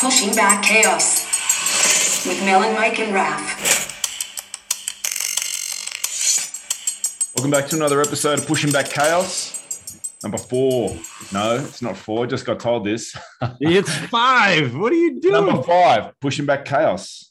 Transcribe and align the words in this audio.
Pushing 0.00 0.34
Back 0.34 0.62
Chaos 0.62 1.26
with 2.26 2.42
Melon, 2.42 2.74
Mike, 2.74 2.98
and 3.00 3.12
Raf. 3.12 3.92
Welcome 7.36 7.50
back 7.50 7.66
to 7.68 7.76
another 7.76 8.00
episode 8.00 8.38
of 8.38 8.46
Pushing 8.46 8.72
Back 8.72 8.88
Chaos. 8.88 9.60
Number 10.22 10.38
four. 10.38 10.96
No, 11.34 11.56
it's 11.56 11.82
not 11.82 11.98
four. 11.98 12.24
I 12.24 12.28
just 12.28 12.46
got 12.46 12.60
told 12.60 12.86
this. 12.86 13.14
it's 13.60 13.94
five. 14.06 14.74
What 14.74 14.90
are 14.90 14.96
you 14.96 15.20
doing? 15.20 15.34
Number 15.34 15.62
five, 15.62 16.18
Pushing 16.18 16.46
Back 16.46 16.64
Chaos 16.64 17.30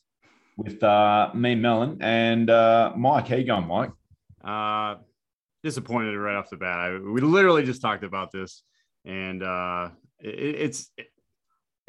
with 0.55 0.83
uh, 0.83 1.31
me, 1.33 1.55
Melon, 1.55 1.97
and 2.01 2.51
uh, 2.51 2.93
Mike. 2.95 3.29
How 3.29 3.35
you 3.37 3.45
going, 3.45 3.65
Mike? 3.65 3.89
Uh, 4.43 5.01
disappointed 5.63 6.15
right 6.15 6.35
off 6.35 6.51
the 6.51 6.57
bat. 6.57 6.79
I, 6.79 6.99
we 6.99 7.19
literally 7.21 7.63
just 7.63 7.81
talked 7.81 8.03
about 8.03 8.31
this, 8.31 8.61
and 9.05 9.41
uh, 9.41 9.89
it, 10.19 10.55
it's 10.55 10.91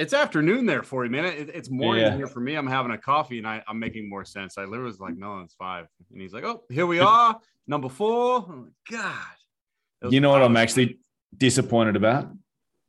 it's 0.00 0.14
afternoon 0.14 0.64
there 0.64 0.82
for 0.82 1.04
you, 1.04 1.10
man. 1.10 1.26
It, 1.26 1.50
it's 1.52 1.68
morning 1.68 2.04
yeah. 2.04 2.16
here 2.16 2.26
for 2.26 2.40
me. 2.40 2.54
I'm 2.54 2.66
having 2.66 2.92
a 2.92 2.98
coffee 2.98 3.36
and 3.36 3.46
I, 3.46 3.62
am 3.68 3.78
making 3.78 4.08
more 4.08 4.24
sense. 4.24 4.56
I 4.56 4.62
literally 4.62 4.84
was 4.84 4.98
like, 4.98 5.14
no, 5.14 5.40
it's 5.40 5.52
five. 5.52 5.86
And 6.10 6.20
he's 6.20 6.32
like, 6.32 6.42
oh, 6.42 6.62
here 6.70 6.86
we 6.86 7.00
are, 7.00 7.38
number 7.66 7.90
four. 7.90 8.40
Like, 8.48 8.72
God. 8.90 10.10
You 10.10 10.20
know 10.20 10.30
what 10.30 10.42
I'm 10.42 10.56
actually 10.56 11.00
disappointed 11.36 11.96
about? 11.96 12.30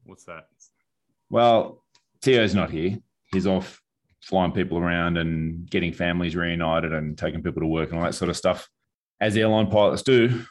What's 0.06 0.24
that? 0.24 0.48
Well, 1.30 1.84
Tio's 2.22 2.56
not 2.56 2.72
here. 2.72 2.98
He's 3.34 3.46
off 3.46 3.82
flying 4.22 4.54
people 4.54 4.78
around 4.78 5.18
and 5.18 5.70
getting 5.70 5.92
families 5.92 6.38
reunited 6.38 6.94
and 6.94 7.18
taking 7.18 7.44
people 7.44 7.62
to 7.62 7.68
work 7.68 7.90
and 7.90 8.00
all 8.00 8.06
that 8.06 8.16
sort 8.16 8.30
of 8.30 8.38
stuff, 8.38 8.70
as 9.20 9.36
airline 9.36 9.68
pilots 9.68 10.04
do. 10.04 10.46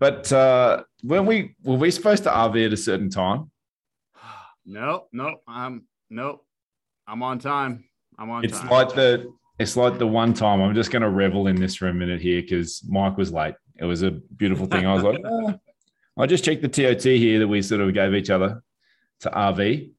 But 0.00 0.32
uh, 0.32 0.84
when 1.02 1.26
we 1.26 1.54
were 1.62 1.76
we 1.76 1.90
supposed 1.90 2.22
to 2.22 2.30
RV 2.30 2.64
at 2.64 2.72
a 2.72 2.78
certain 2.78 3.10
time? 3.10 3.50
No, 4.70 5.06
no, 5.14 5.36
I'm 5.46 5.87
Nope. 6.10 6.44
I'm 7.06 7.22
on 7.22 7.38
time. 7.38 7.84
I'm 8.18 8.30
on 8.30 8.44
it's 8.44 8.58
time. 8.58 8.70
like 8.70 8.94
the 8.94 9.32
it's 9.58 9.76
like 9.76 9.98
the 9.98 10.06
one 10.06 10.34
time 10.34 10.60
I'm 10.60 10.74
just 10.74 10.90
going 10.90 11.02
to 11.02 11.10
revel 11.10 11.46
in 11.48 11.56
this 11.56 11.74
for 11.74 11.88
a 11.88 11.94
minute 11.94 12.20
here 12.20 12.40
because 12.40 12.82
Mike 12.88 13.16
was 13.16 13.32
late. 13.32 13.54
It 13.76 13.84
was 13.84 14.02
a 14.02 14.10
beautiful 14.10 14.66
thing. 14.66 14.86
I 14.86 14.94
was 14.94 15.02
like, 15.02 15.20
oh. 15.24 15.54
I 16.18 16.26
just 16.26 16.44
checked 16.44 16.62
the 16.62 16.68
TOT 16.68 17.02
here 17.02 17.38
that 17.38 17.48
we 17.48 17.62
sort 17.62 17.80
of 17.80 17.94
gave 17.94 18.14
each 18.14 18.30
other 18.30 18.62
to 19.20 19.30
RV, 19.30 19.92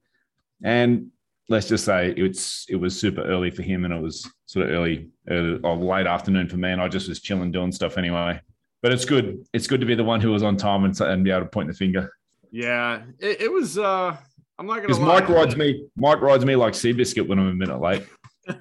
and 0.63 1.07
let's 1.47 1.69
just 1.69 1.85
say 1.85 2.13
it's 2.15 2.65
it 2.69 2.75
was 2.75 2.99
super 2.99 3.21
early 3.23 3.51
for 3.51 3.61
him, 3.61 3.85
and 3.85 3.93
it 3.93 4.01
was 4.01 4.29
sort 4.45 4.65
of 4.65 4.73
early, 4.73 5.09
early 5.29 5.59
or 5.63 5.77
late 5.77 6.07
afternoon 6.07 6.49
for 6.49 6.57
me, 6.57 6.71
and 6.71 6.81
I 6.81 6.89
just 6.89 7.07
was 7.07 7.21
chilling 7.21 7.51
doing 7.51 7.71
stuff 7.71 7.97
anyway. 7.97 8.41
But 8.81 8.91
it's 8.91 9.05
good. 9.05 9.45
It's 9.53 9.67
good 9.67 9.79
to 9.79 9.85
be 9.85 9.95
the 9.95 10.03
one 10.03 10.19
who 10.19 10.31
was 10.31 10.43
on 10.43 10.57
time 10.57 10.83
and, 10.83 10.99
and 10.99 11.23
be 11.23 11.31
able 11.31 11.41
to 11.41 11.47
point 11.47 11.69
the 11.69 11.73
finger. 11.73 12.11
Yeah, 12.51 13.03
it, 13.19 13.41
it 13.43 13.51
was. 13.51 13.77
uh 13.77 14.17
I'm 14.59 14.67
not 14.67 14.75
gonna. 14.75 14.87
Because 14.87 14.99
Mike 14.99 15.29
rides 15.29 15.55
me. 15.55 15.85
Mike 15.95 16.21
rides 16.21 16.45
me 16.45 16.55
like 16.57 16.73
Seabiscuit 16.73 17.27
when 17.27 17.39
I'm 17.39 17.47
a 17.47 17.53
minute 17.53 17.79
late. 17.79 18.05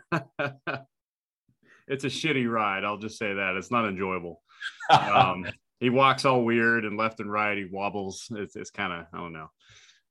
it's 1.88 2.04
a 2.04 2.08
shitty 2.08 2.48
ride. 2.48 2.84
I'll 2.84 2.98
just 2.98 3.18
say 3.18 3.34
that 3.34 3.56
it's 3.56 3.72
not 3.72 3.86
enjoyable. 3.86 4.40
um, 4.90 5.44
he 5.80 5.90
walks 5.90 6.24
all 6.24 6.44
weird 6.44 6.84
and 6.84 6.96
left 6.96 7.18
and 7.18 7.30
right. 7.30 7.58
He 7.58 7.64
wobbles. 7.64 8.28
It's, 8.30 8.54
it's 8.54 8.70
kind 8.70 8.92
of 8.92 9.06
I 9.12 9.18
don't 9.18 9.32
know, 9.32 9.50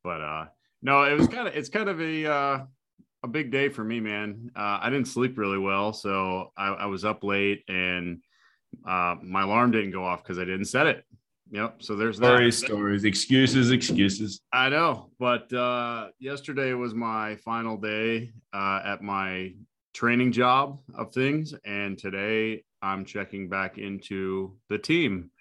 but 0.04 0.22
uh, 0.22 0.46
no, 0.82 1.04
it 1.04 1.18
was 1.18 1.30
kind 1.30 1.48
of 1.48 1.56
it's 1.56 1.70
kind 1.70 1.88
of 1.88 2.02
a 2.02 2.26
uh, 2.26 2.60
a 3.24 3.28
big 3.28 3.50
day 3.50 3.70
for 3.70 3.84
me, 3.84 4.02
man. 4.02 4.52
Uh, 4.56 4.80
I 4.82 4.90
didn't 4.90 5.08
sleep 5.08 5.38
really 5.38 5.58
well, 5.58 5.94
so 5.94 6.52
I, 6.58 6.68
I 6.68 6.86
was 6.88 7.06
up 7.06 7.24
late 7.24 7.64
and 7.70 8.20
uh, 8.86 9.16
my 9.24 9.44
alarm 9.44 9.72
didn't 9.72 9.92
go 9.92 10.04
off 10.04 10.22
because 10.22 10.38
I 10.38 10.46
didn't 10.46 10.66
set 10.66 10.88
it. 10.88 11.06
Yep. 11.52 11.84
So 11.84 11.96
there's 11.96 12.18
stories, 12.18 12.60
that. 12.60 12.68
stories, 12.68 13.06
excuses, 13.06 13.72
excuses. 13.72 14.42
I 14.52 14.70
know, 14.70 15.12
but 15.20 15.52
uh, 15.54 16.10
yesterday 16.20 16.74
was 16.74 16.94
my 16.94 17.38
final 17.38 17.78
day 17.78 18.32
uh, 18.54 18.82
at 18.84 19.02
my 19.02 19.54
training 19.94 20.32
job 20.32 20.80
of 20.96 21.14
things, 21.14 21.54
and 21.66 21.98
today 21.98 22.64
I'm 22.82 23.06
checking 23.06 23.48
back 23.50 23.78
into 23.78 24.58
the 24.70 24.78
team 24.78 25.32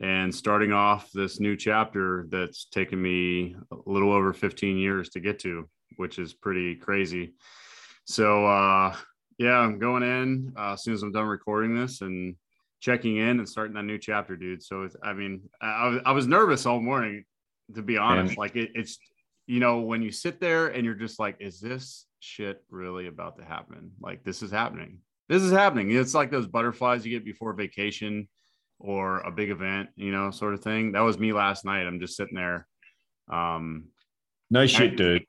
and 0.00 0.34
starting 0.34 0.72
off 0.72 1.10
this 1.12 1.40
new 1.40 1.56
chapter 1.56 2.26
that's 2.30 2.66
taken 2.66 3.00
me 3.00 3.56
a 3.72 3.76
little 3.90 4.12
over 4.12 4.32
15 4.32 4.76
years 4.76 5.08
to 5.10 5.20
get 5.20 5.38
to, 5.40 5.68
which 5.96 6.18
is 6.18 6.32
pretty 6.34 6.74
crazy. 6.74 7.34
So 8.04 8.46
uh, 8.46 8.94
yeah, 9.38 9.58
I'm 9.58 9.78
going 9.78 10.02
in 10.02 10.52
uh, 10.56 10.74
as 10.74 10.82
soon 10.82 10.94
as 10.94 11.02
I'm 11.02 11.12
done 11.12 11.26
recording 11.26 11.74
this 11.74 12.02
and 12.02 12.36
checking 12.80 13.16
in 13.16 13.38
and 13.38 13.48
starting 13.48 13.74
that 13.74 13.84
new 13.84 13.98
chapter, 13.98 14.36
dude. 14.36 14.62
So 14.62 14.82
it's, 14.82 14.96
I 15.02 15.12
mean, 15.12 15.42
I, 15.60 15.88
was, 15.88 16.02
I 16.06 16.12
was 16.12 16.26
nervous 16.26 16.66
all 16.66 16.80
morning, 16.80 17.24
to 17.74 17.82
be 17.82 17.96
honest. 17.96 18.38
Like 18.38 18.56
it, 18.56 18.70
it's, 18.74 18.98
you 19.46 19.60
know, 19.60 19.80
when 19.80 20.02
you 20.02 20.10
sit 20.10 20.40
there 20.40 20.68
and 20.68 20.84
you're 20.84 20.94
just 20.94 21.18
like, 21.18 21.36
is 21.40 21.60
this 21.60 22.06
shit 22.20 22.62
really 22.70 23.06
about 23.06 23.36
to 23.38 23.44
happen? 23.44 23.92
Like 24.00 24.24
this 24.24 24.42
is 24.42 24.50
happening. 24.50 24.98
This 25.28 25.42
is 25.42 25.52
happening. 25.52 25.90
It's 25.92 26.14
like 26.14 26.30
those 26.30 26.46
butterflies 26.46 27.04
you 27.04 27.12
get 27.12 27.24
before 27.24 27.52
vacation 27.52 28.28
or 28.78 29.18
a 29.20 29.30
big 29.30 29.50
event, 29.50 29.90
you 29.94 30.10
know, 30.10 30.30
sort 30.30 30.54
of 30.54 30.62
thing. 30.62 30.92
That 30.92 31.00
was 31.00 31.18
me 31.18 31.32
last 31.32 31.64
night. 31.64 31.86
I'm 31.86 32.00
just 32.00 32.16
sitting 32.16 32.34
there. 32.34 32.66
Um, 33.30 33.88
no 34.50 34.66
shit, 34.66 34.96
dude. 34.96 35.22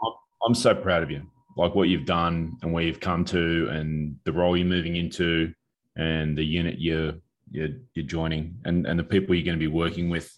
I'm 0.46 0.56
so 0.56 0.74
proud 0.74 1.04
of 1.04 1.12
you. 1.12 1.30
Like 1.58 1.76
what 1.76 1.90
you've 1.90 2.06
done 2.06 2.58
and 2.62 2.72
where 2.72 2.84
you've 2.84 3.02
come 3.02 3.26
to, 3.26 3.68
and 3.70 4.16
the 4.24 4.32
role 4.32 4.56
you're 4.56 4.66
moving 4.66 4.96
into, 4.96 5.54
and 5.98 6.38
the 6.38 6.46
unit 6.46 6.80
you're 6.80 7.14
you're, 7.52 7.70
you're 7.94 8.06
joining 8.06 8.58
and, 8.66 8.88
and 8.88 8.98
the 8.98 9.04
people 9.04 9.36
you're 9.36 9.46
going 9.46 9.58
to 9.58 9.64
be 9.64 9.68
working 9.68 10.10
with. 10.10 10.32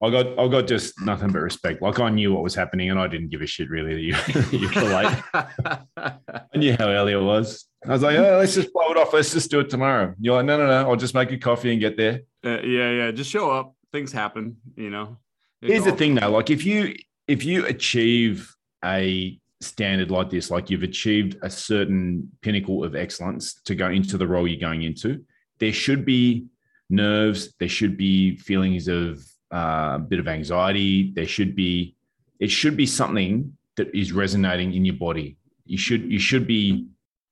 I 0.00 0.10
got 0.10 0.38
I 0.38 0.46
got 0.46 0.68
just 0.68 1.00
nothing 1.00 1.32
but 1.32 1.40
respect. 1.40 1.82
Like 1.82 1.98
I 1.98 2.08
knew 2.08 2.32
what 2.32 2.44
was 2.44 2.54
happening, 2.54 2.88
and 2.88 3.00
I 3.00 3.08
didn't 3.08 3.30
give 3.30 3.42
a 3.42 3.46
shit 3.46 3.68
really 3.68 3.94
that 3.94 4.00
you, 4.00 4.14
you 4.58 4.68
were 4.68 4.82
late. 4.82 5.16
I 5.96 6.56
knew 6.56 6.76
how 6.78 6.88
early 6.88 7.14
it 7.14 7.20
was. 7.20 7.66
I 7.84 7.92
was 7.92 8.02
like, 8.02 8.16
oh, 8.16 8.38
let's 8.38 8.54
just 8.54 8.72
blow 8.72 8.92
it 8.92 8.96
off. 8.96 9.12
Let's 9.12 9.32
just 9.32 9.50
do 9.50 9.58
it 9.58 9.68
tomorrow. 9.68 10.14
You're 10.20 10.36
like, 10.36 10.46
no, 10.46 10.56
no, 10.56 10.66
no. 10.68 10.88
I'll 10.88 10.96
just 10.96 11.14
make 11.14 11.32
a 11.32 11.38
coffee 11.38 11.72
and 11.72 11.80
get 11.80 11.96
there. 11.96 12.20
Uh, 12.44 12.60
yeah, 12.60 12.90
yeah. 12.90 13.10
Just 13.10 13.30
show 13.30 13.50
up. 13.50 13.74
Things 13.92 14.12
happen. 14.12 14.58
You 14.76 14.90
know. 14.90 15.16
It's 15.62 15.72
Here's 15.72 15.84
the 15.84 15.92
thing, 15.92 16.14
though. 16.14 16.30
Like 16.30 16.50
if 16.50 16.64
you 16.64 16.94
if 17.26 17.44
you 17.44 17.66
achieve 17.66 18.54
a 18.84 19.38
standard 19.60 20.10
like 20.10 20.30
this, 20.30 20.50
like 20.50 20.70
you've 20.70 20.84
achieved 20.84 21.36
a 21.42 21.50
certain 21.50 22.30
pinnacle 22.42 22.84
of 22.84 22.94
excellence 22.94 23.54
to 23.64 23.74
go 23.74 23.88
into 23.88 24.16
the 24.16 24.26
role 24.26 24.46
you're 24.46 24.60
going 24.60 24.82
into, 24.82 25.24
there 25.60 25.72
should 25.72 26.04
be 26.04 26.46
nerves. 26.90 27.54
There 27.58 27.68
should 27.68 27.96
be 27.96 28.36
feelings 28.36 28.88
of 28.88 29.24
uh, 29.52 29.92
a 29.94 29.98
bit 29.98 30.18
of 30.18 30.28
anxiety. 30.28 31.12
There 31.14 31.26
should 31.26 31.54
be 31.54 31.96
it 32.40 32.50
should 32.50 32.76
be 32.76 32.86
something 32.86 33.56
that 33.76 33.94
is 33.94 34.12
resonating 34.12 34.74
in 34.74 34.84
your 34.84 34.96
body. 34.96 35.36
You 35.64 35.78
should 35.78 36.10
you 36.10 36.18
should 36.18 36.46
be 36.46 36.86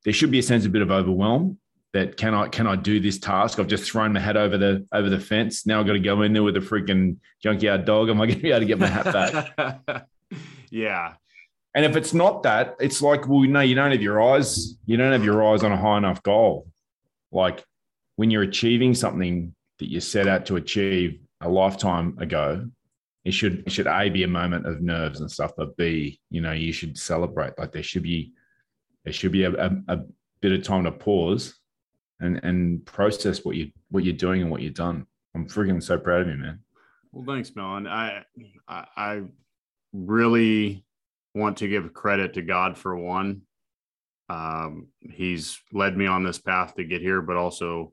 there 0.05 0.13
should 0.13 0.31
be 0.31 0.39
a 0.39 0.43
sense 0.43 0.65
of 0.65 0.71
a 0.71 0.73
bit 0.73 0.83
of 0.83 0.91
overwhelm 0.91 1.59
that 1.93 2.17
can 2.17 2.35
I 2.35 2.49
can 2.49 2.67
I 2.67 2.77
do 2.77 3.01
this 3.01 3.19
task? 3.19 3.59
I've 3.59 3.67
just 3.67 3.91
thrown 3.91 4.13
my 4.13 4.21
hat 4.21 4.37
over 4.37 4.59
the 4.59 4.87
over 4.93 5.09
the 5.09 5.21
fence. 5.21 5.67
Now 5.67 5.81
I've 5.81 5.87
got 5.87 5.95
to 5.95 5.99
go 5.99 6.23
in 6.23 6.33
there 6.33 6.43
with 6.43 6.57
a 6.57 6.61
freaking 6.61 7.17
junkyard 7.43 7.85
dog. 7.85 8.09
Am 8.11 8.21
I 8.21 8.27
going 8.27 8.39
to 8.39 8.43
be 8.43 8.51
able 8.51 8.61
to 8.61 8.67
get 8.67 8.79
my 8.79 8.87
hat 8.87 9.05
back? 9.13 10.07
yeah. 10.71 11.15
And 11.75 11.85
if 11.85 11.95
it's 11.95 12.15
not 12.15 12.43
that, 12.45 12.77
it's 12.81 13.03
like, 13.03 13.29
well, 13.29 13.43
no, 13.43 13.61
you 13.61 13.75
don't 13.75 13.93
have 13.93 14.01
your 14.01 14.23
eyes, 14.23 14.79
you 14.87 14.97
don't 14.97 15.13
have 15.13 15.25
your 15.25 15.47
eyes 15.47 15.63
on 15.63 15.73
a 15.73 15.77
high 15.77 15.99
enough 15.99 16.23
goal. 16.23 16.69
Like 17.31 17.65
when 18.17 18.31
you're 18.31 18.43
achieving 18.43 18.95
something 18.95 19.55
that 19.79 19.91
you 19.91 20.01
set 20.01 20.27
out 20.27 20.47
to 20.47 20.57
achieve 20.57 21.21
a 21.43 21.49
lifetime 21.49 22.17
ago, 22.19 22.69
it 23.25 23.33
should 23.33 23.63
it 23.67 23.73
should 23.73 23.87
a 23.87 24.09
be 24.09 24.25
a 24.25 24.29
moment 24.29 24.67
of 24.67 24.81
nerves 24.81 25.21
and 25.21 25.31
stuff, 25.31 25.53
but 25.57 25.77
b 25.77 26.21
you 26.31 26.41
know 26.41 26.53
you 26.53 26.73
should 26.73 26.97
celebrate. 26.99 27.59
Like 27.59 27.73
there 27.73 27.83
should 27.83 28.03
be 28.03 28.33
there 29.05 29.13
should 29.13 29.33
be 29.33 29.45
a, 29.45 29.53
a, 29.53 29.71
a 29.89 29.99
bit 30.41 30.53
of 30.53 30.63
time 30.63 30.85
to 30.85 30.93
pause 30.93 31.55
and 32.21 32.41
and 32.43 32.85
process 32.87 33.45
what 33.45 33.57
you 33.57 33.71
what 33.91 34.05
you're 34.05 34.15
doing 34.15 34.43
and 34.43 34.51
what 34.51 34.63
you've 34.63 34.75
done. 34.75 35.07
I'm 35.35 35.47
freaking 35.47 35.83
so 35.83 35.99
proud 35.99 36.23
of 36.23 36.29
you, 36.29 36.37
man. 36.37 36.61
Well, 37.13 37.25
thanks, 37.27 37.55
Melon. 37.55 37.87
I 37.87 38.25
I, 38.69 38.85
I 38.97 39.23
really 39.93 40.85
want 41.35 41.59
to 41.59 41.69
give 41.69 41.93
credit 41.93 42.35
to 42.35 42.43
God 42.43 42.79
for 42.79 42.97
one 42.97 43.43
um, 44.29 44.89
he's 45.01 45.59
led 45.73 45.97
me 45.97 46.07
on 46.07 46.25
this 46.25 46.39
path 46.39 46.75
to 46.75 46.85
get 46.85 47.01
here, 47.01 47.23
but 47.23 47.37
also, 47.37 47.93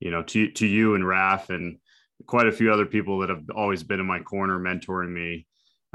you 0.00 0.10
know, 0.10 0.22
to 0.22 0.50
to 0.52 0.66
you 0.66 0.94
and 0.94 1.06
Raf 1.06 1.50
and 1.50 1.78
quite 2.26 2.46
a 2.46 2.52
few 2.52 2.72
other 2.72 2.86
people 2.86 3.18
that 3.18 3.28
have 3.28 3.44
always 3.54 3.82
been 3.82 4.00
in 4.00 4.06
my 4.06 4.20
corner 4.20 4.58
mentoring 4.58 5.12
me. 5.12 5.46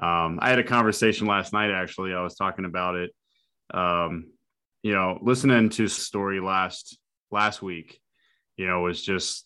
Um, 0.02 0.40
I 0.42 0.50
had 0.50 0.60
a 0.60 0.64
conversation 0.64 1.28
last 1.28 1.54
night. 1.54 1.72
Actually, 1.72 2.14
I 2.14 2.22
was 2.22 2.36
talking 2.36 2.66
about 2.66 2.96
it. 2.96 3.12
Um, 3.74 4.32
you 4.84 4.94
know, 4.94 5.20
listening 5.22 5.70
to 5.70 5.88
story 5.88 6.40
last 6.40 6.98
last 7.32 7.62
week, 7.62 8.00
you 8.58 8.68
know, 8.68 8.82
was 8.82 9.02
just 9.02 9.46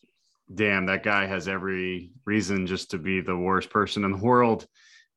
damn. 0.53 0.87
That 0.87 1.03
guy 1.03 1.25
has 1.25 1.47
every 1.47 2.11
reason 2.25 2.67
just 2.67 2.91
to 2.91 2.97
be 2.97 3.21
the 3.21 3.37
worst 3.37 3.69
person 3.69 4.03
in 4.03 4.11
the 4.11 4.17
world. 4.17 4.67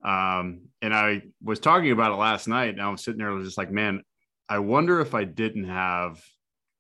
Um, 0.05 0.69
and 0.83 0.95
I 0.95 1.23
was 1.43 1.59
talking 1.59 1.91
about 1.91 2.13
it 2.13 2.17
last 2.17 2.47
night, 2.47 2.71
and 2.71 2.81
I 2.81 2.89
was 2.89 3.03
sitting 3.03 3.19
there, 3.19 3.31
I 3.31 3.35
was 3.35 3.49
just 3.49 3.59
like, 3.59 3.73
man, 3.73 4.03
I 4.49 4.59
wonder 4.61 5.01
if 5.01 5.15
I 5.15 5.25
didn't 5.25 5.65
have 5.65 6.23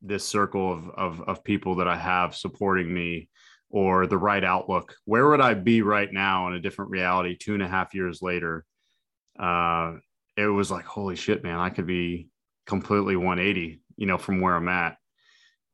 this 0.03 0.27
circle 0.27 0.73
of, 0.73 0.91
of, 0.91 1.21
of 1.29 1.45
people 1.45 1.77
that 1.77 1.89
I 1.89 1.97
have 1.97 2.37
supporting 2.37 2.93
me 2.93 3.29
or 3.71 4.07
the 4.07 4.19
right 4.19 4.45
outlook, 4.45 4.95
where 5.05 5.29
would 5.29 5.41
I 5.41 5.55
be 5.55 5.83
right 5.83 6.13
now 6.13 6.47
in 6.49 6.55
a 6.55 6.61
different 6.61 6.91
reality 6.91 7.37
two 7.37 7.55
and 7.55 7.63
a 7.63 7.69
half 7.69 7.95
years 7.95 8.23
later? 8.23 8.65
Uh, 9.39 9.95
it 10.37 10.47
was 10.47 10.71
like, 10.71 10.85
holy 10.85 11.17
shit, 11.17 11.43
man, 11.43 11.59
I 11.59 11.71
could 11.71 11.87
be, 11.87 12.29
completely 12.67 13.17
180, 13.17 13.81
you 13.97 14.07
know, 14.07 14.19
from 14.19 14.41
where 14.41 14.55
I'm 14.55 14.69
at. 14.69 14.97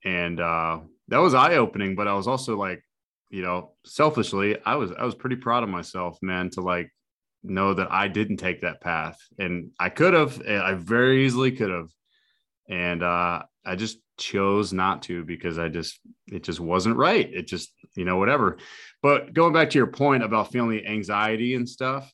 And 0.05 0.39
uh, 0.39 0.81
that 1.09 1.19
was 1.19 1.35
eye 1.35 1.57
opening, 1.57 1.95
but 1.97 2.07
I 2.07 2.15
was 2.15 2.29
also 2.29 2.57
like, 2.57 2.83
you 3.31 3.43
know, 3.43 3.73
selfishly, 3.85 4.59
I 4.65 4.77
was 4.77 4.93
I 4.93 5.05
was 5.05 5.15
pretty 5.15 5.37
proud 5.37 5.63
of 5.63 5.71
myself, 5.71 6.19
man, 6.21 6.51
to 6.51 6.61
like 6.61 6.91
know 7.43 7.75
that 7.75 7.91
I 7.91 8.09
didn't 8.09 8.37
take 8.39 8.63
that 8.63 8.81
path, 8.81 9.19
and 9.39 9.71
I 9.79 9.89
could 9.89 10.15
have, 10.15 10.41
I 10.47 10.75
very 10.75 11.25
easily 11.25 11.53
could 11.53 11.71
have, 11.71 11.89
and 12.69 13.03
uh, 13.03 13.43
I 13.65 13.77
just 13.77 13.99
chose 14.19 14.73
not 14.73 15.03
to 15.03 15.25
because 15.25 15.59
I 15.59 15.69
just 15.69 15.99
it 16.29 16.45
just 16.45 16.61
wasn't 16.61 16.97
right. 16.97 17.33
It 17.33 17.47
just 17.47 17.73
you 17.97 18.05
know 18.05 18.17
whatever. 18.17 18.59
But 19.03 19.35
going 19.35 19.53
back 19.53 19.71
to 19.71 19.79
your 19.79 19.89
point 19.89 20.23
about 20.23 20.53
feeling 20.53 20.87
anxiety 20.87 21.55
and 21.55 21.69
stuff, 21.69 22.13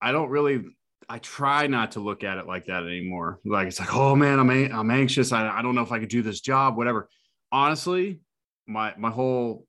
I 0.00 0.12
don't 0.12 0.30
really. 0.30 0.64
I 1.08 1.18
try 1.18 1.66
not 1.66 1.92
to 1.92 2.00
look 2.00 2.22
at 2.22 2.38
it 2.38 2.46
like 2.46 2.66
that 2.66 2.84
anymore. 2.84 3.40
Like 3.44 3.66
it's 3.66 3.80
like, 3.80 3.92
oh 3.94 4.14
man, 4.14 4.38
I'm 4.38 4.50
I'm 4.50 4.90
anxious. 4.92 5.32
I, 5.32 5.48
I 5.48 5.60
don't 5.60 5.74
know 5.74 5.82
if 5.82 5.90
I 5.90 5.98
could 5.98 6.08
do 6.08 6.22
this 6.22 6.40
job, 6.40 6.76
whatever. 6.76 7.08
Honestly, 7.50 8.20
my 8.68 8.94
my 8.96 9.10
whole 9.10 9.66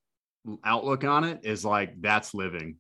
outlook 0.63 1.03
on 1.03 1.23
it 1.23 1.39
is 1.43 1.65
like 1.65 1.99
that's 1.99 2.33
living 2.33 2.77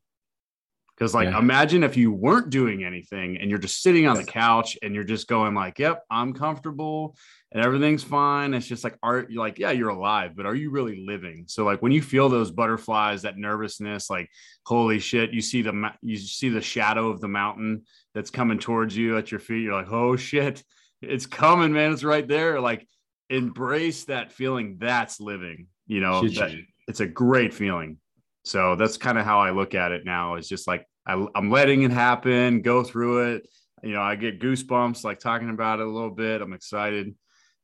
because 1.01 1.15
like 1.15 1.29
yeah. 1.29 1.39
imagine 1.39 1.83
if 1.83 1.97
you 1.97 2.11
weren't 2.11 2.51
doing 2.51 2.83
anything 2.83 3.37
and 3.37 3.49
you're 3.49 3.57
just 3.57 3.81
sitting 3.81 4.05
on 4.05 4.15
the 4.17 4.23
couch 4.23 4.77
and 4.83 4.93
you're 4.93 5.03
just 5.03 5.27
going 5.27 5.55
like 5.55 5.79
yep 5.79 6.03
i'm 6.11 6.31
comfortable 6.31 7.17
and 7.51 7.65
everything's 7.65 8.03
fine 8.03 8.53
it's 8.53 8.67
just 8.67 8.83
like 8.83 8.95
art 9.01 9.31
you're 9.31 9.41
like 9.41 9.57
yeah 9.57 9.71
you're 9.71 9.89
alive 9.89 10.33
but 10.35 10.45
are 10.45 10.53
you 10.53 10.69
really 10.69 11.03
living 11.03 11.45
so 11.47 11.65
like 11.65 11.81
when 11.81 11.91
you 11.91 12.03
feel 12.03 12.29
those 12.29 12.51
butterflies 12.51 13.23
that 13.23 13.35
nervousness 13.35 14.11
like 14.11 14.29
holy 14.67 14.99
shit 14.99 15.31
you 15.31 15.41
see 15.41 15.63
the 15.63 15.91
you 16.03 16.17
see 16.17 16.49
the 16.49 16.61
shadow 16.61 17.09
of 17.09 17.19
the 17.19 17.27
mountain 17.27 17.81
that's 18.13 18.29
coming 18.29 18.59
towards 18.59 18.95
you 18.95 19.17
at 19.17 19.31
your 19.31 19.39
feet 19.39 19.63
you're 19.63 19.73
like 19.73 19.91
oh 19.91 20.15
shit 20.15 20.63
it's 21.01 21.25
coming 21.25 21.73
man 21.73 21.91
it's 21.91 22.03
right 22.03 22.27
there 22.27 22.61
like 22.61 22.87
embrace 23.31 24.03
that 24.03 24.31
feeling 24.31 24.77
that's 24.79 25.19
living 25.19 25.65
you 25.87 25.99
know 25.99 26.21
that, 26.27 26.53
it's 26.87 26.99
a 26.99 27.07
great 27.07 27.53
feeling. 27.53 27.97
So 28.43 28.75
that's 28.75 28.97
kind 28.97 29.17
of 29.17 29.25
how 29.25 29.39
I 29.39 29.51
look 29.51 29.75
at 29.75 29.91
it 29.91 30.03
now. 30.05 30.35
It's 30.35 30.47
just 30.47 30.67
like 30.67 30.85
I, 31.05 31.25
I'm 31.35 31.49
letting 31.49 31.83
it 31.83 31.91
happen, 31.91 32.61
go 32.61 32.83
through 32.83 33.33
it. 33.33 33.47
You 33.83 33.93
know, 33.93 34.01
I 34.01 34.15
get 34.15 34.39
goosebumps 34.39 35.03
like 35.03 35.19
talking 35.19 35.49
about 35.49 35.79
it 35.79 35.87
a 35.87 35.89
little 35.89 36.11
bit. 36.11 36.41
I'm 36.41 36.53
excited 36.53 37.15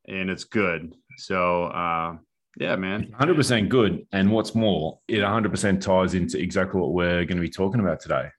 and 0.08 0.30
it's 0.30 0.46
good. 0.46 0.96
So, 1.18 1.66
uh, 1.66 2.18
yeah, 2.60 2.76
man. 2.76 3.14
100% 3.20 3.70
good. 3.70 4.08
And 4.12 4.32
what's 4.32 4.56
more, 4.56 5.00
it 5.08 5.20
100% 5.20 5.82
ties 5.82 6.16
into 6.16 6.40
exactly 6.40 6.82
what 6.82 6.94
we're 6.94 7.26
going 7.26 7.38
to 7.38 7.42
be 7.42 7.50
talking 7.50 7.80
about 7.80 8.00
today 8.00 8.30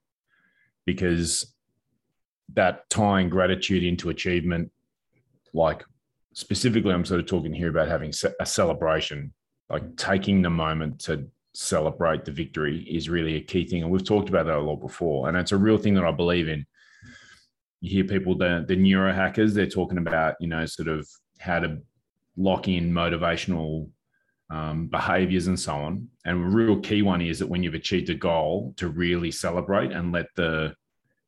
because 0.87 1.55
that 2.55 2.89
tying 2.91 3.29
gratitude 3.29 3.85
into 3.85 4.09
achievement, 4.09 4.73
like 5.53 5.85
specifically, 6.33 6.93
I'm 6.93 7.05
sort 7.05 7.21
of 7.21 7.27
talking 7.27 7.53
here 7.53 7.69
about 7.69 7.89
having 7.89 8.13
a 8.41 8.47
celebration 8.47 9.33
like 9.71 9.97
taking 9.97 10.43
the 10.43 10.51
moment 10.51 11.01
to 11.01 11.29
celebrate 11.59 12.25
the 12.25 12.31
victory 12.31 12.83
is 12.83 13.09
really 13.09 13.35
a 13.35 13.41
key 13.41 13.67
thing. 13.67 13.83
And 13.83 13.91
we've 13.91 14.05
talked 14.05 14.29
about 14.29 14.47
that 14.47 14.57
a 14.57 14.61
lot 14.61 14.77
before. 14.77 15.29
And 15.29 15.37
it's 15.37 15.51
a 15.51 15.57
real 15.57 15.77
thing 15.77 15.95
that 15.95 16.05
I 16.05 16.13
believe 16.13 16.49
in. 16.49 16.65
You 17.81 17.91
hear 17.91 18.05
people, 18.05 18.37
the, 18.37 18.65
the 18.67 18.77
neurohackers, 18.77 19.55
they're 19.55 19.67
talking 19.67 19.99
about, 19.99 20.37
you 20.39 20.47
know, 20.47 20.65
sort 20.67 20.87
of 20.87 21.09
how 21.39 21.59
to 21.59 21.79
lock 22.37 22.69
in 22.69 22.93
motivational 22.93 23.89
um, 24.51 24.87
behaviors 24.87 25.49
and 25.49 25.59
so 25.59 25.75
on. 25.75 26.09
And 26.25 26.45
a 26.45 26.49
real 26.49 26.79
key 26.79 27.03
one 27.03 27.21
is 27.21 27.41
that 27.41 27.49
when 27.49 27.65
you've 27.65 27.75
achieved 27.75 28.09
a 28.11 28.15
goal, 28.15 28.73
to 28.77 28.89
really 28.89 29.33
celebrate 29.33 29.91
and 29.91 30.13
let 30.13 30.27
the 30.37 30.75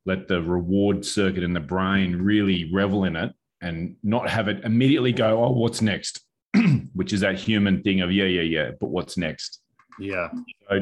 let 0.07 0.29
the 0.29 0.41
reward 0.43 1.05
circuit 1.05 1.43
in 1.43 1.53
the 1.53 1.61
brain 1.61 2.17
really 2.17 2.71
revel 2.73 3.05
in 3.05 3.17
it 3.17 3.33
and 3.61 3.97
not 4.03 4.31
have 4.31 4.49
it 4.49 4.65
immediately 4.65 5.13
go, 5.13 5.45
oh, 5.45 5.51
what's 5.51 5.83
next? 5.83 6.21
which 6.95 7.13
is 7.13 7.21
that 7.21 7.39
human 7.39 7.83
thing 7.83 8.01
of 8.01 8.13
yeah, 8.13 8.25
yeah, 8.25 8.43
yeah. 8.43 8.71
But 8.81 8.91
what's 8.91 9.17
next? 9.17 9.61
Yeah. 9.99 10.29
So, 10.69 10.81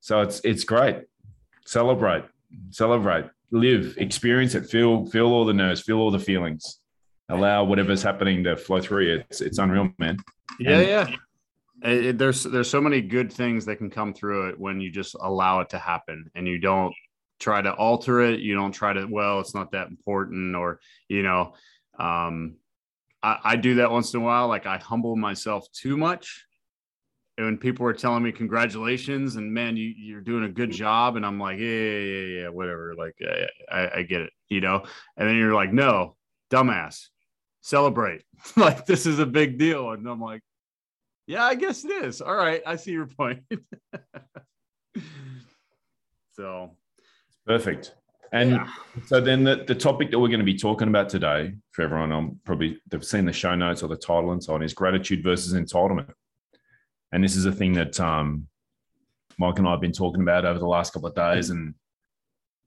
so 0.00 0.20
it's 0.20 0.40
it's 0.44 0.64
great. 0.64 1.04
Celebrate, 1.64 2.24
celebrate, 2.70 3.26
live, 3.50 3.94
experience 3.98 4.54
it, 4.54 4.68
feel 4.68 5.06
feel 5.06 5.26
all 5.26 5.44
the 5.44 5.54
nerves, 5.54 5.80
feel 5.80 5.98
all 5.98 6.10
the 6.10 6.18
feelings. 6.18 6.80
Allow 7.28 7.64
whatever's 7.64 8.02
happening 8.02 8.44
to 8.44 8.56
flow 8.56 8.80
through 8.80 9.06
you. 9.06 9.24
It's 9.30 9.40
it's 9.40 9.58
unreal, 9.58 9.90
man. 9.98 10.18
Yeah, 10.58 10.78
and, 10.78 10.88
yeah. 10.88 11.16
It, 11.84 12.18
there's 12.18 12.44
there's 12.44 12.70
so 12.70 12.80
many 12.80 13.00
good 13.00 13.32
things 13.32 13.64
that 13.66 13.76
can 13.76 13.90
come 13.90 14.12
through 14.14 14.50
it 14.50 14.60
when 14.60 14.80
you 14.80 14.90
just 14.90 15.16
allow 15.20 15.60
it 15.60 15.70
to 15.70 15.78
happen 15.78 16.30
and 16.34 16.46
you 16.46 16.58
don't 16.58 16.94
try 17.40 17.60
to 17.60 17.72
alter 17.72 18.20
it. 18.20 18.40
You 18.40 18.54
don't 18.54 18.72
try 18.72 18.92
to 18.92 19.06
well, 19.06 19.40
it's 19.40 19.54
not 19.54 19.72
that 19.72 19.88
important, 19.88 20.54
or 20.54 20.80
you 21.08 21.22
know, 21.22 21.54
um, 21.98 22.56
I, 23.22 23.38
I 23.44 23.56
do 23.56 23.76
that 23.76 23.90
once 23.90 24.14
in 24.14 24.20
a 24.20 24.24
while. 24.24 24.48
Like 24.48 24.66
I 24.66 24.78
humble 24.78 25.16
myself 25.16 25.70
too 25.72 25.96
much. 25.96 26.44
And 27.38 27.46
when 27.46 27.56
people 27.56 27.84
were 27.84 27.94
telling 27.94 28.22
me 28.22 28.30
congratulations 28.30 29.36
and 29.36 29.52
man, 29.52 29.76
you, 29.76 29.94
you're 29.96 30.20
doing 30.20 30.44
a 30.44 30.48
good 30.48 30.70
mm-hmm. 30.70 30.78
job. 30.78 31.16
And 31.16 31.24
I'm 31.24 31.40
like, 31.40 31.58
yeah, 31.58 31.66
yeah, 31.66 32.00
yeah, 32.00 32.40
yeah 32.40 32.48
whatever. 32.48 32.94
Like 32.96 33.14
I, 33.22 33.46
I, 33.74 33.98
I 33.98 34.02
get 34.02 34.20
it, 34.20 34.32
you 34.48 34.60
know? 34.60 34.82
And 35.16 35.28
then 35.28 35.36
you're 35.36 35.54
like, 35.54 35.72
no, 35.72 36.16
dumbass, 36.50 37.08
celebrate. 37.62 38.22
like 38.56 38.84
this 38.86 39.06
is 39.06 39.18
a 39.18 39.26
big 39.26 39.58
deal. 39.58 39.90
And 39.92 40.06
I'm 40.06 40.20
like, 40.20 40.42
yeah, 41.26 41.44
I 41.44 41.54
guess 41.54 41.84
it 41.84 42.04
is. 42.04 42.20
All 42.20 42.34
right. 42.34 42.62
I 42.66 42.76
see 42.76 42.90
your 42.90 43.06
point. 43.06 43.40
so 46.32 46.76
perfect. 47.46 47.94
And 48.32 48.52
yeah. 48.52 48.68
so 49.06 49.20
then 49.20 49.44
the, 49.44 49.64
the 49.66 49.74
topic 49.74 50.10
that 50.10 50.18
we're 50.18 50.28
going 50.28 50.40
to 50.40 50.44
be 50.44 50.56
talking 50.56 50.88
about 50.88 51.08
today 51.10 51.54
for 51.70 51.82
everyone, 51.82 52.12
I'm 52.12 52.40
probably 52.44 52.78
they've 52.90 53.04
seen 53.04 53.24
the 53.26 53.32
show 53.32 53.54
notes 53.54 53.82
or 53.82 53.88
the 53.88 53.96
title 53.96 54.32
and 54.32 54.42
so 54.42 54.54
on 54.54 54.62
is 54.62 54.74
gratitude 54.74 55.22
versus 55.22 55.52
entitlement. 55.54 56.10
And 57.12 57.22
this 57.22 57.36
is 57.36 57.44
a 57.44 57.52
thing 57.52 57.74
that 57.74 58.00
um, 58.00 58.46
Mike 59.38 59.58
and 59.58 59.68
I 59.68 59.72
have 59.72 59.80
been 59.80 59.92
talking 59.92 60.22
about 60.22 60.44
over 60.44 60.58
the 60.58 60.66
last 60.66 60.92
couple 60.92 61.08
of 61.08 61.14
days. 61.14 61.50
And 61.50 61.74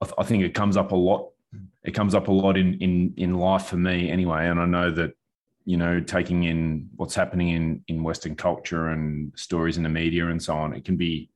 I, 0.02 0.06
th- 0.06 0.16
I 0.18 0.24
think 0.24 0.44
it 0.44 0.54
comes 0.54 0.78
up 0.78 0.92
a 0.92 0.96
lot. 0.96 1.32
It 1.84 1.92
comes 1.92 2.14
up 2.14 2.28
a 2.28 2.32
lot 2.32 2.58
in, 2.58 2.76
in, 2.76 3.14
in 3.18 3.36
life 3.36 3.66
for 3.68 3.78
me 3.78 4.10
anyway. 4.10 4.48
And 4.48 4.60
I 4.60 4.66
know 4.66 4.92
that, 4.92 5.14
you 5.66 5.78
know, 5.78 6.00
taking 6.00 6.44
in 6.44 6.90
what's 6.96 7.16
happening 7.16 7.50
in, 7.50 7.84
in 7.88 8.04
Western 8.04 8.36
culture 8.36 8.90
and 8.90 9.32
stories 9.36 9.78
in 9.78 9.84
the 9.84 9.90
media 9.90 10.28
and 10.28 10.42
so 10.42 10.56
on, 10.56 10.74
it 10.74 10.86
can 10.86 10.96
be, 10.96 11.30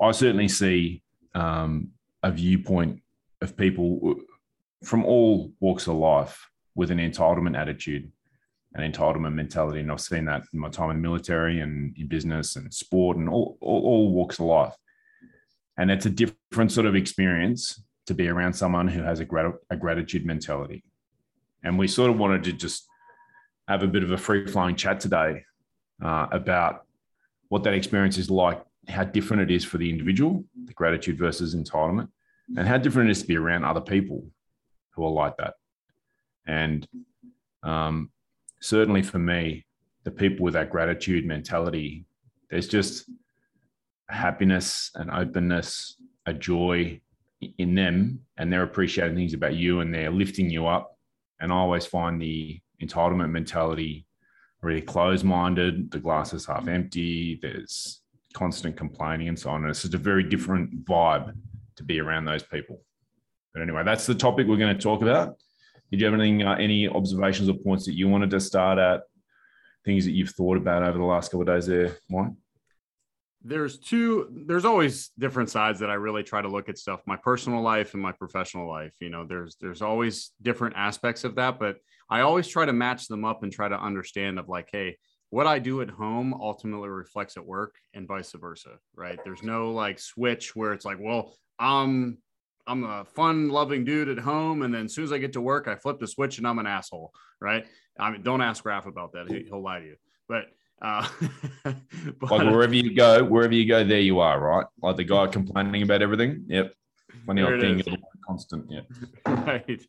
I 0.00 0.12
certainly 0.12 0.48
see 0.48 1.02
um, 1.34 1.88
a 2.22 2.30
viewpoint 2.30 3.02
of 3.42 3.56
people 3.56 4.14
from 4.84 5.04
all 5.04 5.52
walks 5.60 5.86
of 5.86 5.96
life 5.96 6.48
with 6.74 6.90
an 6.90 6.98
entitlement 6.98 7.58
attitude, 7.58 8.10
an 8.78 8.90
entitlement 8.90 9.34
mentality. 9.34 9.80
And 9.80 9.90
I've 9.90 10.00
seen 10.00 10.24
that 10.26 10.44
in 10.52 10.60
my 10.60 10.68
time 10.68 10.90
in 10.90 10.96
the 10.96 11.02
military 11.02 11.60
and 11.60 11.96
in 11.98 12.06
business 12.06 12.56
and 12.56 12.72
sport 12.72 13.16
and 13.16 13.28
all, 13.28 13.58
all, 13.60 13.82
all 13.82 14.12
walks 14.12 14.38
of 14.38 14.46
life. 14.46 14.74
And 15.76 15.90
it's 15.90 16.06
a 16.06 16.10
different 16.10 16.72
sort 16.72 16.86
of 16.86 16.94
experience 16.94 17.82
to 18.06 18.14
be 18.14 18.28
around 18.28 18.54
someone 18.54 18.88
who 18.88 19.02
has 19.02 19.20
a, 19.20 19.24
grat- 19.24 19.54
a 19.70 19.76
gratitude 19.76 20.24
mentality. 20.24 20.84
And 21.64 21.78
we 21.78 21.88
sort 21.88 22.10
of 22.10 22.18
wanted 22.18 22.44
to 22.44 22.52
just 22.52 22.86
have 23.66 23.82
a 23.82 23.88
bit 23.88 24.04
of 24.04 24.12
a 24.12 24.16
free 24.16 24.46
flowing 24.46 24.76
chat 24.76 25.00
today 25.00 25.44
uh, 26.02 26.28
about 26.30 26.86
what 27.48 27.64
that 27.64 27.74
experience 27.74 28.16
is 28.16 28.30
like, 28.30 28.62
how 28.88 29.04
different 29.04 29.42
it 29.42 29.54
is 29.54 29.64
for 29.64 29.78
the 29.78 29.90
individual, 29.90 30.44
the 30.64 30.72
gratitude 30.72 31.18
versus 31.18 31.54
entitlement, 31.54 32.08
and 32.56 32.66
how 32.66 32.78
different 32.78 33.08
it 33.08 33.12
is 33.12 33.22
to 33.22 33.28
be 33.28 33.36
around 33.36 33.64
other 33.64 33.80
people 33.80 34.24
who 34.92 35.04
are 35.04 35.10
like 35.10 35.36
that. 35.36 35.54
And 36.46 36.86
um, 37.62 38.10
certainly 38.60 39.02
for 39.02 39.18
me, 39.18 39.64
the 40.04 40.10
people 40.10 40.44
with 40.44 40.54
that 40.54 40.70
gratitude 40.70 41.26
mentality, 41.26 42.06
there's 42.50 42.68
just 42.68 43.10
happiness 44.08 44.90
and 44.94 45.10
openness, 45.10 45.96
a 46.26 46.32
joy 46.32 47.00
in 47.58 47.74
them, 47.74 48.20
and 48.36 48.52
they're 48.52 48.62
appreciating 48.62 49.16
things 49.16 49.34
about 49.34 49.54
you 49.54 49.80
and 49.80 49.94
they're 49.94 50.10
lifting 50.10 50.50
you 50.50 50.66
up. 50.66 50.96
And 51.40 51.52
I 51.52 51.56
always 51.56 51.86
find 51.86 52.20
the 52.20 52.60
entitlement 52.82 53.30
mentality 53.30 54.06
really 54.60 54.80
closed 54.80 55.24
minded, 55.24 55.90
the 55.90 56.00
glass 56.00 56.32
is 56.32 56.46
half 56.46 56.66
empty, 56.66 57.38
there's 57.40 58.00
constant 58.34 58.76
complaining 58.76 59.28
and 59.28 59.38
so 59.38 59.50
on. 59.50 59.62
And 59.62 59.70
it's 59.70 59.82
just 59.82 59.94
a 59.94 59.98
very 59.98 60.24
different 60.24 60.84
vibe 60.84 61.32
to 61.76 61.84
be 61.84 62.00
around 62.00 62.24
those 62.24 62.42
people. 62.42 62.82
But 63.54 63.62
anyway, 63.62 63.82
that's 63.84 64.06
the 64.06 64.14
topic 64.14 64.46
we're 64.46 64.56
going 64.56 64.76
to 64.76 64.82
talk 64.82 65.02
about. 65.02 65.36
Did 65.90 66.00
you 66.00 66.06
have 66.06 66.14
anything, 66.14 66.42
uh, 66.42 66.54
any 66.54 66.88
observations 66.88 67.48
or 67.48 67.54
points 67.54 67.86
that 67.86 67.94
you 67.94 68.08
wanted 68.08 68.30
to 68.30 68.40
start 68.40 68.78
at? 68.78 69.02
Things 69.84 70.04
that 70.04 70.12
you've 70.12 70.30
thought 70.30 70.56
about 70.56 70.82
over 70.82 70.98
the 70.98 71.04
last 71.04 71.30
couple 71.30 71.42
of 71.42 71.46
days 71.46 71.66
there, 71.66 71.96
Mike? 72.10 72.32
There's 73.42 73.78
two, 73.78 74.28
there's 74.46 74.64
always 74.64 75.10
different 75.18 75.48
sides 75.48 75.80
that 75.80 75.88
I 75.88 75.94
really 75.94 76.24
try 76.24 76.42
to 76.42 76.48
look 76.48 76.68
at 76.68 76.76
stuff, 76.76 77.00
my 77.06 77.16
personal 77.16 77.62
life 77.62 77.94
and 77.94 78.02
my 78.02 78.12
professional 78.12 78.68
life. 78.68 78.92
You 79.00 79.10
know, 79.10 79.24
there's 79.24 79.56
there's 79.60 79.80
always 79.80 80.32
different 80.42 80.74
aspects 80.76 81.24
of 81.24 81.36
that, 81.36 81.58
but 81.58 81.76
I 82.10 82.20
always 82.22 82.48
try 82.48 82.66
to 82.66 82.72
match 82.72 83.06
them 83.06 83.24
up 83.24 83.44
and 83.44 83.52
try 83.52 83.68
to 83.68 83.80
understand 83.80 84.38
of 84.38 84.48
like, 84.48 84.68
hey, 84.72 84.98
what 85.30 85.46
I 85.46 85.58
do 85.58 85.82
at 85.82 85.90
home 85.90 86.34
ultimately 86.34 86.88
reflects 86.88 87.36
at 87.36 87.46
work 87.46 87.76
and 87.94 88.08
vice 88.08 88.32
versa, 88.32 88.78
right? 88.94 89.18
There's 89.24 89.42
no 89.42 89.70
like 89.72 89.98
switch 89.98 90.56
where 90.56 90.72
it's 90.72 90.84
like, 90.84 90.98
well, 91.00 91.34
I'm 91.58 92.18
I'm 92.68 92.84
a 92.84 93.04
fun 93.04 93.48
loving 93.48 93.84
dude 93.84 94.08
at 94.08 94.18
home, 94.18 94.62
and 94.62 94.72
then 94.72 94.84
as 94.84 94.94
soon 94.94 95.04
as 95.04 95.12
I 95.12 95.18
get 95.18 95.32
to 95.32 95.40
work, 95.40 95.66
I 95.66 95.74
flip 95.74 95.98
the 95.98 96.06
switch 96.06 96.38
and 96.38 96.46
I'm 96.46 96.58
an 96.58 96.66
asshole, 96.66 97.12
right? 97.40 97.66
I 97.98 98.10
mean, 98.10 98.22
don't 98.22 98.42
ask 98.42 98.64
Raf 98.64 98.86
about 98.86 99.12
that; 99.12 99.28
he, 99.28 99.48
will 99.50 99.62
lie 99.62 99.80
to 99.80 99.86
you. 99.86 99.96
But, 100.28 100.44
uh, 100.82 101.08
but 101.64 102.30
like 102.30 102.52
wherever 102.52 102.74
you 102.74 102.94
go, 102.94 103.24
wherever 103.24 103.54
you 103.54 103.66
go, 103.66 103.82
there 103.84 104.00
you 104.00 104.20
are, 104.20 104.38
right? 104.38 104.66
Like 104.82 104.96
the 104.96 105.04
guy 105.04 105.26
complaining 105.26 105.82
about 105.82 106.02
everything. 106.02 106.44
Yep, 106.48 106.74
funny 107.26 107.42
old 107.42 107.60
thing, 107.60 107.82
constant. 108.26 108.66
Yeah, 108.70 108.82
right. 109.26 109.80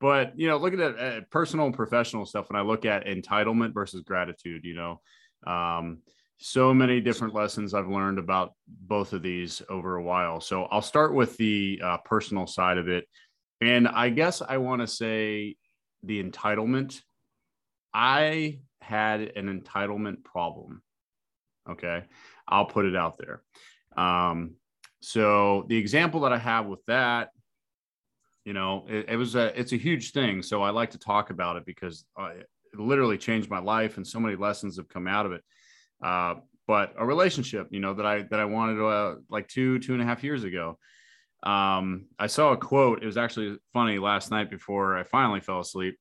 But 0.00 0.38
you 0.38 0.48
know, 0.48 0.56
looking 0.56 0.80
at 0.80 0.98
uh, 0.98 1.20
personal 1.30 1.66
and 1.66 1.74
professional 1.74 2.24
stuff, 2.24 2.48
when 2.50 2.58
I 2.58 2.64
look 2.64 2.86
at 2.86 3.04
entitlement 3.04 3.74
versus 3.74 4.00
gratitude, 4.02 4.64
you 4.64 4.74
know, 4.74 5.00
um, 5.46 5.98
so 6.42 6.72
many 6.72 7.00
different 7.02 7.34
lessons 7.34 7.74
I've 7.74 7.88
learned 7.88 8.18
about 8.18 8.54
both 8.66 9.12
of 9.12 9.22
these 9.22 9.60
over 9.68 9.96
a 9.96 10.02
while. 10.02 10.40
So 10.40 10.64
I'll 10.64 10.80
start 10.80 11.14
with 11.14 11.36
the 11.36 11.80
uh, 11.84 11.98
personal 11.98 12.46
side 12.46 12.78
of 12.78 12.88
it. 12.88 13.06
And 13.60 13.86
I 13.86 14.08
guess 14.08 14.40
I 14.40 14.56
want 14.56 14.80
to 14.80 14.86
say 14.86 15.56
the 16.02 16.22
entitlement. 16.22 17.02
I 17.92 18.60
had 18.80 19.20
an 19.20 19.60
entitlement 19.60 20.24
problem. 20.24 20.82
Okay. 21.68 22.04
I'll 22.48 22.64
put 22.64 22.86
it 22.86 22.96
out 22.96 23.18
there. 23.18 23.42
Um, 23.94 24.54
so 25.02 25.66
the 25.68 25.76
example 25.76 26.20
that 26.20 26.32
I 26.32 26.38
have 26.38 26.64
with 26.66 26.82
that, 26.86 27.28
you 28.46 28.54
know, 28.54 28.86
it, 28.88 29.10
it 29.10 29.16
was 29.16 29.34
a, 29.34 29.58
it's 29.60 29.72
a 29.72 29.76
huge 29.76 30.12
thing. 30.12 30.42
So 30.42 30.62
I 30.62 30.70
like 30.70 30.92
to 30.92 30.98
talk 30.98 31.28
about 31.28 31.56
it 31.56 31.66
because 31.66 32.06
uh, 32.18 32.30
it 32.30 32.48
literally 32.74 33.18
changed 33.18 33.50
my 33.50 33.58
life 33.60 33.98
and 33.98 34.06
so 34.06 34.18
many 34.18 34.36
lessons 34.36 34.78
have 34.78 34.88
come 34.88 35.06
out 35.06 35.26
of 35.26 35.32
it. 35.32 35.42
Uh, 36.02 36.36
but 36.66 36.94
a 36.96 37.04
relationship, 37.04 37.68
you 37.70 37.80
know, 37.80 37.94
that 37.94 38.06
I 38.06 38.22
that 38.30 38.38
I 38.38 38.44
wanted 38.44 38.80
uh, 38.80 39.16
like 39.28 39.48
two 39.48 39.78
two 39.80 39.92
and 39.92 40.02
a 40.02 40.04
half 40.04 40.22
years 40.22 40.44
ago. 40.44 40.78
Um, 41.42 42.06
I 42.18 42.26
saw 42.26 42.52
a 42.52 42.56
quote. 42.56 43.02
It 43.02 43.06
was 43.06 43.16
actually 43.16 43.58
funny 43.72 43.98
last 43.98 44.30
night 44.30 44.50
before 44.50 44.96
I 44.96 45.02
finally 45.02 45.40
fell 45.40 45.60
asleep. 45.60 45.98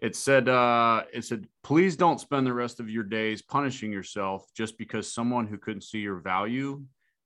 It 0.00 0.16
said, 0.16 0.48
uh, 0.48 1.04
"It 1.12 1.24
said, 1.24 1.46
please 1.62 1.94
don't 1.94 2.20
spend 2.20 2.46
the 2.46 2.52
rest 2.52 2.80
of 2.80 2.90
your 2.90 3.04
days 3.04 3.42
punishing 3.42 3.92
yourself 3.92 4.44
just 4.56 4.76
because 4.76 5.12
someone 5.12 5.46
who 5.46 5.58
couldn't 5.58 5.82
see 5.82 6.00
your 6.00 6.16
value 6.16 6.82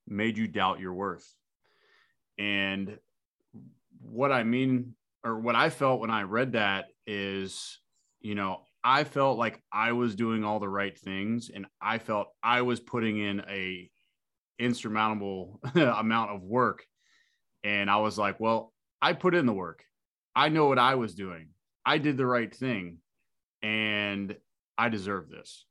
made 0.07 0.37
you 0.37 0.47
doubt 0.47 0.81
your 0.81 0.93
worth." 0.93 1.27
And 2.39 2.99
what 4.03 4.33
I 4.33 4.43
mean, 4.43 4.95
or 5.25 5.39
what 5.39 5.55
I 5.55 5.71
felt 5.71 6.01
when 6.01 6.11
I 6.11 6.23
read 6.23 6.53
that 6.53 6.89
is, 7.07 7.79
you 8.21 8.35
know, 8.35 8.61
I 8.89 9.03
felt 9.03 9.37
like 9.37 9.61
I 9.73 9.91
was 9.93 10.15
doing 10.15 10.45
all 10.45 10.61
the 10.61 10.69
right 10.69 10.97
things 10.97 11.51
and 11.53 11.67
I 11.83 11.99
felt 11.99 12.29
I 12.41 12.63
was 12.63 12.79
putting 12.79 13.19
in 13.19 13.41
a 13.41 13.91
insurmountable 14.61 15.61
amount 15.75 16.31
of 16.31 16.43
work 16.45 16.85
and 17.65 17.91
I 17.91 17.97
was 17.97 18.17
like, 18.17 18.39
well, 18.39 18.73
I 19.03 19.13
put 19.13 19.35
in 19.35 19.45
the 19.45 19.53
work. 19.53 19.83
I 20.37 20.51
know 20.51 20.69
what 20.69 20.79
I 20.79 20.95
was 20.95 21.17
doing. 21.17 21.49
I 21.85 21.99
did 21.99 22.17
the 22.17 22.27
right 22.27 22.55
thing 22.55 22.99
and 23.61 24.37
I 24.79 24.89
deserve 24.89 25.31
this. 25.31 25.65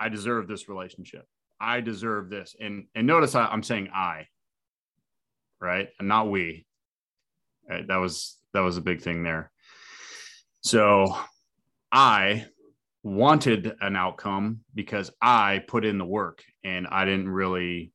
I 0.00 0.08
deserve 0.08 0.48
this 0.48 0.68
relationship. 0.68 1.24
I 1.60 1.82
deserve 1.82 2.30
this. 2.30 2.56
And 2.58 2.86
and 2.96 3.06
notice 3.06 3.36
I, 3.36 3.52
am 3.52 3.62
saying 3.62 3.90
I, 3.94 4.26
right? 5.60 5.86
And 6.00 6.08
not 6.08 6.32
we. 6.32 6.66
Right? 7.70 7.86
That 7.86 7.98
was 7.98 8.38
that 8.54 8.60
was 8.62 8.76
a 8.76 8.82
big 8.82 9.02
thing 9.02 9.22
there. 9.22 9.52
So 10.62 11.16
I 11.92 12.46
wanted 13.02 13.72
an 13.80 13.96
outcome 13.96 14.60
because 14.74 15.10
I 15.22 15.62
put 15.68 15.84
in 15.84 15.98
the 15.98 16.04
work 16.04 16.42
and 16.64 16.86
I 16.88 17.04
didn't 17.04 17.28
really 17.28 17.92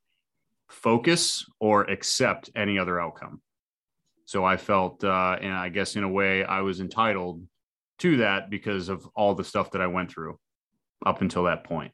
focus 0.69 1.45
or 1.59 1.83
accept 1.83 2.49
any 2.55 2.79
other 2.79 2.99
outcome. 2.99 3.41
So 4.25 4.45
I 4.45 4.55
felt, 4.55 5.03
uh, 5.03 5.37
and 5.41 5.53
I 5.53 5.69
guess 5.69 5.97
in 5.97 6.03
a 6.03 6.09
way, 6.09 6.45
I 6.45 6.61
was 6.61 6.79
entitled 6.79 7.43
to 7.99 8.17
that 8.17 8.49
because 8.49 8.87
of 8.87 9.05
all 9.15 9.35
the 9.35 9.43
stuff 9.43 9.71
that 9.71 9.81
I 9.81 9.87
went 9.87 10.09
through 10.09 10.39
up 11.05 11.21
until 11.21 11.43
that 11.43 11.65
point. 11.65 11.91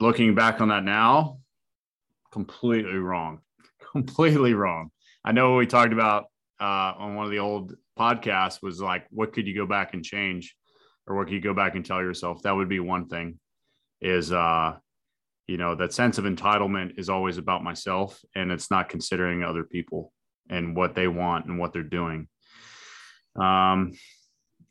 Looking 0.00 0.34
back 0.34 0.62
on 0.62 0.68
that 0.68 0.84
now, 0.84 1.38
completely 2.32 2.96
wrong. 2.96 3.40
Completely 3.92 4.54
wrong. 4.54 4.90
I 5.24 5.32
know 5.32 5.56
we 5.56 5.66
talked 5.66 5.92
about 5.92 6.26
uh, 6.60 6.94
on 6.96 7.16
one 7.16 7.24
of 7.24 7.32
the 7.32 7.40
old 7.40 7.74
podcasts 7.98 8.62
was 8.62 8.80
like, 8.80 9.04
what 9.10 9.32
could 9.32 9.48
you 9.48 9.54
go 9.54 9.66
back 9.66 9.94
and 9.94 10.04
change? 10.04 10.54
Or 11.10 11.16
what 11.16 11.28
you 11.28 11.40
go 11.40 11.52
back 11.52 11.74
and 11.74 11.84
tell 11.84 12.00
yourself? 12.00 12.42
That 12.42 12.54
would 12.54 12.68
be 12.68 12.78
one 12.78 13.08
thing 13.08 13.40
is, 14.00 14.30
uh, 14.30 14.76
you 15.48 15.56
know, 15.56 15.74
that 15.74 15.92
sense 15.92 16.18
of 16.18 16.24
entitlement 16.24 16.98
is 16.98 17.08
always 17.08 17.36
about 17.36 17.64
myself 17.64 18.18
and 18.36 18.52
it's 18.52 18.70
not 18.70 18.88
considering 18.88 19.42
other 19.42 19.64
people 19.64 20.12
and 20.48 20.76
what 20.76 20.94
they 20.94 21.08
want 21.08 21.46
and 21.46 21.58
what 21.58 21.72
they're 21.72 21.82
doing. 21.82 22.28
Um, 23.34 23.92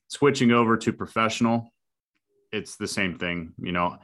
switching 0.07 0.51
over 0.51 0.77
to 0.77 0.93
professional, 0.93 1.73
it's 2.53 2.77
the 2.77 2.87
same 2.87 3.19
thing. 3.19 3.51
You 3.59 3.73
know, 3.73 3.97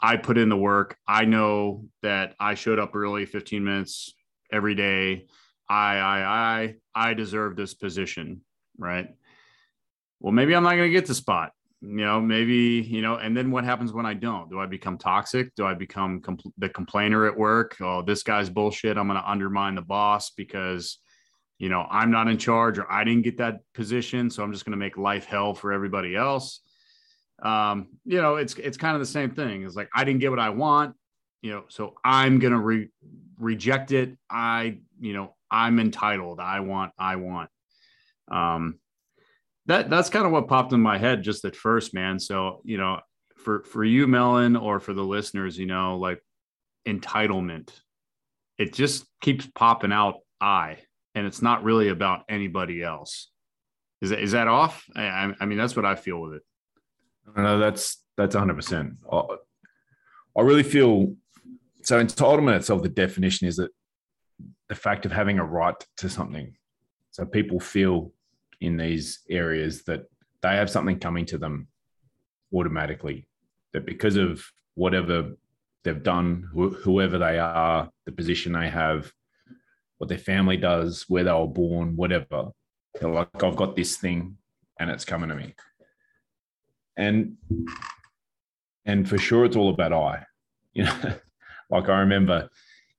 I 0.00 0.16
put 0.16 0.38
in 0.38 0.48
the 0.48 0.56
work. 0.56 0.96
I 1.06 1.26
know 1.26 1.84
that 2.02 2.34
I 2.40 2.54
showed 2.54 2.78
up 2.78 2.96
early, 2.96 3.26
15 3.26 3.62
minutes 3.62 4.14
every 4.50 4.74
day. 4.74 5.26
I, 5.68 5.96
I, 5.96 6.22
I, 6.22 6.74
I 6.94 7.14
deserve 7.14 7.56
this 7.56 7.74
position, 7.74 8.40
right? 8.78 9.08
Well, 10.20 10.32
maybe 10.32 10.54
I'm 10.54 10.62
not 10.62 10.76
going 10.76 10.90
to 10.90 10.98
get 10.98 11.04
the 11.04 11.14
spot 11.14 11.52
you 11.86 12.04
know 12.04 12.20
maybe 12.20 12.86
you 12.88 13.02
know 13.02 13.16
and 13.16 13.36
then 13.36 13.50
what 13.50 13.64
happens 13.64 13.92
when 13.92 14.06
i 14.06 14.14
don't? 14.14 14.48
Do 14.48 14.58
i 14.58 14.66
become 14.66 14.96
toxic? 14.96 15.54
Do 15.54 15.66
i 15.66 15.74
become 15.74 16.20
compl- 16.20 16.52
the 16.56 16.68
complainer 16.68 17.26
at 17.26 17.36
work? 17.36 17.76
Oh 17.80 18.02
this 18.02 18.22
guy's 18.22 18.48
bullshit. 18.48 18.96
I'm 18.96 19.06
going 19.06 19.20
to 19.20 19.30
undermine 19.30 19.74
the 19.74 19.82
boss 19.82 20.30
because 20.30 20.98
you 21.58 21.68
know 21.68 21.86
i'm 21.90 22.10
not 22.10 22.28
in 22.28 22.38
charge 22.38 22.78
or 22.78 22.90
i 22.90 23.04
didn't 23.04 23.22
get 23.22 23.38
that 23.38 23.60
position 23.74 24.28
so 24.30 24.42
i'm 24.42 24.52
just 24.52 24.64
going 24.64 24.72
to 24.72 24.78
make 24.78 24.96
life 24.96 25.26
hell 25.26 25.54
for 25.54 25.72
everybody 25.72 26.16
else. 26.16 26.60
Um 27.42 27.88
you 28.04 28.22
know 28.22 28.36
it's 28.36 28.54
it's 28.54 28.76
kind 28.76 28.94
of 28.94 29.00
the 29.00 29.06
same 29.06 29.30
thing. 29.30 29.64
It's 29.64 29.76
like 29.76 29.90
i 29.94 30.04
didn't 30.04 30.20
get 30.20 30.30
what 30.30 30.40
i 30.40 30.50
want 30.50 30.96
you 31.42 31.52
know 31.52 31.64
so 31.68 31.94
i'm 32.04 32.38
going 32.38 32.54
to 32.54 32.60
re- 32.60 32.88
reject 33.38 33.92
it. 33.92 34.16
I 34.30 34.78
you 34.98 35.12
know 35.12 35.34
i'm 35.50 35.78
entitled. 35.78 36.40
I 36.40 36.60
want 36.60 36.92
i 36.98 37.16
want. 37.16 37.50
Um 38.30 38.78
that 39.66 39.90
that's 39.90 40.10
kind 40.10 40.26
of 40.26 40.32
what 40.32 40.48
popped 40.48 40.72
in 40.72 40.80
my 40.80 40.98
head 40.98 41.22
just 41.22 41.44
at 41.44 41.56
first, 41.56 41.94
man. 41.94 42.18
So, 42.18 42.60
you 42.64 42.76
know, 42.76 43.00
for 43.36 43.62
for 43.64 43.84
you, 43.84 44.06
Melon, 44.06 44.56
or 44.56 44.80
for 44.80 44.92
the 44.92 45.02
listeners, 45.04 45.58
you 45.58 45.66
know, 45.66 45.98
like 45.98 46.22
entitlement, 46.86 47.70
it 48.58 48.72
just 48.72 49.06
keeps 49.20 49.46
popping 49.46 49.92
out 49.92 50.16
I, 50.40 50.78
and 51.14 51.26
it's 51.26 51.42
not 51.42 51.64
really 51.64 51.88
about 51.88 52.24
anybody 52.28 52.82
else. 52.82 53.30
Is 54.02 54.10
that 54.10 54.20
is 54.20 54.32
that 54.32 54.48
off? 54.48 54.84
I, 54.94 55.32
I 55.40 55.46
mean, 55.46 55.58
that's 55.58 55.76
what 55.76 55.86
I 55.86 55.94
feel 55.94 56.20
with 56.20 56.34
it. 56.34 56.42
No, 57.36 57.58
that's 57.58 58.02
that's 58.16 58.34
100. 58.34 58.54
percent 58.54 58.92
I 59.10 60.42
really 60.42 60.62
feel 60.62 61.14
so. 61.82 62.02
Entitlement 62.02 62.56
itself, 62.56 62.82
the 62.82 62.88
definition 62.88 63.48
is 63.48 63.56
that 63.56 63.70
the 64.68 64.74
fact 64.74 65.06
of 65.06 65.12
having 65.12 65.38
a 65.38 65.44
right 65.44 65.74
to 65.98 66.08
something. 66.08 66.54
So 67.12 67.24
people 67.24 67.60
feel 67.60 68.12
in 68.60 68.76
these 68.76 69.20
areas 69.28 69.84
that 69.84 70.04
they 70.42 70.56
have 70.56 70.70
something 70.70 70.98
coming 70.98 71.24
to 71.26 71.38
them 71.38 71.68
automatically 72.54 73.26
that 73.72 73.86
because 73.86 74.16
of 74.16 74.44
whatever 74.74 75.32
they've 75.82 76.02
done 76.02 76.48
wh- 76.54 76.76
whoever 76.82 77.18
they 77.18 77.38
are 77.38 77.90
the 78.06 78.12
position 78.12 78.52
they 78.52 78.68
have 78.68 79.12
what 79.98 80.08
their 80.08 80.18
family 80.18 80.56
does 80.56 81.04
where 81.08 81.24
they 81.24 81.32
were 81.32 81.46
born 81.46 81.96
whatever 81.96 82.50
they're 82.94 83.10
like 83.10 83.42
i've 83.42 83.56
got 83.56 83.74
this 83.76 83.96
thing 83.96 84.36
and 84.78 84.90
it's 84.90 85.04
coming 85.04 85.28
to 85.28 85.34
me. 85.34 85.54
And 86.96 87.36
and 88.84 89.08
for 89.08 89.18
sure 89.18 89.44
it's 89.44 89.56
all 89.56 89.70
about 89.70 89.92
i 89.92 90.24
you 90.72 90.84
know? 90.84 91.14
Like 91.70 91.88
i 91.88 92.00
remember 92.00 92.50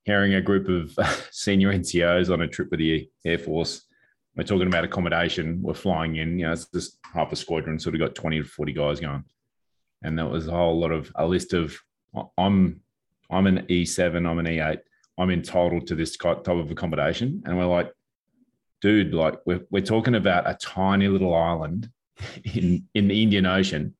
hearing 0.04 0.34
a 0.34 0.42
group 0.42 0.68
of 0.68 1.28
senior 1.30 1.72
ncos 1.72 2.32
on 2.32 2.42
a 2.42 2.48
trip 2.48 2.70
with 2.70 2.80
the 2.80 3.08
air 3.24 3.38
force 3.38 3.82
we're 4.36 4.44
talking 4.44 4.66
about 4.66 4.84
accommodation. 4.84 5.62
We're 5.62 5.74
flying 5.74 6.16
in, 6.16 6.38
you 6.38 6.46
know, 6.46 6.52
it's 6.52 6.66
just 6.66 6.98
half 7.02 7.32
a 7.32 7.36
squadron, 7.36 7.78
so 7.78 7.90
we 7.90 7.98
got 7.98 8.14
20 8.14 8.42
to 8.42 8.44
40 8.44 8.72
guys 8.72 9.00
going. 9.00 9.24
And 10.02 10.18
that 10.18 10.30
was 10.30 10.46
a 10.46 10.52
whole 10.52 10.78
lot 10.78 10.92
of 10.92 11.10
a 11.14 11.26
list 11.26 11.54
of 11.54 11.78
I'm 12.38 12.80
I'm 13.30 13.46
an 13.46 13.66
E7, 13.68 14.28
I'm 14.28 14.38
an 14.38 14.46
E8, 14.46 14.78
I'm 15.18 15.30
entitled 15.30 15.86
to 15.88 15.94
this 15.94 16.16
type 16.16 16.46
of 16.48 16.70
accommodation. 16.70 17.42
And 17.44 17.56
we're 17.56 17.66
like, 17.66 17.92
dude, 18.80 19.14
like 19.14 19.38
we're, 19.46 19.66
we're 19.70 19.82
talking 19.82 20.14
about 20.14 20.48
a 20.48 20.54
tiny 20.54 21.08
little 21.08 21.34
island 21.34 21.90
in, 22.54 22.86
in 22.94 23.08
the 23.08 23.22
Indian 23.22 23.46
Ocean. 23.46 23.94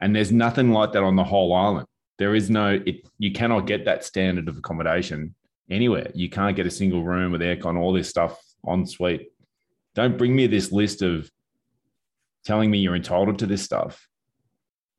And 0.00 0.14
there's 0.14 0.32
nothing 0.32 0.70
like 0.70 0.92
that 0.92 1.02
on 1.02 1.16
the 1.16 1.24
whole 1.24 1.54
island. 1.54 1.86
There 2.18 2.34
is 2.34 2.48
no, 2.48 2.80
it, 2.86 3.08
you 3.18 3.32
cannot 3.32 3.66
get 3.66 3.86
that 3.86 4.04
standard 4.04 4.48
of 4.48 4.58
accommodation 4.58 5.34
anywhere. 5.70 6.10
You 6.14 6.30
can't 6.30 6.54
get 6.54 6.66
a 6.66 6.70
single 6.70 7.02
room 7.02 7.32
with 7.32 7.40
aircon, 7.40 7.78
all 7.78 7.92
this 7.92 8.08
stuff 8.08 8.38
en 8.68 8.86
suite. 8.86 9.32
Don't 9.94 10.18
bring 10.18 10.34
me 10.34 10.46
this 10.46 10.72
list 10.72 11.02
of 11.02 11.30
telling 12.44 12.70
me 12.70 12.78
you're 12.78 12.96
entitled 12.96 13.38
to 13.38 13.46
this 13.46 13.62
stuff. 13.62 14.06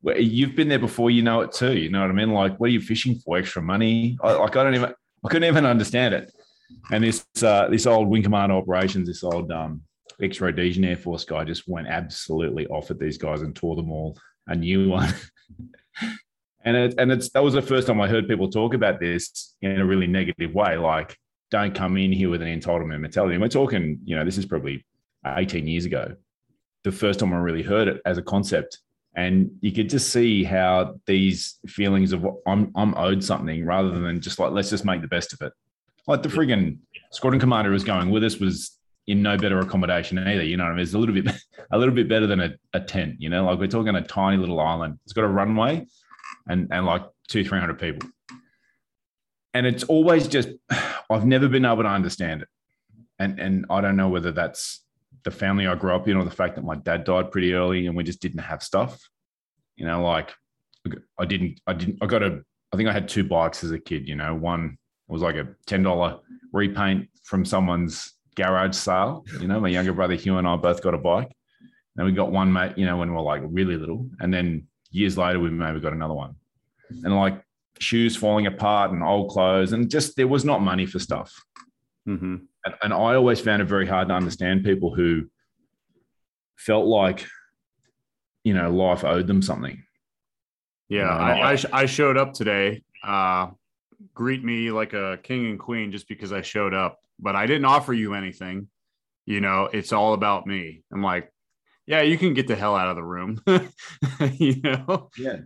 You've 0.02 0.54
been 0.54 0.68
there 0.68 0.78
before, 0.78 1.10
you 1.10 1.22
know 1.22 1.40
it 1.40 1.52
too. 1.52 1.76
You 1.76 1.90
know 1.90 2.00
what 2.00 2.10
I 2.10 2.12
mean? 2.12 2.30
Like, 2.30 2.58
what 2.60 2.68
are 2.68 2.72
you 2.72 2.80
fishing 2.80 3.16
for? 3.16 3.38
Extra 3.38 3.62
money? 3.62 4.16
I, 4.22 4.32
like, 4.32 4.56
I 4.56 4.62
don't 4.62 4.74
even, 4.74 4.92
I 5.24 5.28
couldn't 5.28 5.48
even 5.48 5.66
understand 5.66 6.14
it. 6.14 6.32
And 6.90 7.02
this 7.02 7.24
uh, 7.42 7.68
this 7.68 7.86
old 7.86 8.08
Wing 8.08 8.22
Commander 8.22 8.54
operations, 8.54 9.08
this 9.08 9.24
old 9.24 9.50
um, 9.52 9.82
ex 10.22 10.40
Rhodesian 10.40 10.84
Air 10.84 10.96
Force 10.96 11.24
guy 11.24 11.44
just 11.44 11.68
went 11.68 11.88
absolutely 11.88 12.66
off 12.68 12.90
at 12.90 12.98
these 12.98 13.18
guys 13.18 13.42
and 13.42 13.54
tore 13.54 13.76
them 13.76 13.90
all 13.90 14.18
a 14.46 14.54
new 14.54 14.88
one. 14.88 15.12
and 16.64 16.76
it, 16.76 16.94
and 16.98 17.10
it's 17.12 17.30
that 17.30 17.42
was 17.42 17.54
the 17.54 17.62
first 17.62 17.86
time 17.86 18.00
I 18.00 18.08
heard 18.08 18.28
people 18.28 18.50
talk 18.50 18.74
about 18.74 19.00
this 19.00 19.54
in 19.62 19.80
a 19.80 19.86
really 19.86 20.06
negative 20.06 20.54
way, 20.54 20.76
like 20.76 21.16
don't 21.50 21.74
come 21.74 21.96
in 21.96 22.12
here 22.12 22.28
with 22.28 22.42
an 22.42 22.48
entitlement 22.48 23.00
mentality. 23.00 23.34
And 23.34 23.42
we're 23.42 23.48
talking, 23.48 24.00
you 24.04 24.16
know, 24.16 24.24
this 24.24 24.38
is 24.38 24.46
probably 24.46 24.84
18 25.24 25.66
years 25.66 25.84
ago. 25.84 26.14
The 26.84 26.92
first 26.92 27.20
time 27.20 27.32
I 27.32 27.38
really 27.38 27.62
heard 27.62 27.88
it 27.88 28.00
as 28.04 28.18
a 28.18 28.22
concept. 28.22 28.78
And 29.14 29.50
you 29.60 29.72
could 29.72 29.88
just 29.88 30.12
see 30.12 30.44
how 30.44 30.96
these 31.06 31.58
feelings 31.66 32.12
of 32.12 32.26
I'm 32.46 32.70
I'm 32.76 32.94
owed 32.96 33.24
something 33.24 33.64
rather 33.64 33.90
than 33.90 34.20
just 34.20 34.38
like 34.38 34.52
let's 34.52 34.68
just 34.68 34.84
make 34.84 35.00
the 35.00 35.08
best 35.08 35.32
of 35.32 35.40
it. 35.40 35.52
Like 36.06 36.22
the 36.22 36.28
friggin' 36.28 36.78
squadron 37.12 37.40
commander 37.40 37.70
was 37.70 37.82
going 37.82 38.10
with 38.10 38.24
us 38.24 38.38
was 38.38 38.78
in 39.06 39.22
no 39.22 39.38
better 39.38 39.58
accommodation 39.60 40.18
either. 40.18 40.44
You 40.44 40.58
know 40.58 40.64
what 40.64 40.72
I 40.72 40.74
mean? 40.74 40.82
It's 40.82 40.92
a 40.92 40.98
little 40.98 41.14
bit 41.14 41.34
a 41.70 41.78
little 41.78 41.94
bit 41.94 42.08
better 42.08 42.26
than 42.26 42.40
a, 42.40 42.54
a 42.74 42.80
tent, 42.80 43.16
you 43.18 43.30
know, 43.30 43.46
like 43.46 43.58
we're 43.58 43.68
talking 43.68 43.94
a 43.94 44.02
tiny 44.02 44.36
little 44.36 44.60
island. 44.60 44.98
It's 45.04 45.14
got 45.14 45.24
a 45.24 45.28
runway 45.28 45.86
and 46.46 46.68
and 46.70 46.84
like 46.84 47.04
two, 47.28 47.42
three 47.42 47.58
hundred 47.58 47.78
people. 47.78 48.08
And 49.56 49.66
it's 49.66 49.84
always 49.84 50.28
just 50.28 50.48
I've 51.10 51.26
never 51.26 51.48
been 51.48 51.64
able 51.64 51.82
to 51.82 51.88
understand 51.88 52.42
it. 52.42 52.48
And 53.18 53.40
and 53.40 53.66
I 53.70 53.80
don't 53.80 53.96
know 53.96 54.08
whether 54.08 54.32
that's 54.32 54.84
the 55.24 55.30
family 55.30 55.66
I 55.66 55.74
grew 55.74 55.94
up 55.94 56.06
in 56.08 56.16
or 56.16 56.24
the 56.24 56.30
fact 56.30 56.56
that 56.56 56.64
my 56.64 56.76
dad 56.76 57.04
died 57.04 57.32
pretty 57.32 57.54
early 57.54 57.86
and 57.86 57.96
we 57.96 58.04
just 58.04 58.20
didn't 58.20 58.40
have 58.40 58.62
stuff. 58.62 59.00
You 59.76 59.86
know, 59.86 60.02
like 60.02 60.32
I 61.18 61.24
didn't 61.24 61.60
I 61.66 61.72
didn't 61.72 61.98
I 62.02 62.06
got 62.06 62.22
a 62.22 62.42
I 62.72 62.76
think 62.76 62.88
I 62.88 62.92
had 62.92 63.08
two 63.08 63.24
bikes 63.24 63.64
as 63.64 63.70
a 63.70 63.78
kid, 63.78 64.06
you 64.06 64.16
know, 64.16 64.34
one 64.34 64.76
was 65.08 65.22
like 65.22 65.36
a 65.36 65.48
$10 65.68 66.20
repaint 66.52 67.08
from 67.22 67.44
someone's 67.44 68.12
garage 68.34 68.76
sale. 68.76 69.24
You 69.40 69.48
know, 69.48 69.60
my 69.60 69.68
younger 69.68 69.92
brother 69.92 70.14
Hugh 70.14 70.36
and 70.36 70.46
I 70.46 70.56
both 70.56 70.82
got 70.82 70.94
a 70.94 70.98
bike. 70.98 71.34
And 71.96 72.04
we 72.04 72.12
got 72.12 72.30
one 72.30 72.52
mate, 72.52 72.76
you 72.76 72.84
know, 72.84 72.98
when 72.98 73.10
we 73.10 73.16
are 73.16 73.22
like 73.22 73.42
really 73.46 73.76
little. 73.76 74.10
And 74.20 74.34
then 74.34 74.66
years 74.90 75.16
later, 75.16 75.40
we 75.40 75.48
maybe 75.48 75.80
got 75.80 75.94
another 75.94 76.12
one. 76.12 76.34
And 76.90 77.16
like 77.16 77.42
shoes 77.78 78.16
falling 78.16 78.46
apart 78.46 78.90
and 78.92 79.02
old 79.02 79.30
clothes. 79.30 79.72
And 79.72 79.90
just 79.90 80.16
there 80.16 80.28
was 80.28 80.44
not 80.44 80.62
money 80.62 80.86
for 80.86 80.98
stuff. 80.98 81.32
Mm-hmm. 82.08 82.36
And, 82.64 82.74
and 82.82 82.92
I 82.92 83.14
always 83.14 83.40
found 83.40 83.62
it 83.62 83.66
very 83.66 83.86
hard 83.86 84.08
to 84.08 84.14
understand 84.14 84.64
people 84.64 84.94
who 84.94 85.26
felt 86.56 86.86
like, 86.86 87.26
you 88.44 88.54
know, 88.54 88.70
life 88.70 89.04
owed 89.04 89.26
them 89.26 89.42
something. 89.42 89.82
Yeah. 90.88 91.00
You 91.00 91.04
know, 91.04 91.42
I, 91.42 91.52
I, 91.52 91.82
I, 91.82 91.86
showed 91.86 92.16
up 92.16 92.32
today. 92.32 92.82
Uh, 93.02 93.48
greet 94.14 94.44
me 94.44 94.70
like 94.70 94.92
a 94.92 95.18
king 95.22 95.46
and 95.46 95.58
queen 95.58 95.90
just 95.92 96.08
because 96.08 96.32
I 96.32 96.42
showed 96.42 96.74
up, 96.74 97.00
but 97.18 97.34
I 97.34 97.46
didn't 97.46 97.64
offer 97.64 97.92
you 97.92 98.14
anything. 98.14 98.68
You 99.26 99.40
know, 99.40 99.68
it's 99.72 99.92
all 99.92 100.14
about 100.14 100.46
me. 100.46 100.84
I'm 100.92 101.02
like, 101.02 101.32
yeah, 101.86 102.02
you 102.02 102.18
can 102.18 102.34
get 102.34 102.46
the 102.46 102.56
hell 102.56 102.76
out 102.76 102.88
of 102.88 102.96
the 102.96 103.02
room. 103.02 103.40
you 104.32 104.60
know? 104.60 105.10
Yeah. 105.18 105.38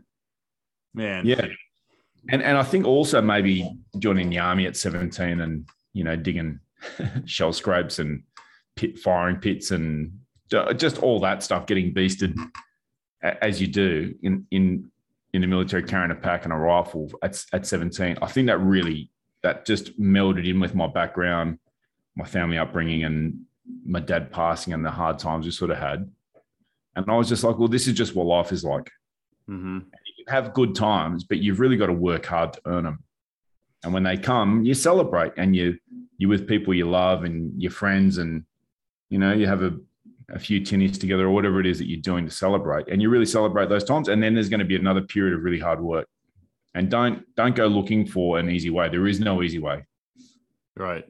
Man. 0.94 1.26
Yeah. 1.26 1.46
And 2.28 2.42
and 2.42 2.58
I 2.58 2.62
think 2.62 2.86
also 2.86 3.20
maybe 3.20 3.70
joining 3.98 4.30
the 4.30 4.38
army 4.38 4.66
at 4.66 4.76
17 4.76 5.40
and 5.40 5.68
you 5.92 6.04
know 6.04 6.16
digging 6.16 6.60
shell 7.24 7.52
scrapes 7.52 7.98
and 7.98 8.22
pit 8.76 8.98
firing 8.98 9.36
pits 9.36 9.70
and 9.70 10.18
just 10.76 10.98
all 10.98 11.20
that 11.20 11.42
stuff 11.42 11.66
getting 11.66 11.94
beasted 11.94 12.36
as 13.22 13.60
you 13.60 13.66
do 13.66 14.14
in 14.22 14.46
in 14.50 14.90
in 15.32 15.42
the 15.42 15.46
military 15.46 15.82
carrying 15.82 16.10
a 16.10 16.14
pack 16.14 16.44
and 16.44 16.52
a 16.52 16.56
rifle 16.56 17.10
at, 17.22 17.44
at 17.52 17.66
17 17.66 18.18
i 18.22 18.26
think 18.26 18.46
that 18.46 18.58
really 18.58 19.10
that 19.42 19.64
just 19.64 20.00
melded 20.00 20.48
in 20.48 20.58
with 20.58 20.74
my 20.74 20.86
background 20.86 21.58
my 22.16 22.24
family 22.24 22.58
upbringing 22.58 23.04
and 23.04 23.40
my 23.84 24.00
dad 24.00 24.30
passing 24.30 24.72
and 24.72 24.84
the 24.84 24.90
hard 24.90 25.18
times 25.18 25.44
we 25.44 25.52
sort 25.52 25.70
of 25.70 25.78
had. 25.78 26.10
And 26.96 27.08
i 27.08 27.16
was 27.16 27.28
just 27.28 27.44
like 27.44 27.58
well 27.58 27.68
this 27.68 27.86
is 27.86 27.94
just 27.94 28.14
what 28.14 28.26
life 28.26 28.52
is 28.52 28.64
like. 28.64 28.90
Mm-hmm. 29.48 29.78
You 30.30 30.36
have 30.36 30.54
good 30.54 30.74
times 30.74 31.24
but 31.24 31.38
you've 31.38 31.60
really 31.60 31.76
got 31.76 31.86
to 31.86 31.92
work 31.92 32.26
hard 32.26 32.52
to 32.52 32.60
earn 32.66 32.84
them 32.84 33.02
and 33.82 33.92
when 33.92 34.02
they 34.02 34.16
come 34.16 34.64
you 34.64 34.74
celebrate 34.74 35.32
and 35.36 35.56
you 35.56 35.76
you're 36.18 36.30
with 36.30 36.46
people 36.46 36.74
you 36.74 36.88
love 36.88 37.24
and 37.24 37.60
your 37.60 37.70
friends 37.70 38.18
and 38.18 38.44
you 39.08 39.18
know 39.18 39.32
you 39.32 39.46
have 39.46 39.62
a 39.62 39.76
a 40.32 40.38
few 40.38 40.60
tinnies 40.60 40.98
together 40.98 41.26
or 41.26 41.30
whatever 41.30 41.60
it 41.60 41.66
is 41.66 41.78
that 41.78 41.88
you're 41.88 42.00
doing 42.00 42.24
to 42.24 42.30
celebrate. 42.30 42.88
And 42.88 43.02
you 43.02 43.10
really 43.10 43.26
celebrate 43.26 43.68
those 43.68 43.84
times. 43.84 44.08
And 44.08 44.22
then 44.22 44.34
there's 44.34 44.48
going 44.48 44.60
to 44.60 44.66
be 44.66 44.76
another 44.76 45.02
period 45.02 45.34
of 45.34 45.42
really 45.42 45.58
hard 45.58 45.80
work. 45.80 46.06
And 46.74 46.88
don't 46.88 47.24
don't 47.34 47.56
go 47.56 47.66
looking 47.66 48.06
for 48.06 48.38
an 48.38 48.48
easy 48.48 48.70
way. 48.70 48.88
There 48.88 49.08
is 49.08 49.18
no 49.18 49.42
easy 49.42 49.58
way. 49.58 49.84
Right. 50.76 51.04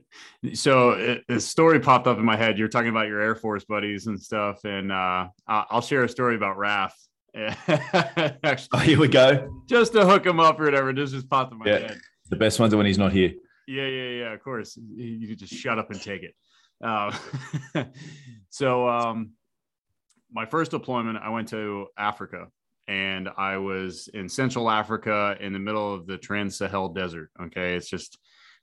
So 0.54 1.20
a 1.28 1.38
story 1.38 1.80
popped 1.80 2.06
up 2.06 2.18
in 2.18 2.24
my 2.24 2.37
head. 2.37 2.59
You're 2.59 2.68
talking 2.68 2.88
about 2.88 3.09
your 3.09 3.20
air 3.20 3.35
force 3.35 3.64
buddies 3.64 4.06
and 4.06 4.20
stuff. 4.20 4.64
And 4.64 4.90
uh, 4.90 5.28
i'll 5.46 5.83
share 5.83 6.04
a 6.04 6.09
story 6.09 6.35
about 6.35 6.56
Raf. 7.34 7.68
Actually, 8.44 8.68
oh, 8.72 8.78
here 8.78 8.98
we 8.98 9.08
go 9.08 9.62
just 9.66 9.92
to 9.92 10.04
hook 10.04 10.26
him 10.26 10.40
up 10.40 10.60
or 10.60 10.64
whatever 10.64 10.92
this 10.92 11.12
just 11.12 11.28
popped 11.28 11.52
in 11.52 11.58
my 11.58 11.66
yeah. 11.66 11.78
head 11.78 12.00
the 12.28 12.36
best 12.36 12.60
ones 12.60 12.74
are 12.74 12.76
when 12.76 12.86
he's 12.86 12.98
not 12.98 13.12
here 13.12 13.32
yeah 13.66 13.86
yeah 13.86 14.08
yeah 14.08 14.32
of 14.32 14.42
course 14.42 14.78
you 14.96 15.28
could 15.28 15.38
just 15.38 15.54
shut 15.54 15.78
up 15.78 15.90
and 15.90 16.00
take 16.00 16.22
it 16.22 16.34
uh, 16.82 17.14
so 18.50 18.88
um, 18.88 19.32
my 20.32 20.46
first 20.46 20.70
deployment, 20.70 21.18
I 21.18 21.30
went 21.30 21.48
to 21.48 21.88
Africa 21.96 22.48
and 22.88 23.28
I 23.36 23.58
was 23.58 24.08
in 24.14 24.28
Central 24.28 24.70
Africa 24.70 25.36
in 25.40 25.52
the 25.52 25.58
middle 25.58 25.92
of 25.92 26.06
the 26.06 26.18
Trans 26.18 26.56
Sahel 26.56 26.88
Desert. 26.88 27.30
Okay. 27.40 27.74
It's 27.76 27.88
just 27.88 28.18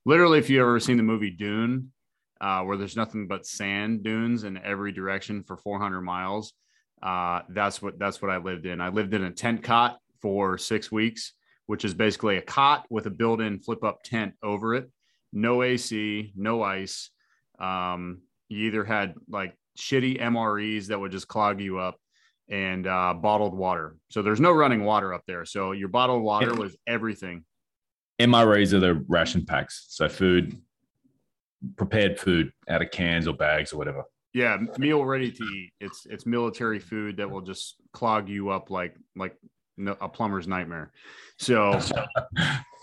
literally, 0.05 0.39
if 0.39 0.49
you've 0.49 0.61
ever 0.61 0.79
seen 0.79 0.97
the 0.97 1.03
movie 1.03 1.31
Dune, 1.31 1.91
uh, 2.39 2.61
where 2.61 2.77
there's 2.77 2.95
nothing 2.95 3.27
but 3.27 3.45
sand 3.45 4.03
dunes 4.03 4.43
in 4.43 4.57
every 4.57 4.91
direction 4.91 5.43
for 5.43 5.57
400 5.57 6.01
miles. 6.01 6.53
Uh, 7.01 7.41
that's 7.49 7.81
what 7.81 7.99
that's 7.99 8.21
what 8.21 8.31
I 8.31 8.37
lived 8.37 8.65
in. 8.65 8.81
I 8.81 8.89
lived 8.89 9.13
in 9.13 9.23
a 9.23 9.31
tent 9.31 9.63
cot 9.63 9.99
for 10.21 10.57
six 10.57 10.91
weeks, 10.91 11.33
which 11.67 11.85
is 11.85 11.93
basically 11.93 12.37
a 12.37 12.41
cot 12.41 12.85
with 12.89 13.05
a 13.05 13.11
built-in 13.11 13.59
flip-up 13.59 14.03
tent 14.03 14.33
over 14.41 14.73
it. 14.75 14.89
No 15.31 15.61
AC, 15.61 16.33
no 16.35 16.63
ice. 16.63 17.11
Um, 17.59 18.21
you 18.49 18.67
either 18.67 18.83
had 18.83 19.15
like 19.29 19.55
shitty 19.77 20.19
MREs 20.21 20.87
that 20.87 20.99
would 20.99 21.11
just 21.11 21.27
clog 21.27 21.61
you 21.61 21.79
up 21.79 21.99
and 22.49 22.87
uh, 22.87 23.13
bottled 23.13 23.53
water. 23.53 23.95
So 24.09 24.21
there's 24.21 24.39
no 24.39 24.51
running 24.51 24.83
water 24.83 25.13
up 25.13 25.23
there. 25.27 25.45
So 25.45 25.73
your 25.73 25.89
bottled 25.89 26.23
water 26.23 26.53
was 26.55 26.75
everything. 26.87 27.43
MREs 28.19 28.73
are 28.73 28.79
the 28.79 28.95
ration 29.07 29.45
packs. 29.45 29.85
So 29.89 30.09
food, 30.09 30.57
prepared 31.75 32.19
food 32.19 32.51
out 32.69 32.81
of 32.81 32.89
cans 32.91 33.27
or 33.27 33.35
bags 33.35 33.73
or 33.73 33.77
whatever. 33.77 34.03
Yeah, 34.37 34.57
meal 34.77 35.03
ready 35.03 35.31
to 35.31 35.43
eat. 35.43 35.73
It's 35.79 36.05
it's 36.05 36.27
military 36.27 36.77
food 36.77 37.17
that 37.17 37.27
will 37.27 37.41
just 37.41 37.77
clog 37.91 38.29
you 38.29 38.49
up 38.49 38.69
like 38.69 38.95
like 39.15 39.35
a 39.99 40.07
plumber's 40.07 40.47
nightmare. 40.47 40.91
So 41.39 41.79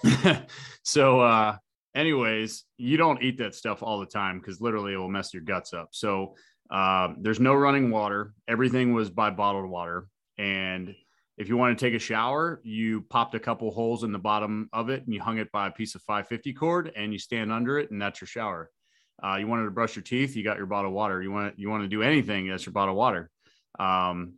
so 0.83 1.21
uh 1.21 1.57
anyways, 1.95 2.64
you 2.77 2.97
don't 2.97 3.23
eat 3.23 3.38
that 3.38 3.55
stuff 3.55 3.85
all 3.85 4.01
the 4.01 4.07
time 4.07 4.40
because 4.40 4.61
literally 4.61 4.95
it 4.95 4.97
will 4.97 5.09
mess 5.09 5.33
your 5.33 5.45
guts 5.45 5.73
up. 5.73 5.90
So 5.93 6.35
uh, 6.71 7.11
there's 7.21 7.38
no 7.38 7.55
running 7.55 7.88
water. 7.88 8.35
Everything 8.49 8.93
was 8.93 9.09
by 9.09 9.31
bottled 9.31 9.71
water. 9.71 10.09
And 10.37 10.93
if 11.38 11.49
you 11.49 11.57
want 11.57 11.79
to 11.79 11.85
take 11.85 11.95
a 11.95 12.01
shower, 12.01 12.61
you 12.64 13.03
popped 13.03 13.37
a 13.37 13.40
couple 13.40 13.71
holes 13.71 14.03
in 14.03 14.11
the 14.11 14.19
bottom 14.19 14.69
of 14.73 14.90
it 14.90 15.05
and 15.05 15.14
you 15.14 15.23
hung 15.23 15.38
it 15.38 15.53
by 15.53 15.69
a 15.69 15.71
piece 15.71 15.95
of 15.95 16.03
550 16.03 16.53
cord 16.55 16.93
and 16.97 17.12
you 17.12 17.19
stand 17.21 17.53
under 17.53 17.79
it 17.79 17.93
and 17.93 18.03
that's 18.03 18.21
your 18.21 18.27
shower. 18.27 18.73
Uh, 19.22 19.37
you 19.37 19.46
wanted 19.46 19.64
to 19.64 19.70
brush 19.70 19.96
your 19.96 20.03
teeth, 20.03 20.37
you 20.37 20.44
got 20.44 20.57
your 20.57 20.66
bottle 20.66 20.90
of 20.90 20.94
water. 20.94 21.22
You 21.22 21.31
want 21.31 21.59
you 21.59 21.70
want 21.70 21.83
to 21.83 21.88
do 21.88 22.03
anything, 22.03 22.48
that's 22.48 22.66
your 22.66 22.72
bottle 22.72 22.94
of 22.94 22.98
water. 22.98 23.31
Um, 23.79 24.35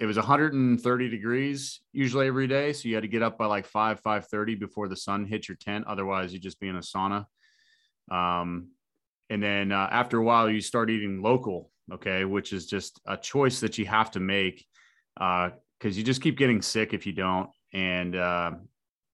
it 0.00 0.06
was 0.06 0.16
130 0.16 1.08
degrees 1.10 1.80
usually 1.92 2.26
every 2.26 2.48
day 2.48 2.72
so 2.72 2.88
you 2.88 2.94
had 2.94 3.02
to 3.02 3.08
get 3.08 3.22
up 3.22 3.38
by 3.38 3.44
like 3.44 3.66
5 3.66 4.02
5.30 4.02 4.58
before 4.58 4.88
the 4.88 4.96
sun 4.96 5.26
hit 5.26 5.46
your 5.46 5.56
tent 5.56 5.84
otherwise 5.86 6.32
you'd 6.32 6.42
just 6.42 6.58
be 6.58 6.68
in 6.68 6.76
a 6.76 6.80
sauna 6.80 7.26
um, 8.10 8.68
and 9.28 9.42
then 9.42 9.70
uh, 9.70 9.88
after 9.92 10.18
a 10.18 10.24
while 10.24 10.50
you 10.50 10.60
start 10.60 10.90
eating 10.90 11.22
local 11.22 11.70
okay 11.92 12.24
which 12.24 12.52
is 12.52 12.66
just 12.66 13.00
a 13.06 13.16
choice 13.16 13.60
that 13.60 13.78
you 13.78 13.84
have 13.84 14.10
to 14.10 14.20
make 14.20 14.66
because 15.14 15.52
uh, 15.84 15.88
you 15.88 16.02
just 16.02 16.22
keep 16.22 16.38
getting 16.38 16.62
sick 16.62 16.94
if 16.94 17.06
you 17.06 17.12
don't 17.12 17.50
and 17.74 18.16
uh, 18.16 18.50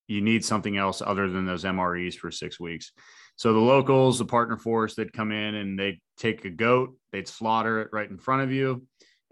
you 0.06 0.20
need 0.20 0.44
something 0.44 0.76
else 0.76 1.02
other 1.04 1.28
than 1.28 1.44
those 1.44 1.64
mres 1.64 2.14
for 2.14 2.30
six 2.30 2.60
weeks 2.60 2.92
so 3.36 3.52
the 3.52 3.58
locals 3.58 4.18
the 4.18 4.24
partner 4.24 4.56
force 4.56 4.94
they'd 4.94 5.12
come 5.12 5.30
in 5.30 5.54
and 5.54 5.78
they'd 5.78 6.00
take 6.18 6.44
a 6.44 6.50
goat 6.50 6.96
they'd 7.12 7.28
slaughter 7.28 7.80
it 7.80 7.88
right 7.92 8.10
in 8.10 8.18
front 8.18 8.42
of 8.42 8.50
you 8.50 8.82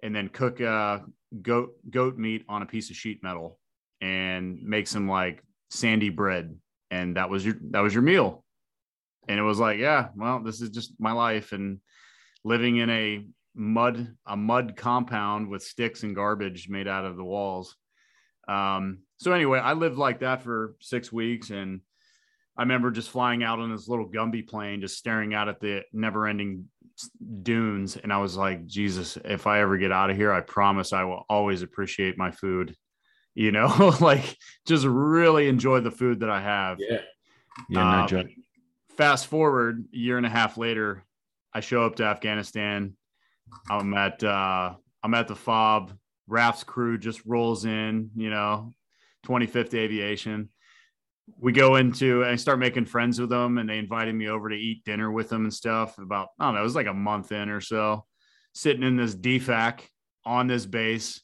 and 0.04 0.14
then 0.14 0.28
cook 0.28 0.60
uh, 0.60 0.98
goat 1.42 1.74
goat 1.90 2.16
meat 2.16 2.44
on 2.48 2.62
a 2.62 2.66
piece 2.66 2.90
of 2.90 2.96
sheet 2.96 3.22
metal 3.22 3.58
and 4.00 4.62
make 4.62 4.86
some 4.86 5.08
like 5.08 5.42
sandy 5.70 6.10
bread. 6.10 6.54
And 6.90 7.16
that 7.16 7.30
was 7.30 7.44
your 7.44 7.56
that 7.70 7.80
was 7.80 7.94
your 7.94 8.02
meal. 8.02 8.44
And 9.26 9.40
it 9.40 9.42
was 9.42 9.58
like 9.58 9.78
yeah 9.78 10.08
well 10.14 10.40
this 10.40 10.60
is 10.60 10.70
just 10.70 10.94
my 11.00 11.12
life 11.12 11.52
and 11.52 11.80
living 12.44 12.76
in 12.76 12.90
a 12.90 13.26
mud 13.56 14.14
a 14.26 14.36
mud 14.36 14.74
compound 14.76 15.48
with 15.48 15.62
sticks 15.62 16.02
and 16.02 16.14
garbage 16.14 16.68
made 16.68 16.86
out 16.86 17.06
of 17.06 17.16
the 17.16 17.24
walls. 17.24 17.74
Um 18.46 18.98
so 19.16 19.32
anyway 19.32 19.58
i 19.58 19.72
lived 19.72 19.96
like 19.96 20.20
that 20.20 20.42
for 20.42 20.76
six 20.80 21.10
weeks 21.10 21.48
and 21.48 21.80
I 22.56 22.62
remember 22.62 22.90
just 22.90 23.10
flying 23.10 23.42
out 23.42 23.58
on 23.58 23.70
this 23.72 23.88
little 23.88 24.08
Gumby 24.08 24.46
plane, 24.46 24.80
just 24.80 24.96
staring 24.96 25.34
out 25.34 25.48
at 25.48 25.60
the 25.60 25.82
never 25.92 26.26
ending 26.26 26.68
dunes. 27.42 27.96
And 27.96 28.12
I 28.12 28.18
was 28.18 28.36
like, 28.36 28.66
Jesus, 28.66 29.18
if 29.24 29.46
I 29.46 29.60
ever 29.60 29.76
get 29.76 29.90
out 29.90 30.10
of 30.10 30.16
here, 30.16 30.32
I 30.32 30.40
promise 30.40 30.92
I 30.92 31.04
will 31.04 31.24
always 31.28 31.62
appreciate 31.62 32.16
my 32.16 32.30
food. 32.30 32.76
You 33.34 33.50
know, 33.50 33.94
like 34.00 34.36
just 34.66 34.84
really 34.86 35.48
enjoy 35.48 35.80
the 35.80 35.90
food 35.90 36.20
that 36.20 36.30
I 36.30 36.40
have. 36.40 36.78
Yeah. 36.78 37.00
Yeah. 37.68 37.82
No 37.82 38.00
Um, 38.02 38.08
joke. 38.08 38.26
Fast 38.96 39.26
forward 39.26 39.86
a 39.92 39.96
year 39.96 40.16
and 40.16 40.26
a 40.26 40.30
half 40.30 40.56
later, 40.56 41.04
I 41.52 41.58
show 41.60 41.84
up 41.84 41.96
to 41.96 42.04
Afghanistan. 42.04 42.96
I'm 43.68 43.92
at 43.94 44.22
uh 44.22 44.74
I'm 45.02 45.14
at 45.14 45.26
the 45.28 45.34
FOB. 45.36 45.92
Raf's 46.28 46.64
crew 46.64 46.96
just 46.96 47.24
rolls 47.26 47.64
in, 47.64 48.10
you 48.16 48.30
know, 48.30 48.72
25th 49.26 49.74
Aviation. 49.74 50.48
We 51.38 51.52
go 51.52 51.76
into 51.76 52.22
and 52.22 52.32
I 52.32 52.36
start 52.36 52.58
making 52.58 52.86
friends 52.86 53.20
with 53.20 53.30
them, 53.30 53.58
and 53.58 53.68
they 53.68 53.78
invited 53.78 54.14
me 54.14 54.28
over 54.28 54.48
to 54.48 54.56
eat 54.56 54.84
dinner 54.84 55.10
with 55.10 55.28
them 55.28 55.44
and 55.44 55.54
stuff. 55.54 55.98
About 55.98 56.28
I 56.38 56.46
don't 56.46 56.54
know, 56.54 56.60
it 56.60 56.64
was 56.64 56.76
like 56.76 56.86
a 56.86 56.94
month 56.94 57.32
in 57.32 57.48
or 57.48 57.60
so, 57.60 58.04
sitting 58.52 58.82
in 58.82 58.96
this 58.96 59.14
DFAC 59.14 59.80
on 60.24 60.46
this 60.46 60.66
base. 60.66 61.20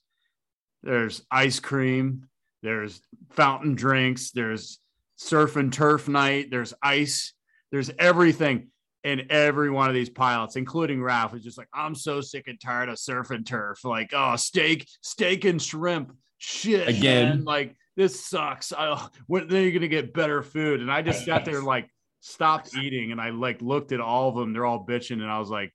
There's 0.83 1.23
ice 1.31 1.61
cream, 1.61 2.29
there's 2.63 3.01
fountain 3.31 3.75
drinks, 3.75 4.31
there's 4.31 4.79
surf 5.17 5.57
and 5.57 5.73
turf 5.73 6.09
night, 6.09 6.51
there's 6.51 6.75
ice, 6.83 7.35
there's 7.71 7.91
everything. 7.99 8.69
And 9.03 9.27
every 9.31 9.71
one 9.71 9.89
of 9.89 9.95
these 9.95 10.11
pilots, 10.11 10.57
including 10.57 11.03
Raf, 11.03 11.35
is 11.35 11.43
just 11.43 11.57
like, 11.57 11.69
I'm 11.73 11.95
so 11.95 12.21
sick 12.21 12.49
and 12.49 12.61
tired 12.61 12.91
of 12.91 12.99
surf 12.99 13.31
and 13.31 13.47
turf. 13.47 13.83
Like, 13.83 14.11
oh, 14.13 14.37
steak, 14.37 14.87
steak 15.01 15.47
and 15.47 15.61
shrimp. 15.61 16.15
Shit. 16.37 16.87
Again. 16.87 17.29
man. 17.29 17.45
Like, 17.45 17.77
this 18.01 18.25
sucks. 18.25 18.73
I, 18.73 19.09
when 19.27 19.47
then 19.49 19.63
you're 19.63 19.73
gonna 19.73 19.89
get 19.89 20.15
better 20.15 20.43
food. 20.43 20.81
And 20.81 20.91
I 20.91 21.03
just 21.03 21.25
sat 21.25 21.45
there 21.45 21.63
like 21.63 21.89
stopped 22.21 22.75
eating 22.75 23.13
and 23.13 23.21
I 23.21 23.29
like 23.29 23.61
looked 23.61 23.93
at 23.93 24.01
all 24.01 24.31
of 24.31 24.37
them. 24.37 24.55
They're 24.55 24.65
all 24.65 24.87
bitching, 24.87 25.21
and 25.21 25.31
I 25.31 25.39
was 25.39 25.51
like, 25.51 25.71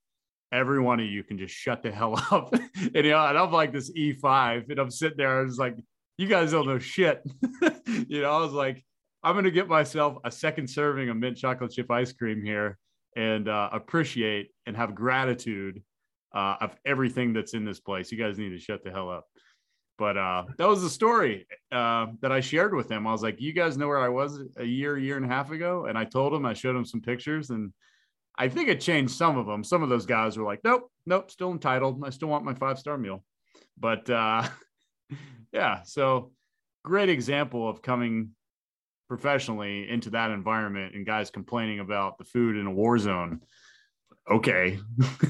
every 0.52 0.80
one 0.80 1.00
of 1.00 1.06
you 1.06 1.24
can 1.24 1.38
just 1.38 1.54
shut 1.54 1.84
the 1.84 1.92
hell 1.92 2.16
up. 2.32 2.52
and 2.54 2.96
you 2.96 3.12
know, 3.12 3.26
and 3.26 3.38
I'm 3.38 3.52
like 3.52 3.72
this 3.72 3.92
E5, 3.92 4.72
and 4.72 4.80
I'm 4.80 4.90
sitting 4.90 5.18
there, 5.18 5.40
I 5.40 5.44
was 5.44 5.60
like, 5.60 5.78
you 6.18 6.28
guys 6.28 6.52
don't 6.52 6.68
know 6.68 6.80
shit. 6.80 7.22
you 8.08 8.22
know, 8.22 8.32
I 8.32 8.40
was 8.40 8.54
like, 8.54 8.84
I'm 9.22 9.36
gonna 9.36 9.52
get 9.52 9.68
myself 9.68 10.18
a 10.24 10.32
second 10.32 10.68
serving 10.68 11.10
of 11.10 11.18
mint 11.18 11.38
chocolate 11.38 11.74
chip 11.74 11.92
ice 11.92 12.12
cream 12.12 12.44
here 12.44 12.80
and 13.16 13.48
uh, 13.48 13.70
appreciate 13.72 14.50
and 14.66 14.76
have 14.76 14.96
gratitude 14.96 15.84
uh, 16.34 16.56
of 16.60 16.76
everything 16.86 17.34
that's 17.34 17.54
in 17.54 17.66
this 17.66 17.80
place. 17.80 18.12
You 18.12 18.18
guys 18.18 18.40
need 18.40 18.50
to 18.50 18.60
shut 18.60 18.84
the 18.84 18.90
hell 18.90 19.12
up. 19.12 19.26
But 19.98 20.18
uh, 20.18 20.44
that 20.58 20.68
was 20.68 20.82
the 20.82 20.90
story 20.90 21.48
uh, 21.72 22.08
that 22.22 22.32
I 22.32 22.42
shared 22.42 22.74
with 22.74 22.90
them. 22.90 23.08
I 23.08 23.12
was 23.12 23.24
like, 23.24 23.40
"You 23.40 23.54
guys 23.54 23.78
know 23.78 23.88
where 23.88 24.00
I 24.00 24.10
was 24.10 24.42
a 24.58 24.64
year, 24.64 24.98
year 24.98 25.16
and 25.16 25.26
a 25.26 25.30
half 25.30 25.52
ago," 25.52 25.86
and 25.86 25.98
I 25.98 26.04
told 26.04 26.34
them. 26.34 26.46
I 26.46 26.54
showed 26.54 26.76
them 26.76 26.86
some 26.86 27.02
pictures, 27.02 27.50
and 27.50 27.72
I 28.38 28.50
think 28.50 28.68
it 28.68 28.82
changed 28.82 29.14
some 29.14 29.38
of 29.38 29.46
them. 29.46 29.64
Some 29.64 29.84
of 29.84 29.90
those 29.90 30.06
guys 30.06 30.38
were 30.38 30.44
like, 30.44 30.60
"Nope, 30.64 30.92
nope, 31.06 31.32
still 31.32 31.52
entitled. 31.52 32.04
I 32.06 32.10
still 32.10 32.28
want 32.28 32.44
my 32.44 32.54
five 32.54 32.78
star 32.78 32.98
meal." 32.98 33.24
But 33.78 34.10
uh, 34.10 34.48
yeah, 35.54 35.84
so 35.84 36.34
great 36.84 37.10
example 37.10 37.70
of 37.70 37.82
coming 37.82 38.32
professionally 39.08 39.90
into 39.90 40.10
that 40.10 40.32
environment 40.32 40.96
and 40.96 41.06
guys 41.06 41.30
complaining 41.30 41.80
about 41.80 42.18
the 42.18 42.26
food 42.26 42.58
in 42.58 42.68
a 42.68 42.72
war 42.72 42.98
zone. 42.98 43.40
Okay. 44.30 44.80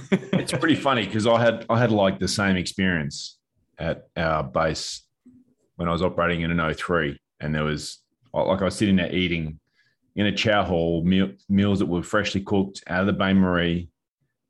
it's 0.09 0.53
pretty 0.53 0.75
funny 0.75 1.05
because 1.05 1.27
I 1.27 1.39
had 1.39 1.65
I 1.69 1.77
had 1.77 1.91
like 1.91 2.17
the 2.17 2.27
same 2.27 2.55
experience 2.55 3.37
at 3.77 4.07
our 4.15 4.43
base 4.43 5.01
when 5.75 5.87
I 5.87 5.91
was 5.91 6.01
operating 6.01 6.41
in 6.41 6.57
an 6.57 6.73
03 6.73 7.19
and 7.39 7.53
there 7.53 7.63
was 7.63 7.99
like 8.33 8.61
I 8.61 8.65
was 8.65 8.75
sitting 8.75 8.97
there 8.97 9.13
eating 9.13 9.59
in 10.15 10.27
a 10.27 10.31
chow 10.31 10.63
hall 10.63 11.03
meal, 11.03 11.31
meals 11.49 11.79
that 11.79 11.85
were 11.85 12.03
freshly 12.03 12.41
cooked 12.41 12.83
out 12.87 13.01
of 13.01 13.07
the 13.07 13.13
Bain 13.13 13.37
Marie, 13.37 13.89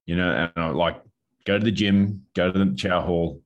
you 0.06 0.16
know, 0.16 0.32
and 0.32 0.52
I 0.56 0.70
like 0.70 1.02
go 1.46 1.58
to 1.58 1.64
the 1.64 1.72
gym, 1.72 2.26
go 2.36 2.52
to 2.52 2.66
the 2.66 2.76
chow 2.76 3.02
hall, 3.02 3.42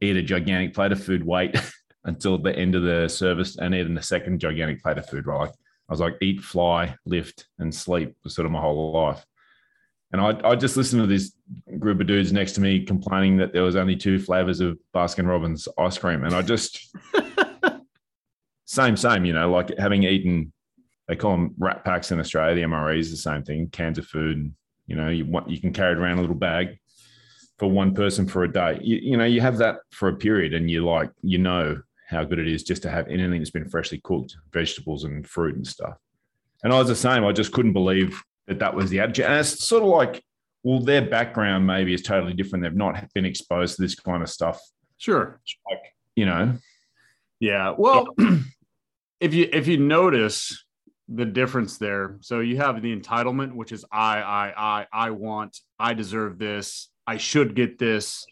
eat 0.00 0.16
a 0.16 0.22
gigantic 0.22 0.74
plate 0.74 0.92
of 0.92 1.02
food, 1.02 1.24
wait 1.24 1.56
until 2.04 2.38
the 2.38 2.54
end 2.56 2.74
of 2.74 2.82
the 2.82 3.08
service 3.08 3.56
and 3.58 3.74
eat 3.74 3.86
a 3.86 4.02
second 4.02 4.40
gigantic 4.40 4.82
plate 4.82 4.98
of 4.98 5.08
food. 5.08 5.26
Right, 5.26 5.50
I 5.50 5.92
was 5.92 6.00
like 6.00 6.16
eat, 6.20 6.40
fly, 6.42 6.94
lift, 7.06 7.46
and 7.58 7.74
sleep 7.74 8.14
was 8.24 8.34
sort 8.34 8.46
of 8.46 8.52
my 8.52 8.60
whole 8.60 8.92
life. 8.92 9.24
And 10.12 10.20
I, 10.20 10.38
I 10.50 10.54
just 10.56 10.76
listened 10.76 11.02
to 11.02 11.06
this 11.06 11.32
group 11.78 12.00
of 12.00 12.06
dudes 12.06 12.32
next 12.32 12.52
to 12.52 12.60
me 12.60 12.84
complaining 12.84 13.38
that 13.38 13.52
there 13.52 13.62
was 13.62 13.76
only 13.76 13.96
two 13.96 14.18
flavors 14.18 14.60
of 14.60 14.78
Baskin 14.94 15.26
Robbins 15.26 15.66
ice 15.78 15.96
cream. 15.96 16.24
And 16.24 16.34
I 16.34 16.42
just, 16.42 16.94
same, 18.66 18.96
same, 18.96 19.24
you 19.24 19.32
know, 19.32 19.50
like 19.50 19.76
having 19.78 20.02
eaten, 20.02 20.52
they 21.08 21.16
call 21.16 21.32
them 21.32 21.54
rat 21.58 21.84
packs 21.84 22.12
in 22.12 22.20
Australia, 22.20 22.54
the 22.54 22.62
MREs, 22.62 23.10
the 23.10 23.16
same 23.16 23.42
thing, 23.42 23.70
cans 23.70 23.98
of 23.98 24.06
food. 24.06 24.36
And, 24.36 24.52
you 24.86 24.96
know, 24.96 25.08
you 25.08 25.24
want, 25.24 25.48
you 25.48 25.58
can 25.58 25.72
carry 25.72 25.92
it 25.92 25.98
around 25.98 26.18
a 26.18 26.20
little 26.20 26.36
bag 26.36 26.78
for 27.58 27.70
one 27.70 27.94
person 27.94 28.26
for 28.26 28.44
a 28.44 28.52
day. 28.52 28.78
You, 28.82 28.96
you 28.98 29.16
know, 29.16 29.24
you 29.24 29.40
have 29.40 29.58
that 29.58 29.76
for 29.92 30.08
a 30.08 30.16
period 30.16 30.52
and 30.52 30.70
you 30.70 30.84
like, 30.84 31.10
you 31.22 31.38
know 31.38 31.80
how 32.06 32.22
good 32.24 32.38
it 32.38 32.48
is 32.48 32.62
just 32.62 32.82
to 32.82 32.90
have 32.90 33.08
anything 33.08 33.38
that's 33.38 33.50
been 33.50 33.68
freshly 33.68 33.98
cooked, 34.04 34.36
vegetables 34.52 35.04
and 35.04 35.26
fruit 35.26 35.56
and 35.56 35.66
stuff. 35.66 35.96
And 36.62 36.72
I 36.72 36.78
was 36.78 36.88
the 36.88 36.94
same. 36.94 37.24
I 37.24 37.32
just 37.32 37.52
couldn't 37.52 37.72
believe 37.72 38.22
that 38.46 38.58
that 38.58 38.74
was 38.74 38.90
the 38.90 39.00
attitude. 39.00 39.26
And 39.26 39.34
it's 39.34 39.64
sort 39.64 39.82
of 39.82 39.88
like, 39.88 40.22
well, 40.62 40.80
their 40.80 41.02
background 41.02 41.66
maybe 41.66 41.94
is 41.94 42.02
totally 42.02 42.34
different. 42.34 42.62
They've 42.62 42.74
not 42.74 43.12
been 43.14 43.24
exposed 43.24 43.76
to 43.76 43.82
this 43.82 43.94
kind 43.94 44.22
of 44.22 44.30
stuff. 44.30 44.60
Sure. 44.96 45.40
Like, 45.68 45.82
you 46.14 46.26
know, 46.26 46.54
Yeah. 47.40 47.74
Well, 47.76 48.06
if 49.20 49.34
you 49.34 49.48
if 49.52 49.66
you 49.66 49.78
notice 49.78 50.64
the 51.08 51.24
difference 51.24 51.78
there, 51.78 52.16
so 52.20 52.40
you 52.40 52.56
have 52.58 52.80
the 52.80 52.96
entitlement, 52.96 53.52
which 53.54 53.72
is 53.72 53.84
I, 53.90 54.18
I, 54.22 54.52
I, 54.56 54.86
I 54.92 55.10
want, 55.10 55.58
I 55.78 55.94
deserve 55.94 56.38
this, 56.38 56.88
I 57.06 57.16
should 57.16 57.54
get 57.54 57.78
this. 57.78 58.24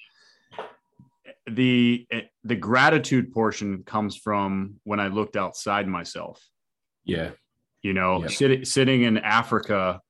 The 1.47 2.07
the 2.45 2.55
gratitude 2.55 3.33
portion 3.33 3.83
comes 3.83 4.17
from 4.17 4.77
when 4.85 5.01
I 5.01 5.09
looked 5.09 5.37
outside 5.37 5.89
myself. 5.89 6.41
yeah, 7.05 7.31
you 7.83 7.93
know, 7.95 8.23
Yeah. 8.23 8.29
sitting 8.29 8.65
sitting 8.65 9.03
in 9.03 9.19
Africa. 9.19 10.01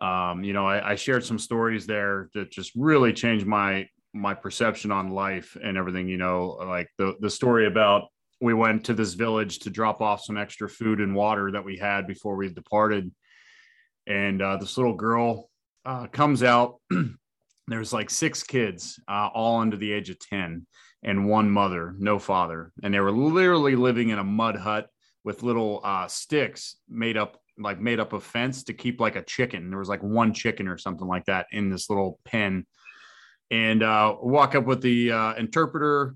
Um, 0.00 0.44
you 0.44 0.52
know, 0.52 0.66
I, 0.66 0.92
I 0.92 0.94
shared 0.96 1.24
some 1.24 1.38
stories 1.38 1.86
there 1.86 2.28
that 2.34 2.50
just 2.50 2.72
really 2.76 3.12
changed 3.12 3.46
my 3.46 3.88
my 4.12 4.34
perception 4.34 4.90
on 4.90 5.10
life 5.10 5.56
and 5.62 5.76
everything. 5.76 6.08
You 6.08 6.18
know, 6.18 6.58
like 6.60 6.88
the 6.98 7.14
the 7.20 7.30
story 7.30 7.66
about 7.66 8.08
we 8.40 8.52
went 8.52 8.84
to 8.84 8.94
this 8.94 9.14
village 9.14 9.60
to 9.60 9.70
drop 9.70 10.02
off 10.02 10.22
some 10.22 10.36
extra 10.36 10.68
food 10.68 11.00
and 11.00 11.14
water 11.14 11.52
that 11.52 11.64
we 11.64 11.78
had 11.78 12.06
before 12.06 12.36
we 12.36 12.48
departed, 12.50 13.10
and 14.06 14.42
uh, 14.42 14.56
this 14.58 14.76
little 14.76 14.94
girl 14.94 15.48
uh, 15.84 16.06
comes 16.08 16.42
out. 16.42 16.76
There's 17.68 17.92
like 17.92 18.10
six 18.10 18.42
kids, 18.42 19.00
uh, 19.08 19.28
all 19.34 19.60
under 19.60 19.76
the 19.76 19.92
age 19.92 20.10
of 20.10 20.18
ten, 20.20 20.66
and 21.02 21.28
one 21.28 21.50
mother, 21.50 21.94
no 21.98 22.18
father, 22.18 22.72
and 22.82 22.92
they 22.92 23.00
were 23.00 23.10
literally 23.12 23.76
living 23.76 24.10
in 24.10 24.18
a 24.18 24.24
mud 24.24 24.56
hut 24.56 24.88
with 25.26 25.42
little 25.42 25.80
uh, 25.82 26.06
sticks 26.06 26.76
made 26.88 27.16
up 27.16 27.38
like 27.58 27.80
made 27.80 27.98
up 27.98 28.12
of 28.12 28.22
fence 28.22 28.62
to 28.62 28.72
keep 28.72 29.00
like 29.00 29.16
a 29.16 29.22
chicken. 29.22 29.68
There 29.68 29.78
was 29.78 29.88
like 29.88 30.02
one 30.02 30.32
chicken 30.32 30.68
or 30.68 30.78
something 30.78 31.06
like 31.06 31.24
that 31.24 31.46
in 31.50 31.68
this 31.68 31.90
little 31.90 32.20
pen. 32.24 32.64
And 33.50 33.82
uh, 33.82 34.14
walk 34.20 34.54
up 34.54 34.66
with 34.66 34.82
the 34.82 35.12
uh, 35.12 35.34
interpreter, 35.34 36.14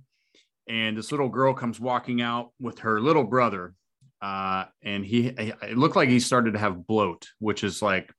and 0.68 0.96
this 0.96 1.10
little 1.10 1.28
girl 1.28 1.54
comes 1.54 1.80
walking 1.80 2.22
out 2.22 2.50
with 2.60 2.80
her 2.80 3.00
little 3.00 3.24
brother. 3.24 3.74
Uh, 4.22 4.64
and 4.82 5.04
he, 5.04 5.28
it 5.28 5.78
looked 5.78 5.96
like 5.96 6.08
he 6.08 6.20
started 6.20 6.52
to 6.52 6.58
have 6.58 6.86
bloat, 6.86 7.26
which 7.38 7.64
is 7.64 7.82
like 7.82 8.12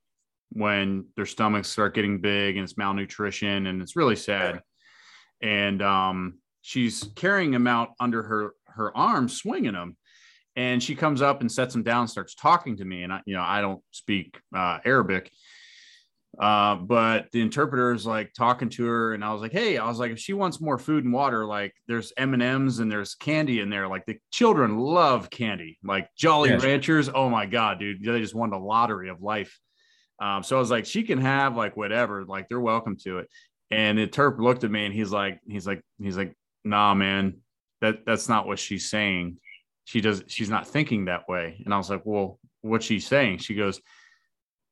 when 0.50 1.06
their 1.16 1.26
stomachs 1.26 1.68
start 1.68 1.94
getting 1.94 2.20
big 2.20 2.56
and 2.56 2.64
it's 2.64 2.76
malnutrition, 2.76 3.66
and 3.66 3.80
it's 3.80 3.96
really 3.96 4.16
sad. 4.16 4.60
And 5.40 5.80
um, 5.80 6.38
she's 6.60 7.04
carrying 7.14 7.54
him 7.54 7.66
out 7.66 7.90
under 7.98 8.22
her 8.22 8.54
her 8.66 8.96
arm, 8.96 9.28
swinging 9.28 9.74
him 9.74 9.96
and 10.56 10.82
she 10.82 10.94
comes 10.94 11.22
up 11.22 11.40
and 11.40 11.50
sets 11.50 11.74
him 11.74 11.82
down 11.82 12.08
starts 12.08 12.34
talking 12.34 12.76
to 12.76 12.84
me. 12.84 13.02
And 13.02 13.12
i 13.12 13.20
you 13.26 13.34
know 13.34 13.42
i 13.42 13.60
don't 13.60 13.82
speak 13.90 14.38
uh, 14.54 14.78
arabic 14.84 15.30
uh, 16.40 16.76
but 16.76 17.30
the 17.32 17.42
interpreter 17.42 17.92
is 17.92 18.06
like 18.06 18.32
talking 18.32 18.70
to 18.70 18.86
her. 18.86 19.12
And 19.12 19.24
i 19.24 19.32
was 19.32 19.42
like 19.42 19.52
hey 19.52 19.76
i 19.76 19.86
was 19.86 19.98
like 19.98 20.12
if 20.12 20.18
she 20.18 20.32
wants 20.32 20.60
more 20.60 20.78
food 20.78 21.04
and 21.04 21.12
water 21.12 21.44
like 21.46 21.74
there's 21.86 22.12
m&ms 22.16 22.78
and 22.78 22.90
there's 22.90 23.14
candy 23.14 23.60
in 23.60 23.70
there. 23.70 23.88
Like 23.88 24.06
the 24.06 24.18
children 24.30 24.78
love 24.78 25.30
candy 25.30 25.78
like 25.84 26.08
jolly 26.16 26.54
ranchers. 26.56 27.10
Oh 27.14 27.28
my 27.28 27.46
god 27.46 27.78
dude. 27.78 28.02
They 28.02 28.20
just 28.20 28.34
won 28.34 28.50
the 28.50 28.58
lottery 28.58 29.08
of 29.10 29.20
life. 29.20 29.58
Um, 30.20 30.42
so 30.42 30.56
i 30.56 30.60
was 30.60 30.70
like 30.70 30.86
she 30.86 31.02
can 31.02 31.20
have 31.20 31.56
like 31.56 31.76
whatever 31.76 32.24
like 32.24 32.48
they're 32.48 32.60
welcome 32.60 32.96
to 33.04 33.18
it. 33.18 33.28
And 33.70 33.98
the 33.98 34.02
interpreter 34.02 34.42
looked 34.42 34.64
at 34.64 34.70
me 34.70 34.86
and 34.86 34.94
he's 34.94 35.10
like 35.10 35.40
he's 35.46 35.66
like 35.66 35.82
he's 36.00 36.16
like 36.16 36.34
nah 36.64 36.94
man 36.94 37.38
that 37.80 38.06
that's 38.06 38.28
not 38.28 38.46
what 38.46 38.58
she's 38.58 38.88
saying 38.88 39.38
she 39.84 40.00
does 40.00 40.22
she's 40.26 40.50
not 40.50 40.66
thinking 40.66 41.06
that 41.06 41.28
way 41.28 41.60
and 41.64 41.72
i 41.72 41.76
was 41.76 41.90
like 41.90 42.04
well 42.04 42.38
what's 42.60 42.86
she 42.86 43.00
saying 43.00 43.38
she 43.38 43.54
goes 43.54 43.80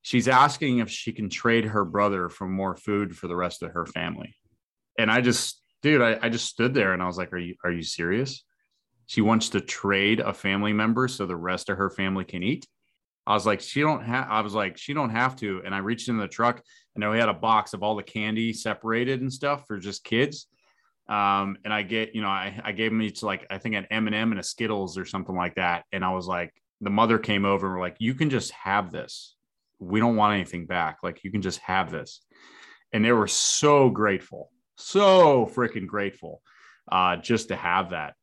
she's 0.02 0.28
asking 0.28 0.78
if 0.78 0.90
she 0.90 1.12
can 1.12 1.28
trade 1.28 1.64
her 1.64 1.84
brother 1.84 2.28
for 2.28 2.46
more 2.46 2.76
food 2.76 3.16
for 3.16 3.28
the 3.28 3.36
rest 3.36 3.62
of 3.62 3.72
her 3.72 3.86
family 3.86 4.34
and 4.98 5.10
i 5.10 5.20
just 5.20 5.60
dude 5.82 6.02
I, 6.02 6.18
I 6.22 6.28
just 6.28 6.46
stood 6.46 6.74
there 6.74 6.92
and 6.92 7.02
i 7.02 7.06
was 7.06 7.18
like 7.18 7.32
are 7.32 7.38
you 7.38 7.54
are 7.64 7.72
you 7.72 7.82
serious 7.82 8.44
she 9.06 9.20
wants 9.20 9.48
to 9.50 9.60
trade 9.60 10.20
a 10.20 10.32
family 10.32 10.72
member 10.72 11.08
so 11.08 11.26
the 11.26 11.36
rest 11.36 11.68
of 11.68 11.78
her 11.78 11.90
family 11.90 12.24
can 12.24 12.42
eat 12.42 12.66
I 13.26 13.34
was 13.34 13.46
like, 13.46 13.60
she 13.60 13.80
don't 13.80 14.02
have. 14.02 14.26
I 14.28 14.40
was 14.40 14.54
like, 14.54 14.76
she 14.76 14.92
don't 14.92 15.10
have 15.10 15.36
to. 15.36 15.62
And 15.64 15.74
I 15.74 15.78
reached 15.78 16.08
in 16.08 16.18
the 16.18 16.26
truck, 16.26 16.62
and 16.94 17.08
we 17.08 17.18
had 17.18 17.28
a 17.28 17.34
box 17.34 17.74
of 17.74 17.82
all 17.82 17.94
the 17.94 18.02
candy 18.02 18.52
separated 18.52 19.20
and 19.20 19.32
stuff 19.32 19.66
for 19.66 19.78
just 19.78 20.02
kids. 20.02 20.48
Um, 21.10 21.58
and 21.64 21.74
I 21.74 21.82
get, 21.82 22.14
you 22.14 22.22
know, 22.22 22.28
I, 22.28 22.58
I 22.64 22.72
gave 22.72 22.92
me 22.92 23.10
to 23.10 23.26
like 23.26 23.44
I 23.50 23.58
think 23.58 23.74
an 23.74 23.86
M 23.90 24.06
and 24.06 24.14
m 24.14 24.30
and 24.30 24.40
a 24.40 24.44
Skittles 24.44 24.96
or 24.96 25.04
something 25.04 25.34
like 25.34 25.56
that. 25.56 25.84
And 25.92 26.04
I 26.04 26.12
was 26.12 26.26
like, 26.26 26.54
the 26.80 26.90
mother 26.90 27.18
came 27.18 27.44
over 27.44 27.66
and 27.66 27.74
we're 27.74 27.82
like, 27.82 27.96
you 27.98 28.14
can 28.14 28.30
just 28.30 28.52
have 28.52 28.92
this. 28.92 29.34
We 29.80 29.98
don't 29.98 30.16
want 30.16 30.34
anything 30.34 30.66
back. 30.66 30.98
Like 31.02 31.24
you 31.24 31.32
can 31.32 31.42
just 31.42 31.58
have 31.60 31.90
this. 31.90 32.22
And 32.92 33.04
they 33.04 33.12
were 33.12 33.26
so 33.26 33.90
grateful, 33.90 34.50
so 34.76 35.46
freaking 35.46 35.86
grateful, 35.86 36.42
uh, 36.90 37.16
just 37.16 37.48
to 37.48 37.56
have 37.56 37.90
that. 37.90 38.14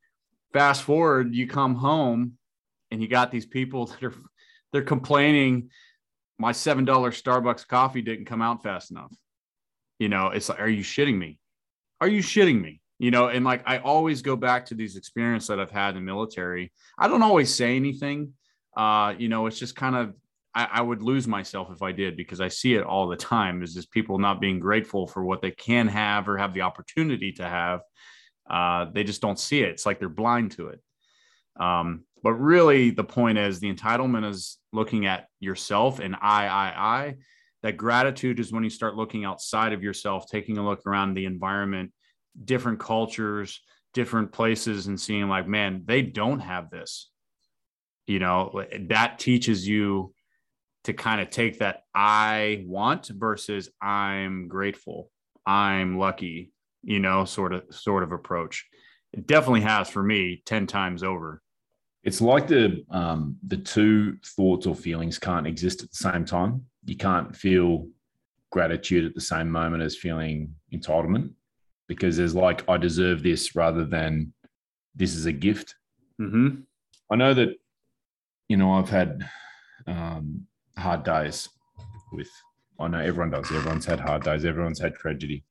Fast 0.54 0.84
forward, 0.84 1.36
you 1.36 1.46
come 1.46 1.76
home 1.76 2.34
and 2.90 3.02
you 3.02 3.08
got 3.10 3.32
these 3.32 3.46
people 3.46 3.88
that 3.88 4.04
are 4.04 4.14
they're 4.72 4.82
complaining 4.82 5.70
my 6.40 6.52
$7 6.52 6.86
Starbucks 6.86 7.68
coffee 7.68 8.02
didn't 8.02 8.26
come 8.26 8.42
out 8.42 8.64
fast 8.64 8.92
enough. 8.92 9.12
You 10.00 10.10
know, 10.10 10.28
it's 10.28 10.50
like, 10.50 10.60
are 10.60 10.68
you 10.68 10.84
shitting 10.84 11.18
me? 11.18 11.40
Are 12.02 12.08
you 12.08 12.22
shitting 12.22 12.62
me? 12.62 12.82
You 13.00 13.12
know, 13.12 13.28
and 13.28 13.46
like 13.46 13.62
I 13.66 13.78
always 13.78 14.22
go 14.22 14.36
back 14.36 14.66
to 14.68 14.76
these 14.76 14.96
experiences 14.96 15.50
that 15.50 15.60
I've 15.60 15.72
had 15.72 15.90
in 15.90 15.96
the 15.96 16.02
military. 16.02 16.72
I 16.98 17.08
don't 17.08 17.22
always 17.22 17.54
say 17.54 17.76
anything. 17.76 18.34
Uh, 18.76 19.14
you 19.18 19.30
know, 19.30 19.46
it's 19.46 19.60
just 19.60 19.76
kind 19.76 19.96
of 19.96 20.14
I, 20.56 20.82
would 20.82 21.04
lose 21.04 21.28
myself 21.28 21.70
if 21.72 21.84
I 21.84 21.92
did 21.92 22.18
because 22.18 22.42
I 22.42 22.48
see 22.48 22.74
it 22.74 22.84
all 22.84 23.08
the 23.08 23.16
time. 23.16 23.62
Is 23.62 23.76
just 23.76 23.92
people 23.92 24.18
not 24.18 24.42
being 24.42 24.60
grateful 24.60 25.06
for 25.06 25.24
what 25.24 25.42
they 25.42 25.52
can 25.52 25.88
have 25.88 26.28
or 26.28 26.38
have 26.38 26.54
the 26.54 26.62
opportunity 26.62 27.32
to 27.34 27.44
have. 27.44 27.82
Uh, 28.50 28.86
they 28.92 29.04
just 29.04 29.22
don't 29.22 29.38
see 29.38 29.62
it. 29.62 29.70
It's 29.70 29.86
like 29.86 30.00
they're 30.00 30.10
blind 30.10 30.54
to 30.54 30.70
it. 30.70 30.82
Um, 31.60 32.06
but 32.24 32.34
really, 32.34 32.90
the 32.90 33.04
point 33.04 33.38
is 33.38 33.60
the 33.60 33.72
entitlement 33.72 34.28
is 34.28 34.58
looking 34.74 35.06
at 35.06 35.28
yourself 35.40 36.00
and 36.00 36.16
I, 36.16 36.48
I, 36.48 36.74
I. 36.76 37.16
That 37.64 37.78
gratitude 37.78 38.40
is 38.40 38.52
when 38.52 38.64
you 38.64 38.70
start 38.70 38.96
looking 38.96 39.26
outside 39.26 39.74
of 39.74 39.84
yourself, 39.84 40.30
taking 40.30 40.58
a 40.58 40.66
look 40.66 40.86
around 40.86 41.14
the 41.14 41.26
environment, 41.26 41.92
different 42.44 42.80
cultures, 42.80 43.62
different 43.94 44.32
places, 44.32 44.88
and 44.88 45.00
seeing 45.00 45.28
like, 45.28 45.48
man, 45.48 45.84
they 45.86 46.02
don't 46.02 46.40
have 46.40 46.70
this. 46.70 47.10
You 48.06 48.20
know, 48.20 48.64
that 48.90 49.20
teaches 49.20 49.68
you 49.68 50.14
to 50.86 50.94
kind 50.94 51.20
of 51.20 51.30
take 51.30 51.60
that 51.60 51.82
I 51.94 52.64
want 52.66 53.10
versus 53.14 53.70
I'm 53.82 54.48
grateful, 54.48 55.10
I'm 55.46 55.98
lucky, 55.98 56.52
you 56.84 57.00
know, 57.00 57.26
sort 57.26 57.54
of 57.54 57.64
sort 57.72 58.04
of 58.04 58.12
approach. 58.12 58.66
It 59.12 59.28
definitely 59.28 59.62
has 59.62 59.90
for 59.90 60.04
me 60.04 60.42
10 60.46 60.68
times 60.68 61.04
over 61.04 61.42
it's 62.08 62.22
like 62.22 62.48
the 62.48 62.86
um, 62.90 63.36
the 63.46 63.58
two 63.58 64.16
thoughts 64.24 64.66
or 64.66 64.74
feelings 64.74 65.20
can't 65.20 65.46
exist 65.46 65.84
at 65.84 65.90
the 65.90 65.98
same 65.98 66.24
time. 66.24 66.64
You 66.88 66.98
can't 66.98 67.36
feel 67.36 67.88
gratitude 68.52 69.06
at 69.06 69.14
the 69.14 69.22
same 69.22 69.52
moment 69.52 69.84
as 69.84 69.96
feeling 69.96 70.56
entitlement 70.74 71.32
because 71.88 72.18
there's 72.18 72.36
like 72.36 72.68
I 72.70 72.78
deserve 72.78 73.22
this 73.22 73.56
rather 73.56 73.86
than 73.86 74.34
this 74.96 75.16
is 75.16 75.26
a 75.26 75.32
gift. 75.32 75.76
Mm-hmm. 76.20 76.62
I 77.12 77.16
know 77.16 77.34
that 77.34 77.50
you 78.48 78.58
know 78.58 78.72
I've 78.74 78.90
had 78.90 79.30
um, 79.86 80.48
hard 80.78 81.04
days 81.04 81.48
with. 82.12 82.30
I 82.80 82.88
know 82.88 83.00
everyone 83.00 83.32
does. 83.32 83.52
Everyone's 83.52 83.86
had 83.86 84.00
hard 84.00 84.24
days. 84.24 84.46
Everyone's 84.46 84.80
had 84.80 84.96
tragedy. 84.96 85.44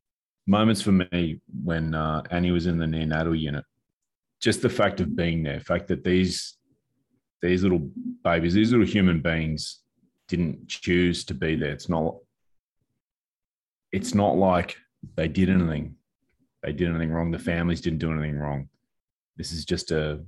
Moments 0.46 0.80
for 0.80 0.92
me 0.92 1.40
when 1.64 1.94
uh, 1.94 2.22
Annie 2.30 2.52
was 2.52 2.66
in 2.66 2.78
the 2.78 2.86
neonatal 2.86 3.38
unit 3.38 3.64
just 4.40 4.62
the 4.62 4.68
fact 4.68 5.00
of 5.00 5.16
being 5.16 5.42
there, 5.42 5.60
fact 5.60 5.88
that 5.88 6.04
these 6.04 6.56
these 7.42 7.62
little 7.62 7.90
babies, 8.24 8.54
these 8.54 8.70
little 8.70 8.86
human 8.86 9.20
beings 9.20 9.80
didn't 10.28 10.68
choose 10.68 11.24
to 11.26 11.34
be 11.34 11.56
there. 11.56 11.72
It's 11.72 11.88
not 11.88 12.16
it's 13.92 14.14
not 14.14 14.36
like 14.36 14.76
they 15.16 15.28
did 15.28 15.48
anything. 15.48 15.96
They 16.62 16.72
did 16.72 16.88
anything 16.88 17.10
wrong. 17.10 17.30
The 17.30 17.38
families 17.38 17.80
didn't 17.80 18.00
do 18.00 18.12
anything 18.12 18.36
wrong. 18.36 18.68
This 19.36 19.52
is 19.52 19.64
just 19.64 19.90
a 19.90 20.24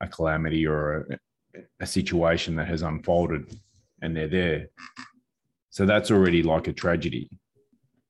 a 0.00 0.08
calamity 0.08 0.66
or 0.66 1.06
a, 1.54 1.62
a 1.80 1.86
situation 1.86 2.56
that 2.56 2.68
has 2.68 2.82
unfolded 2.82 3.58
and 4.02 4.16
they're 4.16 4.28
there. 4.28 4.68
So 5.70 5.86
that's 5.86 6.10
already 6.10 6.42
like 6.42 6.68
a 6.68 6.72
tragedy. 6.72 7.28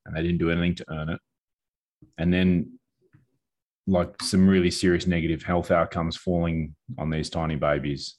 And 0.04 0.14
they 0.14 0.22
didn't 0.22 0.38
do 0.38 0.50
anything 0.50 0.74
to 0.76 0.85
earn 0.90 1.09
it. 1.11 1.20
And 2.18 2.33
then 2.33 2.78
like 3.87 4.22
some 4.22 4.48
really 4.48 4.70
serious 4.70 5.07
negative 5.07 5.42
health 5.42 5.70
outcomes 5.70 6.16
falling 6.16 6.74
on 6.98 7.11
these 7.11 7.30
tiny 7.30 7.54
babies 7.54 8.16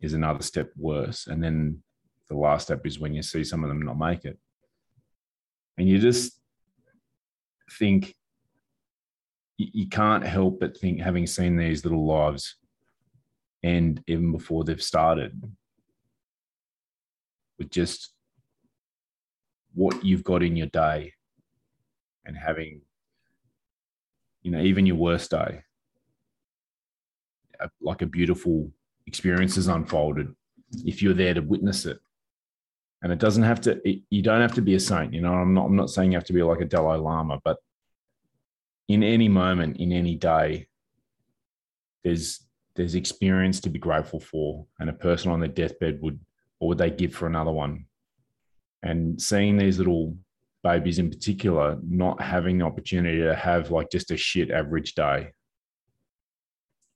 is 0.00 0.14
another 0.14 0.42
step 0.42 0.70
worse. 0.76 1.26
And 1.26 1.42
then 1.42 1.82
the 2.28 2.36
last 2.36 2.64
step 2.64 2.86
is 2.86 2.98
when 2.98 3.14
you 3.14 3.22
see 3.22 3.44
some 3.44 3.64
of 3.64 3.68
them 3.68 3.82
not 3.82 3.98
make 3.98 4.24
it. 4.24 4.38
And 5.78 5.88
you 5.88 5.98
just 5.98 6.38
think 7.78 8.14
you 9.56 9.88
can't 9.88 10.24
help 10.24 10.60
but 10.60 10.76
think, 10.76 11.00
having 11.00 11.26
seen 11.26 11.56
these 11.56 11.84
little 11.84 12.06
lives 12.06 12.56
end 13.62 14.02
even 14.06 14.32
before 14.32 14.64
they've 14.64 14.82
started, 14.82 15.38
with 17.58 17.70
just 17.70 18.14
what 19.74 20.02
you've 20.02 20.24
got 20.24 20.42
in 20.42 20.56
your 20.56 20.66
day 20.68 21.12
and 22.24 22.36
having 22.36 22.80
you 24.42 24.50
know, 24.50 24.60
even 24.60 24.86
your 24.86 24.96
worst 24.96 25.30
day, 25.30 25.62
like 27.80 28.02
a 28.02 28.06
beautiful 28.06 28.70
experience 29.10 29.56
is 29.56 29.66
unfolded 29.66 30.32
if 30.84 31.02
you're 31.02 31.14
there 31.14 31.34
to 31.34 31.40
witness 31.40 31.84
it. 31.84 31.98
And 33.02 33.12
it 33.12 33.18
doesn't 33.18 33.42
have 33.42 33.60
to, 33.62 33.80
it, 33.84 34.02
you 34.08 34.22
don't 34.22 34.40
have 34.40 34.54
to 34.54 34.62
be 34.62 34.76
a 34.76 34.80
saint. 34.80 35.12
You 35.12 35.20
know, 35.20 35.32
I'm 35.32 35.52
not, 35.52 35.66
I'm 35.66 35.74
not 35.74 35.90
saying 35.90 36.12
you 36.12 36.16
have 36.18 36.30
to 36.30 36.32
be 36.32 36.44
like 36.44 36.60
a 36.60 36.64
Dalai 36.64 36.98
Lama, 36.98 37.40
but 37.42 37.56
in 38.86 39.02
any 39.02 39.28
moment, 39.28 39.78
in 39.78 39.90
any 39.90 40.14
day, 40.14 40.68
there's, 42.04 42.46
there's 42.76 42.94
experience 42.94 43.60
to 43.62 43.70
be 43.70 43.80
grateful 43.80 44.20
for. 44.20 44.64
And 44.78 44.88
a 44.88 44.92
person 45.08 45.32
on 45.32 45.40
their 45.40 45.48
deathbed 45.48 46.00
would, 46.02 46.20
or 46.60 46.68
would 46.68 46.78
they 46.78 46.90
give 46.90 47.12
for 47.12 47.26
another 47.26 47.50
one? 47.50 47.86
And 48.84 49.20
seeing 49.20 49.56
these 49.56 49.78
little 49.78 50.16
babies 50.62 51.00
in 51.00 51.10
particular 51.10 51.78
not 51.82 52.22
having 52.22 52.58
the 52.58 52.64
opportunity 52.64 53.22
to 53.22 53.34
have 53.34 53.72
like 53.72 53.90
just 53.90 54.12
a 54.12 54.16
shit 54.16 54.52
average 54.52 54.94
day 54.94 55.32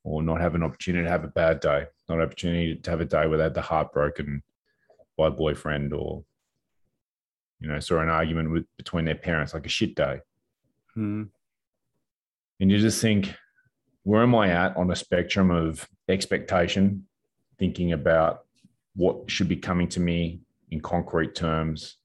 or 0.04 0.22
not 0.22 0.40
have 0.40 0.54
an 0.54 0.62
opportunity 0.62 1.04
to 1.04 1.10
have 1.10 1.24
a 1.24 1.28
bad 1.28 1.60
day, 1.60 1.86
not 2.08 2.18
an 2.18 2.24
opportunity 2.24 2.76
to 2.76 2.90
have 2.90 3.00
a 3.00 3.04
day 3.04 3.26
where 3.26 3.38
they 3.38 3.44
had 3.44 3.54
the 3.54 3.62
heartbroken 3.62 4.42
by 5.16 5.28
a 5.28 5.30
boyfriend 5.30 5.92
or, 5.92 6.24
you 7.60 7.68
know, 7.68 7.80
saw 7.80 8.00
an 8.00 8.08
argument 8.08 8.50
with 8.50 8.64
between 8.76 9.04
their 9.04 9.14
parents, 9.14 9.54
like 9.54 9.66
a 9.66 9.70
shit 9.70 9.94
day. 9.94 10.20
Hmm. 10.94 11.24
And 12.60 12.70
you 12.70 12.78
just 12.78 13.00
think, 13.00 13.34
where 14.02 14.22
am 14.22 14.34
I 14.34 14.50
at 14.50 14.76
on 14.76 14.90
a 14.90 14.96
spectrum 14.96 15.50
of 15.50 15.88
expectation, 16.08 17.06
thinking 17.58 17.92
about 17.92 18.44
what 18.94 19.30
should 19.30 19.48
be 19.48 19.56
coming 19.56 19.88
to 19.88 20.00
me 20.00 20.40
in 20.70 20.80
concrete 20.80 21.34
terms 21.34 21.96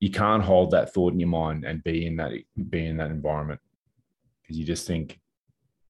you 0.00 0.10
can't 0.10 0.42
hold 0.42 0.70
that 0.70 0.94
thought 0.94 1.12
in 1.12 1.20
your 1.20 1.28
mind 1.28 1.64
and 1.64 1.82
be 1.82 2.06
in 2.06 2.16
that 2.16 2.32
be 2.70 2.86
in 2.86 2.96
that 2.98 3.10
environment 3.10 3.60
because 4.42 4.58
you 4.58 4.64
just 4.64 4.86
think 4.86 5.20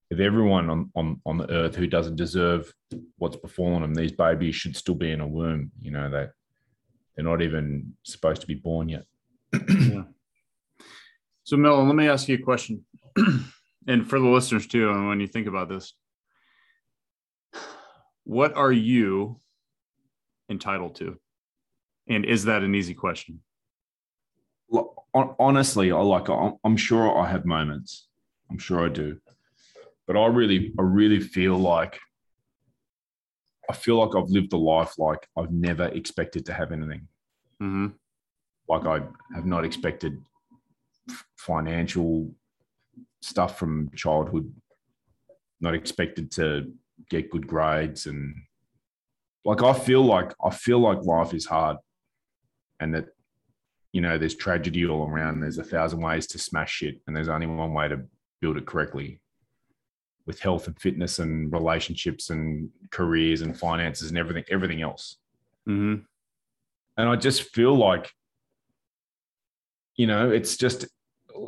if 0.09 0.19
everyone 0.19 0.69
on, 0.69 0.91
on 0.95 1.21
on 1.25 1.37
the 1.37 1.49
earth 1.51 1.75
who 1.75 1.87
doesn't 1.87 2.15
deserve 2.15 2.73
what's 3.17 3.37
befallen 3.37 3.81
them, 3.81 3.93
these 3.93 4.11
babies 4.11 4.55
should 4.55 4.75
still 4.75 4.95
be 4.95 5.11
in 5.11 5.21
a 5.21 5.27
womb. 5.27 5.71
You 5.81 5.91
know, 5.91 6.09
they 6.09 6.27
they're 7.15 7.25
not 7.25 7.41
even 7.41 7.93
supposed 8.03 8.41
to 8.41 8.47
be 8.47 8.55
born 8.55 8.89
yet. 8.89 9.05
yeah. 9.53 10.03
So, 11.43 11.57
Mel, 11.57 11.83
let 11.83 11.95
me 11.95 12.07
ask 12.07 12.27
you 12.27 12.35
a 12.35 12.41
question, 12.41 12.85
and 13.87 14.07
for 14.07 14.19
the 14.19 14.27
listeners 14.27 14.67
too. 14.67 14.89
And 14.91 15.07
when 15.07 15.19
you 15.19 15.27
think 15.27 15.47
about 15.47 15.67
this, 15.67 15.93
what 18.23 18.55
are 18.55 18.71
you 18.71 19.37
entitled 20.49 20.95
to? 20.95 21.17
And 22.07 22.25
is 22.25 22.45
that 22.45 22.63
an 22.63 22.75
easy 22.75 22.93
question? 22.93 23.41
honestly, 25.13 25.91
I 25.91 25.99
like. 25.99 26.27
I'm 26.63 26.77
sure 26.77 27.17
I 27.17 27.27
have 27.29 27.45
moments. 27.45 28.07
I'm 28.51 28.57
sure 28.57 28.85
I 28.85 28.89
do, 28.89 29.19
but 30.09 30.17
I 30.17 30.25
really, 30.25 30.73
I 30.79 30.81
really 30.81 31.19
feel 31.19 31.55
like 31.55 31.99
I 33.69 33.73
feel 33.73 33.97
like 33.97 34.15
I've 34.15 34.31
lived 34.31 34.51
a 34.53 34.57
life 34.57 34.97
like 34.97 35.27
I've 35.37 35.51
never 35.51 35.85
expected 35.89 36.47
to 36.47 36.53
have 36.53 36.71
anything. 36.71 37.07
Mm-hmm. 37.61 37.89
Like 38.67 38.87
I 38.87 39.05
have 39.35 39.45
not 39.45 39.63
expected 39.65 40.19
financial 41.37 42.31
stuff 43.21 43.59
from 43.59 43.91
childhood. 43.95 44.51
Not 45.61 45.75
expected 45.75 46.31
to 46.31 46.73
get 47.11 47.29
good 47.29 47.45
grades 47.45 48.07
and 48.07 48.33
like 49.45 49.61
I 49.61 49.73
feel 49.73 50.01
like 50.01 50.33
I 50.43 50.49
feel 50.49 50.79
like 50.79 51.03
life 51.03 51.35
is 51.35 51.45
hard 51.45 51.77
and 52.79 52.95
that 52.95 53.09
you 53.93 54.01
know, 54.01 54.17
there's 54.17 54.35
tragedy 54.35 54.87
all 54.87 55.07
around. 55.07 55.41
There's 55.41 55.59
a 55.59 55.63
thousand 55.63 56.01
ways 56.01 56.25
to 56.27 56.39
smash 56.39 56.71
shit, 56.71 57.01
and 57.05 57.15
there's 57.15 57.29
only 57.29 57.47
one 57.47 57.73
way 57.73 57.87
to 57.87 58.01
build 58.39 58.57
it 58.57 58.65
correctly. 58.65 59.19
With 60.29 60.39
health 60.39 60.67
and 60.67 60.79
fitness 60.79 61.17
and 61.17 61.51
relationships 61.51 62.29
and 62.29 62.69
careers 62.91 63.41
and 63.41 63.57
finances 63.57 64.09
and 64.09 64.17
everything, 64.19 64.43
everything 64.51 64.79
else. 64.79 65.17
Mm-hmm. 65.67 66.03
And 66.97 67.09
I 67.09 67.15
just 67.15 67.49
feel 67.49 67.75
like, 67.75 68.13
you 69.95 70.05
know, 70.05 70.29
it's 70.29 70.55
just, 70.55 70.85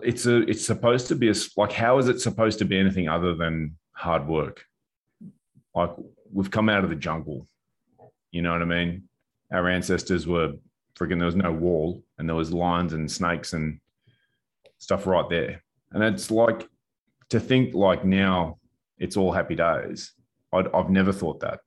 it's 0.01 0.25
a, 0.25 0.37
it's 0.49 0.65
supposed 0.65 1.05
to 1.09 1.15
be 1.15 1.29
a, 1.29 1.33
like, 1.57 1.71
how 1.71 1.99
is 1.99 2.07
it 2.07 2.21
supposed 2.21 2.57
to 2.57 2.65
be 2.65 2.79
anything 2.79 3.07
other 3.07 3.35
than 3.35 3.77
hard 3.91 4.27
work? 4.27 4.65
Like 5.75 5.91
we've 6.33 6.49
come 6.49 6.67
out 6.67 6.83
of 6.83 6.89
the 6.89 6.95
jungle. 6.95 7.47
You 8.31 8.41
know 8.41 8.51
what 8.51 8.63
I 8.63 8.65
mean? 8.65 9.03
Our 9.51 9.69
ancestors 9.69 10.25
were 10.25 10.53
freaking, 10.97 11.19
there 11.19 11.27
was 11.27 11.35
no 11.35 11.51
wall 11.51 12.03
and 12.17 12.27
there 12.27 12.35
was 12.35 12.51
lions 12.51 12.93
and 12.93 13.11
snakes 13.11 13.53
and 13.53 13.79
stuff 14.79 15.05
right 15.05 15.29
there. 15.29 15.61
And 15.91 16.03
it's 16.03 16.31
like 16.31 16.67
to 17.29 17.39
think 17.39 17.75
like 17.75 18.03
now 18.03 18.57
it's 19.01 19.17
all 19.17 19.31
happy 19.31 19.55
days. 19.55 20.13
i 20.53 20.63
have 20.73 20.89
never 20.89 21.11
thought 21.11 21.39
that. 21.41 21.59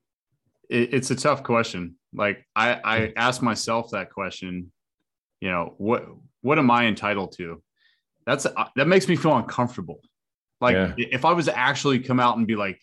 It, 0.70 0.94
it's 0.94 1.10
a 1.10 1.16
tough 1.16 1.42
question. 1.42 1.96
Like 2.14 2.46
I, 2.54 2.80
I 2.84 3.12
ask 3.16 3.42
myself 3.42 3.90
that 3.90 4.10
question, 4.10 4.72
you 5.40 5.50
know, 5.50 5.74
what, 5.78 6.06
what 6.42 6.58
am 6.58 6.70
I 6.70 6.86
entitled 6.86 7.32
to? 7.38 7.62
That's, 8.24 8.46
uh, 8.46 8.68
that 8.76 8.86
makes 8.86 9.08
me 9.08 9.16
feel 9.16 9.36
uncomfortable. 9.36 10.00
Like 10.60 10.74
yeah. 10.74 10.94
if 10.96 11.24
I 11.24 11.32
was 11.32 11.46
to 11.46 11.58
actually 11.58 11.98
come 11.98 12.20
out 12.20 12.38
and 12.38 12.46
be 12.46 12.56
like, 12.56 12.80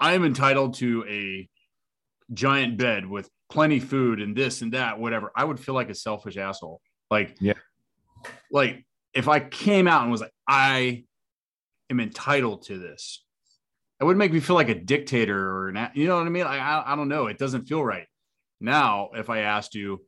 I 0.00 0.12
am 0.12 0.24
entitled 0.24 0.74
to 0.74 1.04
a 1.08 1.48
giant 2.34 2.76
bed 2.76 3.06
with 3.06 3.30
plenty 3.48 3.78
food 3.78 4.20
and 4.20 4.36
this 4.36 4.60
and 4.60 4.72
that, 4.72 4.98
whatever, 4.98 5.30
I 5.36 5.44
would 5.44 5.60
feel 5.60 5.74
like 5.74 5.88
a 5.88 5.94
selfish 5.94 6.36
asshole. 6.36 6.80
Like, 7.10 7.36
yeah, 7.40 7.54
like 8.50 8.84
if 9.14 9.28
I 9.28 9.40
came 9.40 9.86
out 9.86 10.02
and 10.02 10.10
was 10.10 10.20
like, 10.20 10.34
I 10.48 11.04
am 11.90 12.00
entitled 12.00 12.66
to 12.66 12.78
this, 12.78 13.23
it 14.00 14.04
would 14.04 14.16
make 14.16 14.32
me 14.32 14.40
feel 14.40 14.56
like 14.56 14.68
a 14.68 14.74
dictator 14.74 15.38
or 15.38 15.68
an, 15.68 15.90
you 15.94 16.06
know 16.08 16.16
what 16.16 16.26
I 16.26 16.30
mean? 16.30 16.46
I, 16.46 16.58
I, 16.58 16.92
I 16.92 16.96
don't 16.96 17.08
know. 17.08 17.26
It 17.26 17.38
doesn't 17.38 17.66
feel 17.66 17.84
right. 17.84 18.06
Now, 18.60 19.10
if 19.14 19.30
I 19.30 19.40
asked 19.40 19.74
you, 19.74 20.04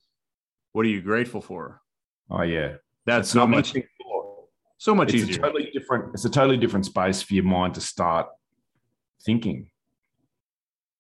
what 0.72 0.85
are 0.85 0.88
you 0.88 1.01
grateful 1.01 1.40
for? 1.40 1.81
Oh 2.31 2.42
yeah, 2.42 2.75
that's 3.05 3.31
so 3.31 3.46
much, 3.46 3.75
so 4.79 4.94
much 4.94 5.14
it's 5.14 5.22
easier. 5.22 5.38
A 5.38 5.42
totally 5.42 5.70
different. 5.72 6.14
It's 6.14 6.25
a 6.25 6.31
totally 6.31 6.57
different 6.57 6.87
space 6.87 7.22
for 7.22 7.35
your 7.35 7.44
mind 7.44 7.75
to 7.75 7.81
start 7.81 8.29
thinking. 9.25 9.70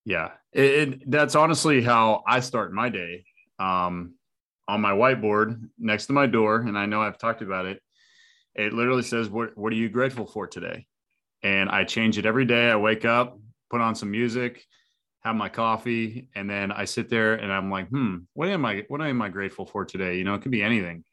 Yeah, 0.04 0.30
it, 0.52 0.64
it, 0.64 1.10
that's 1.10 1.34
honestly 1.34 1.82
how 1.82 2.22
I 2.26 2.40
start 2.40 2.72
my 2.72 2.88
day. 2.88 3.24
Um, 3.58 4.14
on 4.68 4.80
my 4.80 4.92
whiteboard 4.92 5.68
next 5.78 6.06
to 6.06 6.12
my 6.12 6.26
door, 6.26 6.60
and 6.60 6.76
I 6.76 6.86
know 6.86 7.00
I've 7.00 7.18
talked 7.18 7.42
about 7.42 7.66
it. 7.66 7.80
It 8.54 8.72
literally 8.72 9.02
says, 9.02 9.28
"What 9.28 9.56
What 9.56 9.72
are 9.72 9.76
you 9.76 9.88
grateful 9.88 10.26
for 10.26 10.46
today?" 10.46 10.86
And 11.46 11.70
I 11.70 11.84
change 11.84 12.18
it 12.18 12.26
every 12.26 12.44
day. 12.44 12.72
I 12.72 12.74
wake 12.74 13.04
up, 13.04 13.38
put 13.70 13.80
on 13.80 13.94
some 13.94 14.10
music, 14.10 14.64
have 15.20 15.36
my 15.36 15.48
coffee, 15.48 16.28
and 16.34 16.50
then 16.50 16.72
I 16.72 16.86
sit 16.86 17.08
there 17.08 17.34
and 17.34 17.52
I'm 17.52 17.70
like, 17.70 17.88
"Hmm, 17.88 18.16
what 18.34 18.48
am 18.48 18.64
I? 18.64 18.84
What 18.88 19.00
am 19.00 19.22
I 19.22 19.28
grateful 19.28 19.64
for 19.64 19.84
today?" 19.84 20.18
You 20.18 20.24
know, 20.24 20.34
it 20.34 20.42
could 20.42 20.50
be 20.50 20.64
anything, 20.64 21.04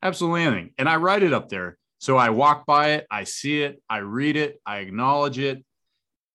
absolutely 0.00 0.42
anything, 0.44 0.74
and 0.78 0.88
I 0.88 0.94
write 0.94 1.24
it 1.24 1.32
up 1.32 1.48
there. 1.48 1.76
So 1.98 2.16
I 2.16 2.30
walk 2.30 2.66
by 2.66 2.90
it, 2.92 3.06
I 3.10 3.24
see 3.24 3.62
it, 3.62 3.82
I 3.90 3.98
read 3.98 4.36
it, 4.36 4.60
I 4.64 4.78
acknowledge 4.78 5.40
it, 5.40 5.64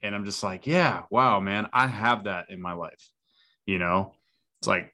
and 0.02 0.13
I'm 0.13 0.26
just 0.26 0.44
like, 0.44 0.68
"Yeah, 0.68 1.04
wow, 1.10 1.39
man, 1.39 1.70
I 1.72 1.88
have 1.88 2.26
that 2.26 2.50
in 2.50 2.62
my 2.62 2.74
life." 2.74 3.10
You 3.65 3.80
know, 3.80 4.15
it's 4.60 4.68
like 4.68 4.94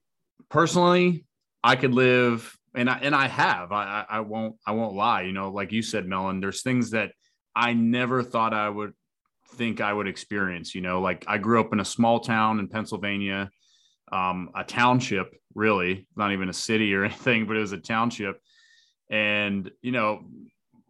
personally, 0.50 1.26
I 1.64 1.78
could 1.78 1.96
live 1.96 2.56
and 2.76 2.92
I 2.92 3.00
and 3.00 3.16
I 3.16 3.28
have. 3.28 3.72
I 3.72 4.06
I 4.08 4.20
won't 4.20 4.58
I 4.68 4.74
won't 4.74 4.94
lie. 4.94 5.24
You 5.24 5.34
know, 5.34 5.50
like 5.50 5.72
you 5.72 5.82
said, 5.82 6.06
Melon, 6.06 6.42
there's 6.42 6.62
things 6.62 6.92
that 6.92 7.14
I 7.56 7.74
never 7.74 8.24
thought 8.24 8.54
I 8.54 8.70
would 8.70 8.94
think 9.56 9.82
I 9.82 9.92
would 9.92 10.08
experience. 10.08 10.74
You 10.76 10.82
know, 10.82 11.02
like 11.02 11.26
I 11.28 11.38
grew 11.38 11.60
up 11.60 11.74
in 11.74 11.80
a 11.80 11.86
small 11.86 12.20
town 12.20 12.60
in 12.60 12.68
Pennsylvania, 12.68 13.50
um, 14.12 14.50
a 14.56 14.64
township, 14.64 15.34
really, 15.56 16.08
not 16.16 16.32
even 16.32 16.50
a 16.50 16.54
city 16.54 16.94
or 16.94 17.04
anything, 17.06 17.46
but 17.46 17.58
it 17.58 17.62
was 17.62 17.72
a 17.72 17.78
township. 17.78 18.40
And, 19.10 19.70
you 19.82 19.92
know, 19.92 20.26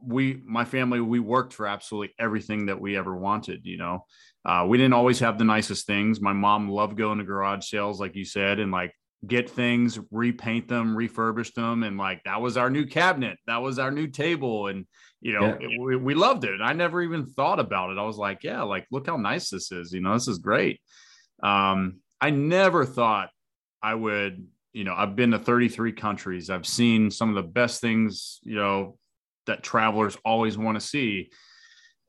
we, 0.04 0.41
my 0.45 0.65
family, 0.65 1.00
we 1.00 1.19
worked 1.19 1.54
for 1.54 1.67
absolutely 1.67 2.13
everything 2.19 2.67
that 2.67 2.80
we 2.80 2.97
ever 2.97 3.15
wanted, 3.15 3.62
you 3.65 3.78
know. 3.78 4.06
Uh, 4.43 4.65
we 4.67 4.78
didn't 4.78 4.93
always 4.93 5.19
have 5.19 5.38
the 5.38 5.43
nicest 5.43 5.86
things. 5.86 6.19
My 6.19 6.34
mom 6.34 6.69
loved 6.69 6.97
going 6.97 7.19
to 7.19 7.24
garage 7.24 7.67
sales, 7.67 8.00
like 8.00 8.15
you 8.15 8.26
said, 8.26 8.60
and 8.60 8.71
like 8.71 8.93
get 9.26 9.50
things, 9.50 10.00
repaint 10.10 10.68
them, 10.68 10.96
refurbish 10.96 11.54
them. 11.54 11.84
And 11.84 11.98
like 11.98 12.24
that 12.24 12.42
was 12.42 12.58
our 12.58 12.70
new 12.70 12.86
cabinet, 12.86 13.38
that 13.48 13.62
was 13.62 13.78
our 13.80 13.92
new 13.92 14.08
table. 14.08 14.68
And, 14.68 14.86
you 15.22 15.34
know, 15.34 15.46
yeah. 15.60 15.68
it, 15.68 15.80
we, 15.80 15.96
we 15.96 16.16
loved 16.16 16.44
it. 16.44 16.60
I 16.62 16.74
never 16.74 17.02
even 17.02 17.28
thought 17.28 17.60
about 17.60 17.92
it. 17.92 18.00
I 18.00 18.04
was 18.04 18.18
like, 18.18 18.44
yeah, 18.44 18.64
like, 18.64 18.88
look 18.92 19.08
how 19.08 19.18
nice 19.18 19.50
this 19.50 19.72
is. 19.72 19.94
You 19.94 20.02
know, 20.02 20.14
this 20.14 20.28
is 20.28 20.40
great. 20.40 20.82
Um, 21.44 22.00
I 22.20 22.32
never 22.32 22.86
thought 22.86 23.30
I 23.82 23.94
would, 23.94 24.46
you 24.74 24.84
know, 24.84 24.96
I've 24.96 25.16
been 25.16 25.32
to 25.32 25.40
33 25.40 25.92
countries. 25.94 26.50
I've 26.50 26.68
seen 26.68 27.12
some 27.12 27.30
of 27.30 27.36
the 27.36 27.50
best 27.50 27.82
things, 27.82 28.40
you 28.44 28.56
know, 28.56 28.98
that 29.46 29.64
travelers 29.64 30.18
always 30.24 30.58
want 30.58 30.80
to 30.80 30.86
see 30.86 31.30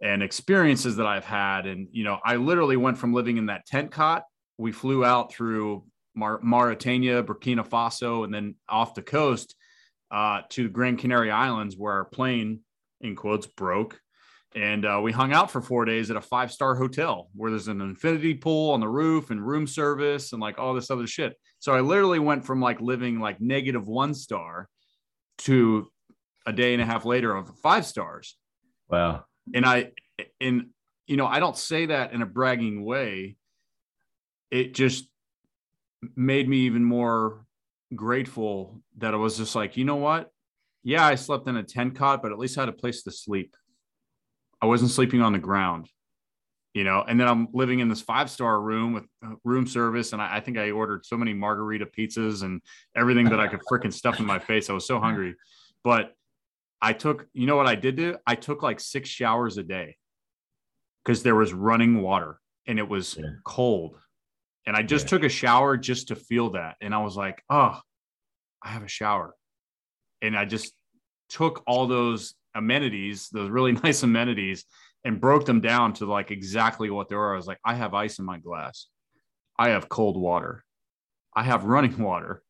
and 0.02 0.22
experiences 0.22 0.96
that 0.96 1.06
I've 1.06 1.24
had. 1.24 1.66
And, 1.66 1.88
you 1.92 2.04
know, 2.04 2.18
I 2.24 2.36
literally 2.36 2.76
went 2.76 2.98
from 2.98 3.14
living 3.14 3.36
in 3.36 3.46
that 3.46 3.66
tent 3.66 3.90
cot. 3.90 4.24
We 4.58 4.72
flew 4.72 5.04
out 5.04 5.32
through 5.32 5.84
Mar- 6.14 6.40
Mauritania, 6.42 7.22
Burkina 7.22 7.66
Faso, 7.66 8.24
and 8.24 8.32
then 8.32 8.54
off 8.68 8.94
the 8.94 9.02
coast 9.02 9.54
uh, 10.10 10.42
to 10.50 10.68
Grand 10.68 10.98
Canary 10.98 11.30
Islands, 11.30 11.76
where 11.76 11.94
our 11.94 12.04
plane, 12.04 12.60
in 13.00 13.16
quotes, 13.16 13.46
broke. 13.46 13.98
And 14.54 14.84
uh, 14.84 15.00
we 15.02 15.12
hung 15.12 15.32
out 15.32 15.50
for 15.50 15.62
four 15.62 15.86
days 15.86 16.10
at 16.10 16.16
a 16.16 16.20
five 16.20 16.52
star 16.52 16.74
hotel 16.74 17.30
where 17.34 17.50
there's 17.50 17.68
an 17.68 17.80
infinity 17.80 18.34
pool 18.34 18.72
on 18.72 18.80
the 18.80 18.88
roof 18.88 19.30
and 19.30 19.44
room 19.44 19.66
service 19.66 20.32
and 20.32 20.42
like 20.42 20.58
all 20.58 20.74
this 20.74 20.90
other 20.90 21.06
shit. 21.06 21.34
So 21.58 21.72
I 21.72 21.80
literally 21.80 22.18
went 22.18 22.44
from 22.44 22.60
like 22.60 22.80
living 22.80 23.18
like 23.18 23.40
negative 23.40 23.88
one 23.88 24.12
star 24.12 24.68
to 25.38 25.90
a 26.44 26.52
day 26.52 26.74
and 26.74 26.82
a 26.82 26.84
half 26.84 27.06
later 27.06 27.34
of 27.34 27.50
five 27.62 27.86
stars. 27.86 28.36
Wow. 28.90 29.24
And 29.54 29.64
I, 29.64 29.92
and, 30.38 30.66
you 31.06 31.16
know, 31.16 31.26
I 31.26 31.40
don't 31.40 31.56
say 31.56 31.86
that 31.86 32.12
in 32.12 32.20
a 32.20 32.26
bragging 32.26 32.84
way. 32.84 33.36
It 34.50 34.74
just 34.74 35.08
made 36.16 36.48
me 36.48 36.58
even 36.58 36.84
more 36.84 37.44
grateful 37.94 38.82
that 38.98 39.14
I 39.14 39.16
was 39.16 39.36
just 39.36 39.54
like, 39.54 39.76
you 39.76 39.84
know 39.84 39.96
what? 39.96 40.30
Yeah, 40.82 41.06
I 41.06 41.14
slept 41.14 41.48
in 41.48 41.56
a 41.56 41.62
tent 41.62 41.96
cot, 41.96 42.22
but 42.22 42.32
at 42.32 42.38
least 42.38 42.58
I 42.58 42.62
had 42.62 42.68
a 42.68 42.72
place 42.72 43.02
to 43.04 43.10
sleep. 43.10 43.56
I 44.60 44.66
wasn't 44.66 44.90
sleeping 44.90 45.22
on 45.22 45.32
the 45.32 45.38
ground, 45.38 45.88
you 46.74 46.84
know. 46.84 47.04
And 47.06 47.20
then 47.20 47.28
I'm 47.28 47.48
living 47.52 47.80
in 47.80 47.88
this 47.88 48.00
five 48.00 48.30
star 48.30 48.60
room 48.60 48.92
with 48.92 49.04
uh, 49.24 49.34
room 49.44 49.66
service, 49.66 50.12
and 50.12 50.20
I, 50.20 50.36
I, 50.36 50.40
think 50.40 50.58
I 50.58 50.70
ordered 50.70 51.06
so 51.06 51.16
many 51.16 51.34
margarita 51.34 51.86
pizzas 51.86 52.42
and 52.42 52.60
everything 52.96 53.28
that 53.28 53.40
I 53.40 53.48
could 53.48 53.60
freaking 53.70 53.92
stuff 53.92 54.18
in 54.18 54.26
my 54.26 54.38
face. 54.38 54.70
I 54.70 54.72
was 54.72 54.86
so 54.86 54.98
hungry, 54.98 55.36
but 55.84 56.14
I 56.80 56.92
took, 56.92 57.28
you 57.32 57.46
know 57.46 57.56
what 57.56 57.68
I 57.68 57.76
did 57.76 57.96
do? 57.96 58.16
I 58.26 58.34
took 58.34 58.62
like 58.62 58.80
six 58.80 59.08
showers 59.08 59.56
a 59.56 59.62
day 59.62 59.96
because 61.04 61.22
there 61.22 61.36
was 61.36 61.52
running 61.52 62.02
water 62.02 62.40
and 62.66 62.78
it 62.78 62.88
was 62.88 63.16
yeah. 63.16 63.26
cold 63.44 63.98
and 64.66 64.76
I 64.76 64.82
just 64.82 65.06
yeah. 65.06 65.10
took 65.10 65.24
a 65.24 65.28
shower 65.28 65.76
just 65.76 66.08
to 66.08 66.16
feel 66.16 66.50
that. 66.50 66.76
And 66.80 66.94
I 66.94 66.98
was 66.98 67.16
like, 67.16 67.42
oh, 67.50 67.78
I 68.62 68.68
have 68.68 68.82
a 68.82 68.88
shower. 68.88 69.34
And 70.20 70.36
I 70.36 70.44
just 70.44 70.72
took 71.28 71.62
all 71.66 71.86
those 71.86 72.34
amenities, 72.54 73.28
those 73.30 73.50
really 73.50 73.72
nice 73.84 74.02
amenities, 74.02 74.64
and 75.04 75.20
broke 75.20 75.46
them 75.46 75.60
down 75.60 75.94
to 75.94 76.06
like 76.06 76.30
exactly 76.30 76.90
what 76.90 77.08
they 77.08 77.16
were. 77.16 77.32
I 77.32 77.36
was 77.36 77.46
like, 77.46 77.58
I 77.64 77.74
have 77.74 77.94
ice 77.94 78.18
in 78.18 78.24
my 78.24 78.38
glass. 78.38 78.86
I 79.58 79.70
have 79.70 79.88
cold 79.88 80.16
water. 80.16 80.64
I 81.34 81.42
have 81.42 81.64
running 81.64 81.98
water. 81.98 82.42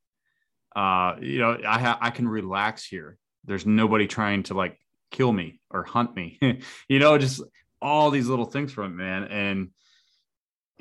Uh, 0.75 1.17
you 1.21 1.39
know, 1.39 1.59
I 1.67 1.79
have 1.79 1.99
I 2.01 2.11
can 2.11 2.29
relax 2.29 2.85
here. 2.87 3.19
There's 3.45 3.67
nobody 3.67 4.07
trying 4.07 4.45
to 4.45 4.55
like 4.55 4.79
kill 5.11 5.33
me 5.33 5.61
or 5.71 5.83
hunt 5.83 6.15
me. 6.15 6.39
you 6.89 6.99
know, 6.99 7.19
just 7.19 7.43
all 7.81 8.11
these 8.11 8.29
little 8.29 8.45
things 8.45 8.73
from 8.73 8.93
it, 8.93 8.97
man. 8.97 9.25
And 9.25 9.71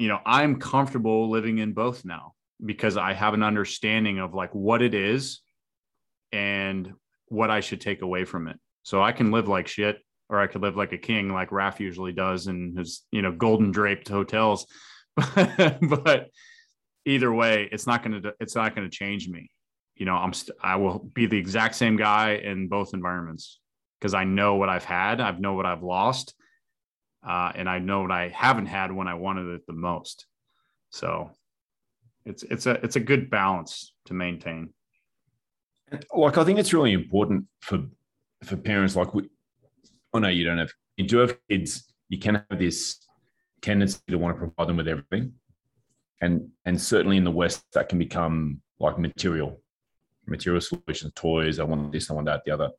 you 0.01 0.07
know, 0.07 0.19
I'm 0.25 0.59
comfortable 0.59 1.29
living 1.29 1.59
in 1.59 1.73
both 1.73 2.03
now 2.05 2.33
because 2.65 2.97
I 2.97 3.13
have 3.13 3.35
an 3.35 3.43
understanding 3.43 4.17
of 4.17 4.33
like 4.33 4.49
what 4.55 4.81
it 4.81 4.95
is 4.95 5.41
and 6.31 6.91
what 7.27 7.51
I 7.51 7.59
should 7.59 7.81
take 7.81 8.01
away 8.01 8.25
from 8.25 8.47
it. 8.47 8.59
So 8.81 9.03
I 9.03 9.11
can 9.11 9.29
live 9.29 9.47
like 9.47 9.67
shit 9.67 9.99
or 10.27 10.39
I 10.39 10.47
could 10.47 10.63
live 10.63 10.75
like 10.75 10.91
a 10.91 10.97
king 10.97 11.31
like 11.31 11.51
Raf 11.51 11.79
usually 11.79 12.13
does 12.13 12.47
in 12.47 12.75
his, 12.75 13.03
you 13.11 13.21
know, 13.21 13.31
golden 13.31 13.69
draped 13.69 14.07
hotels. 14.07 14.65
but 15.35 16.29
either 17.05 17.31
way, 17.31 17.69
it's 17.71 17.85
not 17.85 18.01
going 18.03 18.23
to 18.23 18.33
it's 18.39 18.55
not 18.55 18.75
going 18.75 18.89
to 18.89 18.97
change 18.97 19.29
me. 19.29 19.51
You 19.95 20.07
know, 20.07 20.15
I'm 20.15 20.33
st- 20.33 20.57
I 20.63 20.77
will 20.77 20.97
be 20.97 21.27
the 21.27 21.37
exact 21.37 21.75
same 21.75 21.95
guy 21.95 22.41
in 22.43 22.69
both 22.69 22.95
environments 22.95 23.59
because 23.99 24.15
I 24.15 24.23
know 24.23 24.55
what 24.55 24.67
I've 24.67 24.83
had, 24.83 25.21
I 25.21 25.29
know 25.37 25.53
what 25.53 25.67
I've 25.67 25.83
lost, 25.83 26.33
uh, 27.27 27.51
and 27.55 27.69
I 27.69 27.79
know 27.79 28.01
what 28.01 28.11
I 28.11 28.29
haven't 28.29 28.67
had 28.67 28.91
when 28.91 29.07
I 29.07 29.13
wanted 29.13 29.47
it 29.53 29.65
the 29.67 29.73
most. 29.73 30.25
So 30.89 31.31
it's 32.25 32.43
it's 32.43 32.65
a 32.65 32.71
it's 32.83 32.95
a 32.95 32.99
good 32.99 33.29
balance 33.29 33.93
to 34.05 34.13
maintain. 34.13 34.73
Like 36.13 36.37
I 36.37 36.43
think 36.43 36.59
it's 36.59 36.73
really 36.73 36.93
important 36.93 37.45
for 37.59 37.83
for 38.43 38.57
parents. 38.57 38.95
Like 38.95 39.13
we, 39.13 39.29
I 40.13 40.19
know 40.19 40.29
you 40.29 40.43
don't 40.43 40.57
have 40.57 40.71
you 40.97 41.07
do 41.07 41.17
have 41.17 41.37
kids. 41.49 41.93
You 42.09 42.19
can 42.19 42.43
have 42.49 42.59
this 42.59 42.99
tendency 43.61 43.99
to 44.09 44.17
want 44.17 44.35
to 44.35 44.39
provide 44.39 44.67
them 44.67 44.77
with 44.77 44.87
everything. 44.87 45.33
And, 46.21 46.49
and 46.65 46.79
certainly 46.79 47.17
in 47.17 47.23
the 47.23 47.31
West, 47.31 47.63
that 47.73 47.89
can 47.89 47.97
become 47.97 48.61
like 48.79 48.99
material, 48.99 49.61
material 50.27 50.61
solutions, 50.61 51.13
toys. 51.15 51.59
I 51.59 51.63
want 51.63 51.91
this, 51.91 52.09
I 52.09 52.13
want 52.13 52.27
that, 52.27 52.43
the 52.45 52.51
other. 52.51 52.69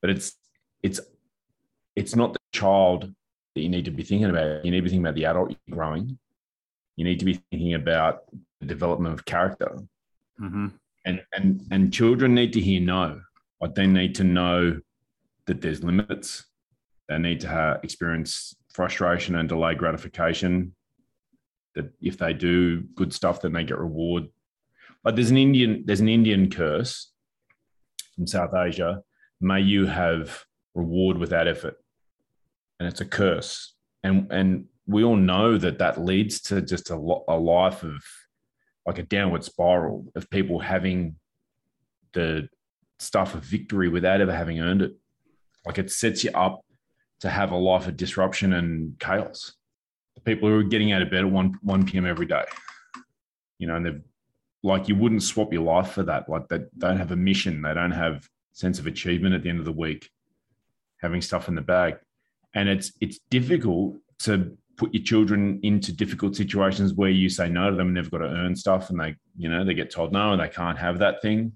But 0.00 0.10
it's, 0.10 0.34
it's, 0.82 1.00
it's 1.96 2.16
not 2.16 2.32
the 2.32 2.38
child 2.52 3.12
that 3.54 3.60
you 3.60 3.68
need 3.68 3.84
to 3.84 3.90
be 3.90 4.02
thinking 4.02 4.30
about. 4.30 4.64
You 4.64 4.70
need 4.70 4.78
to 4.78 4.82
be 4.82 4.90
thinking 4.90 5.04
about 5.04 5.14
the 5.14 5.26
adult 5.26 5.50
you're 5.50 5.76
growing. 5.76 6.18
You 6.96 7.04
need 7.04 7.18
to 7.18 7.24
be 7.24 7.40
thinking 7.50 7.74
about 7.74 8.24
the 8.60 8.66
development 8.66 9.14
of 9.14 9.24
character. 9.24 9.78
Mm-hmm. 10.40 10.68
And, 11.06 11.22
and, 11.32 11.62
and 11.70 11.92
children 11.92 12.34
need 12.34 12.52
to 12.54 12.60
hear 12.60 12.80
no. 12.80 13.20
Like 13.60 13.74
they 13.74 13.86
need 13.86 14.14
to 14.16 14.24
know 14.24 14.80
that 15.46 15.60
there's 15.60 15.82
limits. 15.82 16.44
They 17.08 17.18
need 17.18 17.40
to 17.40 17.48
have, 17.48 17.84
experience 17.84 18.54
frustration 18.72 19.36
and 19.36 19.48
delay 19.48 19.74
gratification. 19.74 20.74
That 21.74 21.92
if 22.00 22.18
they 22.18 22.32
do 22.32 22.82
good 22.94 23.12
stuff, 23.12 23.42
then 23.42 23.52
they 23.52 23.64
get 23.64 23.78
reward. 23.78 24.24
But 25.02 25.16
there's 25.16 25.30
an 25.30 25.36
Indian 25.36 25.82
there's 25.84 26.00
an 26.00 26.08
Indian 26.08 26.50
curse 26.50 27.10
from 28.14 28.26
South 28.26 28.54
Asia. 28.54 29.02
May 29.40 29.60
you 29.60 29.86
have 29.86 30.44
reward 30.74 31.18
without 31.18 31.48
effort, 31.48 31.76
and 32.78 32.88
it's 32.88 33.00
a 33.00 33.04
curse. 33.04 33.74
And 34.02 34.30
and 34.30 34.66
we 34.86 35.04
all 35.04 35.16
know 35.16 35.56
that 35.56 35.78
that 35.78 36.00
leads 36.00 36.40
to 36.42 36.60
just 36.60 36.90
a, 36.90 36.94
a 36.94 37.38
life 37.38 37.82
of 37.82 38.02
like 38.86 38.98
a 38.98 39.02
downward 39.02 39.44
spiral 39.44 40.06
of 40.14 40.28
people 40.28 40.58
having 40.58 41.16
the 42.12 42.48
stuff 42.98 43.34
of 43.34 43.42
victory 43.42 43.88
without 43.88 44.20
ever 44.20 44.32
having 44.32 44.60
earned 44.60 44.82
it. 44.82 44.92
Like 45.64 45.78
it 45.78 45.90
sets 45.90 46.22
you 46.22 46.30
up 46.32 46.60
to 47.20 47.30
have 47.30 47.52
a 47.52 47.56
life 47.56 47.86
of 47.86 47.96
disruption 47.96 48.52
and 48.52 48.98
chaos. 48.98 49.54
The 50.14 50.20
people 50.20 50.48
who 50.48 50.58
are 50.58 50.62
getting 50.62 50.92
out 50.92 51.02
of 51.02 51.10
bed 51.10 51.24
at 51.24 51.30
1, 51.30 51.58
1 51.62 51.86
p.m. 51.86 52.06
every 52.06 52.26
day, 52.26 52.44
you 53.58 53.66
know, 53.66 53.76
and 53.76 53.86
they've 53.86 54.02
like 54.62 54.88
you 54.88 54.96
wouldn't 54.96 55.22
swap 55.22 55.52
your 55.52 55.62
life 55.62 55.92
for 55.92 56.02
that. 56.04 56.28
Like 56.28 56.48
they 56.48 56.60
don't 56.78 56.96
have 56.96 57.12
a 57.12 57.16
mission. 57.16 57.62
They 57.62 57.74
don't 57.74 57.90
have 57.90 58.28
sense 58.52 58.78
of 58.78 58.86
achievement 58.86 59.34
at 59.34 59.42
the 59.42 59.50
end 59.50 59.58
of 59.58 59.66
the 59.66 59.72
week, 59.72 60.10
having 61.00 61.20
stuff 61.20 61.48
in 61.48 61.54
the 61.54 61.60
bag. 61.60 61.96
And 62.54 62.68
it's 62.68 62.92
it's 63.00 63.18
difficult 63.30 63.96
to 64.20 64.56
put 64.76 64.92
your 64.92 65.02
children 65.02 65.60
into 65.62 65.92
difficult 65.92 66.34
situations 66.34 66.94
where 66.94 67.10
you 67.10 67.28
say 67.28 67.48
no 67.48 67.70
to 67.70 67.76
them 67.76 67.88
and 67.88 67.96
they've 67.96 68.10
got 68.10 68.18
to 68.18 68.24
earn 68.24 68.56
stuff 68.56 68.90
and 68.90 68.98
they, 68.98 69.14
you 69.36 69.48
know, 69.48 69.64
they 69.64 69.74
get 69.74 69.90
told 69.90 70.12
no 70.12 70.32
and 70.32 70.40
they 70.40 70.48
can't 70.48 70.78
have 70.78 70.98
that 70.98 71.22
thing. 71.22 71.52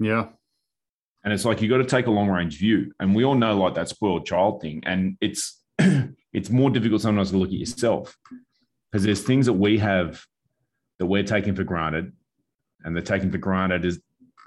Yeah. 0.00 0.28
And 1.24 1.32
it's 1.32 1.44
like 1.44 1.60
you 1.60 1.68
got 1.68 1.78
to 1.78 1.84
take 1.84 2.06
a 2.06 2.10
long 2.10 2.28
range 2.28 2.58
view. 2.58 2.92
And 3.00 3.14
we 3.14 3.24
all 3.24 3.34
know 3.34 3.56
like 3.56 3.74
that 3.74 3.88
spoiled 3.88 4.26
child 4.26 4.60
thing. 4.60 4.82
And 4.86 5.16
it's 5.20 5.62
it's 6.32 6.50
more 6.50 6.70
difficult 6.70 7.00
sometimes 7.00 7.30
to 7.30 7.38
look 7.38 7.48
at 7.48 7.54
yourself 7.54 8.16
because 8.90 9.04
there's 9.04 9.22
things 9.22 9.46
that 9.46 9.54
we 9.54 9.78
have 9.78 10.24
that 10.98 11.06
we're 11.06 11.22
taking 11.22 11.54
for 11.54 11.64
granted, 11.64 12.12
and 12.84 12.96
the 12.96 13.02
taking 13.02 13.30
for 13.30 13.38
granted 13.38 13.84
is 13.84 14.00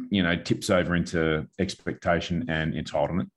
you 0.10 0.24
know 0.24 0.36
tips 0.36 0.70
over 0.70 0.96
into 0.96 1.48
expectation 1.60 2.46
and 2.48 2.74
entitlement. 2.74 3.30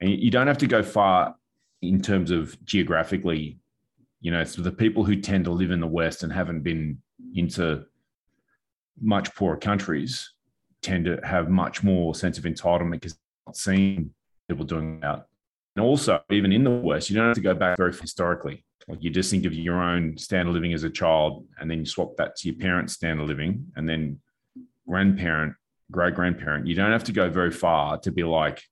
And 0.00 0.10
you 0.10 0.30
don't 0.30 0.46
have 0.46 0.58
to 0.58 0.66
go 0.66 0.82
far 0.82 1.34
in 1.82 2.00
terms 2.00 2.30
of 2.30 2.62
geographically, 2.64 3.58
you 4.20 4.30
know, 4.30 4.44
so 4.44 4.62
the 4.62 4.72
people 4.72 5.04
who 5.04 5.16
tend 5.16 5.44
to 5.44 5.52
live 5.52 5.70
in 5.70 5.80
the 5.80 5.86
West 5.86 6.22
and 6.22 6.32
haven't 6.32 6.62
been 6.62 7.00
into 7.34 7.84
much 9.00 9.34
poorer 9.34 9.56
countries 9.56 10.32
tend 10.82 11.04
to 11.04 11.20
have 11.24 11.48
much 11.48 11.82
more 11.82 12.14
sense 12.14 12.38
of 12.38 12.44
entitlement 12.44 12.92
because 12.92 13.12
they've 13.12 13.46
not 13.46 13.56
seeing 13.56 14.10
people 14.48 14.64
doing 14.64 15.00
that. 15.00 15.26
And 15.76 15.84
also, 15.84 16.20
even 16.30 16.52
in 16.52 16.64
the 16.64 16.70
West, 16.70 17.08
you 17.08 17.16
don't 17.16 17.26
have 17.26 17.36
to 17.36 17.40
go 17.40 17.54
back 17.54 17.76
very 17.76 17.92
historically. 17.92 18.64
Like 18.88 19.02
you 19.02 19.10
just 19.10 19.30
think 19.30 19.44
of 19.44 19.54
your 19.54 19.80
own 19.80 20.16
standard 20.16 20.52
living 20.52 20.72
as 20.72 20.82
a 20.82 20.90
child, 20.90 21.46
and 21.60 21.70
then 21.70 21.80
you 21.80 21.86
swap 21.86 22.16
that 22.16 22.36
to 22.36 22.48
your 22.48 22.58
parents' 22.58 22.94
standard 22.94 23.28
living, 23.28 23.66
and 23.76 23.88
then 23.88 24.18
grandparent, 24.88 25.54
great 25.90 26.14
grandparent. 26.14 26.66
You 26.66 26.74
don't 26.74 26.90
have 26.90 27.04
to 27.04 27.12
go 27.12 27.28
very 27.28 27.50
far 27.50 27.98
to 27.98 28.10
be 28.10 28.24
like, 28.24 28.62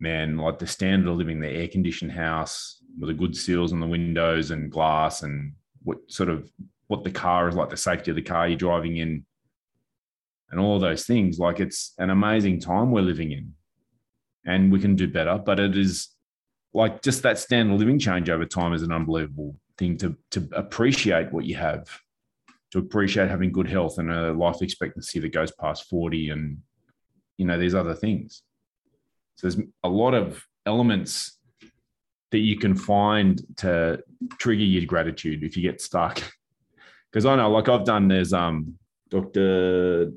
man, 0.00 0.36
like 0.36 0.58
the 0.58 0.66
standard 0.66 1.10
of 1.10 1.16
living, 1.16 1.40
the 1.40 1.48
air 1.48 1.68
conditioned 1.68 2.12
house 2.12 2.82
with 2.98 3.08
the 3.08 3.14
good 3.14 3.36
seals 3.36 3.72
on 3.72 3.80
the 3.80 3.86
windows 3.86 4.50
and 4.50 4.70
glass, 4.70 5.22
and 5.22 5.52
what 5.82 5.98
sort 6.08 6.28
of 6.28 6.50
what 6.86 7.04
the 7.04 7.10
car 7.10 7.48
is 7.48 7.54
like, 7.54 7.70
the 7.70 7.76
safety 7.76 8.10
of 8.10 8.16
the 8.16 8.22
car 8.22 8.48
you're 8.48 8.56
driving 8.56 8.96
in, 8.96 9.24
and 10.50 10.60
all 10.60 10.78
those 10.78 11.06
things. 11.06 11.38
Like 11.38 11.60
it's 11.60 11.94
an 11.98 12.10
amazing 12.10 12.60
time 12.60 12.90
we're 12.90 13.02
living 13.02 13.32
in 13.32 13.54
and 14.46 14.72
we 14.72 14.80
can 14.80 14.96
do 14.96 15.06
better, 15.06 15.38
but 15.38 15.60
it 15.60 15.76
is 15.76 16.08
like 16.72 17.02
just 17.02 17.22
that 17.22 17.38
standard 17.38 17.74
of 17.74 17.80
living 17.80 17.98
change 17.98 18.30
over 18.30 18.44
time 18.44 18.72
is 18.72 18.82
an 18.82 18.92
unbelievable 18.92 19.56
thing 19.76 19.96
to, 19.98 20.16
to 20.30 20.48
appreciate 20.52 21.32
what 21.32 21.44
you 21.44 21.56
have, 21.56 21.88
to 22.72 22.78
appreciate 22.78 23.28
having 23.28 23.52
good 23.52 23.68
health 23.68 23.98
and 23.98 24.10
a 24.10 24.32
life 24.32 24.62
expectancy 24.62 25.18
that 25.18 25.32
goes 25.32 25.52
past 25.52 25.88
40 25.88 26.30
and, 26.30 26.58
you 27.36 27.46
know, 27.46 27.58
these 27.58 27.74
other 27.74 27.94
things. 27.94 28.42
So 29.38 29.46
there's 29.46 29.66
a 29.84 29.88
lot 29.88 30.14
of 30.14 30.44
elements 30.66 31.38
that 32.32 32.40
you 32.40 32.58
can 32.58 32.74
find 32.74 33.40
to 33.58 34.02
trigger 34.38 34.64
your 34.64 34.84
gratitude 34.84 35.44
if 35.44 35.56
you 35.56 35.62
get 35.62 35.80
stuck. 35.80 36.20
Because 37.10 37.24
I 37.24 37.36
know, 37.36 37.50
like 37.50 37.70
I've 37.70 37.86
done, 37.86 38.06
there's 38.06 38.34
um 38.34 38.74
Dr. 39.08 40.12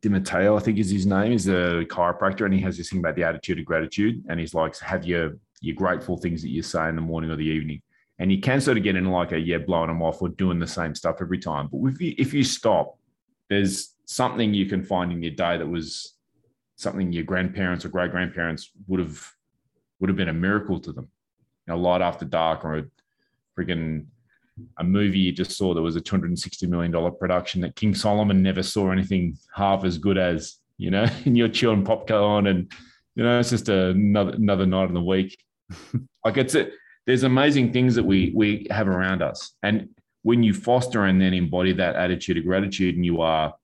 Demartini, 0.00 0.56
I 0.56 0.58
think 0.58 0.78
is 0.78 0.88
his 0.88 1.04
name, 1.04 1.32
is 1.32 1.48
a 1.48 1.84
chiropractor, 1.84 2.46
and 2.46 2.54
he 2.54 2.62
has 2.62 2.78
this 2.78 2.88
thing 2.88 3.00
about 3.00 3.14
the 3.14 3.24
attitude 3.24 3.58
of 3.58 3.66
gratitude. 3.66 4.24
And 4.26 4.40
he's 4.40 4.54
like, 4.54 4.78
have 4.78 5.04
your 5.04 5.36
your 5.60 5.76
grateful 5.76 6.16
things 6.16 6.40
that 6.40 6.48
you 6.48 6.62
say 6.62 6.88
in 6.88 6.96
the 6.96 7.02
morning 7.02 7.30
or 7.30 7.36
the 7.36 7.42
evening. 7.42 7.82
And 8.18 8.32
you 8.32 8.40
can 8.40 8.62
sort 8.62 8.78
of 8.78 8.84
get 8.84 8.96
in 8.96 9.04
like 9.04 9.32
a 9.32 9.38
yeah, 9.38 9.58
blowing 9.58 9.88
them 9.88 10.00
off 10.00 10.22
or 10.22 10.30
doing 10.30 10.58
the 10.58 10.66
same 10.66 10.94
stuff 10.94 11.16
every 11.20 11.38
time. 11.38 11.68
But 11.70 11.86
if 11.92 12.00
you 12.00 12.14
if 12.16 12.32
you 12.32 12.42
stop, 12.42 12.96
there's 13.50 13.94
something 14.06 14.54
you 14.54 14.64
can 14.64 14.82
find 14.82 15.12
in 15.12 15.22
your 15.22 15.32
day 15.32 15.58
that 15.58 15.68
was 15.68 16.14
something 16.78 17.12
your 17.12 17.24
grandparents 17.24 17.84
or 17.84 17.88
great 17.88 18.12
grandparents 18.12 18.70
would 18.86 19.00
have 19.00 19.28
would 20.00 20.08
have 20.08 20.16
been 20.16 20.28
a 20.28 20.32
miracle 20.32 20.78
to 20.80 20.92
them. 20.92 21.08
You 21.66 21.74
know, 21.74 21.80
light 21.80 22.00
after 22.00 22.24
dark 22.24 22.64
or 22.64 22.78
a 22.78 22.84
freaking 23.58 24.06
a 24.78 24.84
movie 24.84 25.18
you 25.18 25.32
just 25.32 25.52
saw 25.52 25.74
that 25.74 25.82
was 25.82 25.96
a 25.96 26.00
$260 26.00 26.68
million 26.68 26.92
production 27.18 27.60
that 27.60 27.76
King 27.76 27.94
Solomon 27.94 28.42
never 28.42 28.62
saw 28.62 28.90
anything 28.90 29.36
half 29.54 29.84
as 29.84 29.98
good 29.98 30.18
as, 30.18 30.56
you 30.78 30.90
know, 30.90 31.06
and 31.24 31.36
you're 31.36 31.48
chewing 31.48 31.84
popcorn 31.84 32.46
and, 32.46 32.72
you 33.14 33.24
know, 33.24 33.38
it's 33.38 33.50
just 33.50 33.68
another, 33.68 34.32
another 34.32 34.66
night 34.66 34.88
in 34.88 34.94
the 34.94 35.02
week. 35.02 35.38
like 36.24 36.36
it's 36.36 36.54
it. 36.54 36.72
There's 37.06 37.22
amazing 37.24 37.72
things 37.72 37.94
that 37.94 38.04
we, 38.04 38.32
we 38.34 38.66
have 38.70 38.86
around 38.86 39.22
us. 39.22 39.54
And 39.62 39.88
when 40.22 40.42
you 40.42 40.52
foster 40.52 41.04
and 41.04 41.20
then 41.20 41.34
embody 41.34 41.72
that 41.72 41.96
attitude 41.96 42.36
of 42.36 42.44
gratitude 42.44 42.96
and 42.96 43.04
you 43.04 43.22
are 43.22 43.54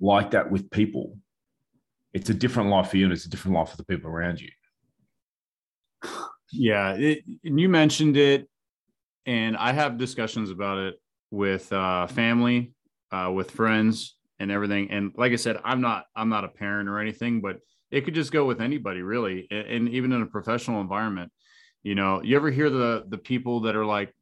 like 0.00 0.30
that 0.30 0.50
with 0.50 0.70
people, 0.70 1.16
it's 2.12 2.30
a 2.30 2.34
different 2.34 2.70
life 2.70 2.90
for 2.90 2.96
you 2.96 3.04
and 3.04 3.12
it's 3.12 3.26
a 3.26 3.30
different 3.30 3.56
life 3.56 3.70
for 3.70 3.76
the 3.76 3.84
people 3.84 4.10
around 4.10 4.40
you. 4.40 4.50
Yeah. 6.52 6.92
It, 6.94 7.24
and 7.44 7.58
you 7.58 7.68
mentioned 7.68 8.16
it 8.16 8.48
and 9.26 9.56
I 9.56 9.72
have 9.72 9.98
discussions 9.98 10.50
about 10.50 10.78
it 10.78 11.00
with 11.30 11.72
uh, 11.72 12.06
family, 12.06 12.72
uh, 13.10 13.30
with 13.34 13.50
friends, 13.50 14.16
and 14.38 14.50
everything. 14.50 14.90
And 14.90 15.12
like 15.16 15.32
I 15.32 15.36
said, 15.36 15.58
I'm 15.64 15.80
not 15.80 16.04
I'm 16.16 16.28
not 16.28 16.44
a 16.44 16.48
parent 16.48 16.88
or 16.88 16.98
anything, 16.98 17.40
but 17.40 17.58
it 17.90 18.04
could 18.04 18.14
just 18.14 18.32
go 18.32 18.44
with 18.44 18.60
anybody 18.60 19.02
really, 19.02 19.46
and, 19.50 19.66
and 19.66 19.88
even 19.90 20.12
in 20.12 20.22
a 20.22 20.26
professional 20.26 20.80
environment. 20.80 21.30
You 21.82 21.94
know, 21.94 22.22
you 22.22 22.36
ever 22.36 22.50
hear 22.50 22.68
the 22.68 23.04
the 23.08 23.18
people 23.18 23.60
that 23.60 23.76
are 23.76 23.86
like, 23.86 24.12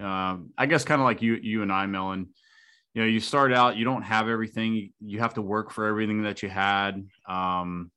um, 0.00 0.50
I 0.56 0.66
guess 0.66 0.84
kind 0.84 1.00
of 1.00 1.04
like 1.04 1.22
you 1.22 1.34
you 1.34 1.62
and 1.62 1.72
I, 1.72 1.86
Melon. 1.86 2.30
You 2.94 3.02
know, 3.02 3.08
you 3.08 3.20
start 3.20 3.52
out, 3.52 3.76
you 3.76 3.84
don't 3.84 4.02
have 4.02 4.28
everything. 4.28 4.92
You 5.00 5.20
have 5.20 5.34
to 5.34 5.42
work 5.42 5.70
for 5.70 5.86
everything 5.86 6.24
that 6.24 6.42
you 6.42 6.48
had. 6.48 7.06
Um, 7.28 7.90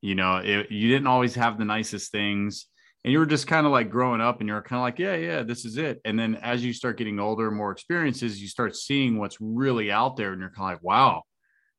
you 0.00 0.14
know, 0.14 0.36
it, 0.36 0.70
you 0.70 0.88
didn't 0.88 1.06
always 1.06 1.34
have 1.34 1.58
the 1.58 1.64
nicest 1.64 2.12
things. 2.12 2.66
And 3.04 3.12
you 3.12 3.20
were 3.20 3.26
just 3.26 3.46
kind 3.46 3.64
of 3.64 3.72
like 3.72 3.90
growing 3.90 4.20
up 4.20 4.40
and 4.40 4.48
you're 4.48 4.60
kind 4.60 4.78
of 4.78 4.82
like 4.82 4.98
yeah 4.98 5.14
yeah 5.14 5.42
this 5.42 5.64
is 5.64 5.78
it. 5.78 6.00
And 6.04 6.18
then 6.18 6.34
as 6.36 6.64
you 6.64 6.72
start 6.72 6.98
getting 6.98 7.20
older 7.20 7.50
more 7.50 7.70
experiences 7.70 8.42
you 8.42 8.48
start 8.48 8.76
seeing 8.76 9.18
what's 9.18 9.40
really 9.40 9.90
out 9.90 10.16
there 10.16 10.32
and 10.32 10.40
you're 10.40 10.50
kind 10.50 10.72
of 10.72 10.78
like 10.78 10.84
wow 10.84 11.22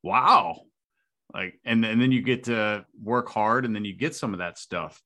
wow. 0.02 0.62
Like 1.34 1.60
and, 1.66 1.86
and 1.86 2.02
then 2.02 2.12
you 2.12 2.22
get 2.22 2.46
to 2.46 2.86
work 3.04 3.30
hard 3.30 3.66
and 3.66 3.76
then 3.76 3.86
you 3.86 3.94
get 3.94 4.16
some 4.16 4.34
of 4.34 4.40
that 4.40 4.58
stuff. 4.58 5.02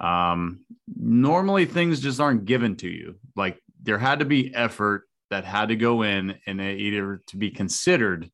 Um 0.00 0.64
normally 0.88 1.66
things 1.66 2.00
just 2.00 2.20
aren't 2.20 2.46
given 2.46 2.76
to 2.76 2.88
you. 2.88 3.16
Like 3.36 3.62
there 3.82 3.98
had 3.98 4.20
to 4.20 4.24
be 4.24 4.54
effort 4.54 5.08
that 5.30 5.44
had 5.44 5.68
to 5.68 5.76
go 5.76 6.02
in 6.02 6.36
and 6.46 6.60
either 6.60 7.20
to 7.26 7.36
be 7.36 7.50
considered 7.50 8.30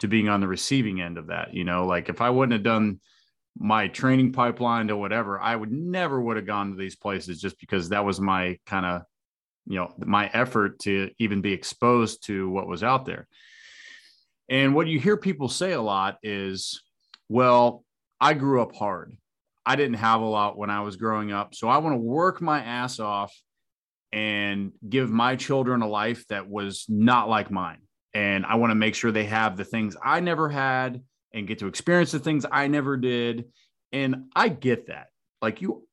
to 0.00 0.08
being 0.08 0.28
on 0.28 0.40
the 0.40 0.48
receiving 0.48 1.00
end 1.00 1.18
of 1.18 1.28
that 1.28 1.54
you 1.54 1.64
know 1.64 1.86
like 1.86 2.08
if 2.08 2.20
i 2.20 2.30
wouldn't 2.30 2.52
have 2.52 2.62
done 2.62 3.00
my 3.58 3.88
training 3.88 4.32
pipeline 4.32 4.88
to 4.88 4.96
whatever, 4.96 5.40
I 5.40 5.56
would 5.56 5.72
never 5.72 6.20
would 6.20 6.36
have 6.36 6.46
gone 6.46 6.70
to 6.70 6.76
these 6.76 6.96
places 6.96 7.40
just 7.40 7.58
because 7.58 7.88
that 7.88 8.04
was 8.04 8.20
my 8.20 8.58
kind 8.66 8.86
of, 8.86 9.02
you 9.66 9.76
know, 9.76 9.92
my 9.98 10.28
effort 10.32 10.78
to 10.80 11.10
even 11.18 11.40
be 11.40 11.52
exposed 11.52 12.24
to 12.26 12.48
what 12.48 12.66
was 12.66 12.82
out 12.82 13.04
there. 13.04 13.26
And 14.48 14.74
what 14.74 14.86
you 14.86 14.98
hear 14.98 15.16
people 15.16 15.48
say 15.48 15.72
a 15.72 15.82
lot 15.82 16.18
is, 16.22 16.82
well, 17.28 17.84
I 18.20 18.34
grew 18.34 18.62
up 18.62 18.74
hard. 18.74 19.16
I 19.64 19.76
didn't 19.76 19.94
have 19.94 20.20
a 20.20 20.24
lot 20.24 20.56
when 20.56 20.70
I 20.70 20.80
was 20.80 20.96
growing 20.96 21.30
up. 21.30 21.54
So 21.54 21.68
I 21.68 21.78
want 21.78 21.94
to 21.94 22.00
work 22.00 22.40
my 22.40 22.60
ass 22.60 22.98
off 22.98 23.32
and 24.12 24.72
give 24.88 25.10
my 25.10 25.36
children 25.36 25.82
a 25.82 25.88
life 25.88 26.26
that 26.28 26.48
was 26.48 26.84
not 26.88 27.28
like 27.28 27.50
mine. 27.50 27.78
And 28.12 28.44
I 28.44 28.56
want 28.56 28.72
to 28.72 28.74
make 28.74 28.94
sure 28.94 29.12
they 29.12 29.24
have 29.24 29.56
the 29.56 29.64
things 29.64 29.96
I 30.02 30.20
never 30.20 30.48
had 30.48 31.02
and 31.32 31.46
get 31.46 31.60
to 31.60 31.68
experience 31.68 32.10
the 32.10 32.18
things 32.18 32.44
I 32.50 32.66
never 32.66 32.96
did. 32.96 33.46
And 33.92 34.24
I 34.34 34.48
get 34.48 34.88
that. 34.88 35.08
Like 35.40 35.62
you, 35.62 35.86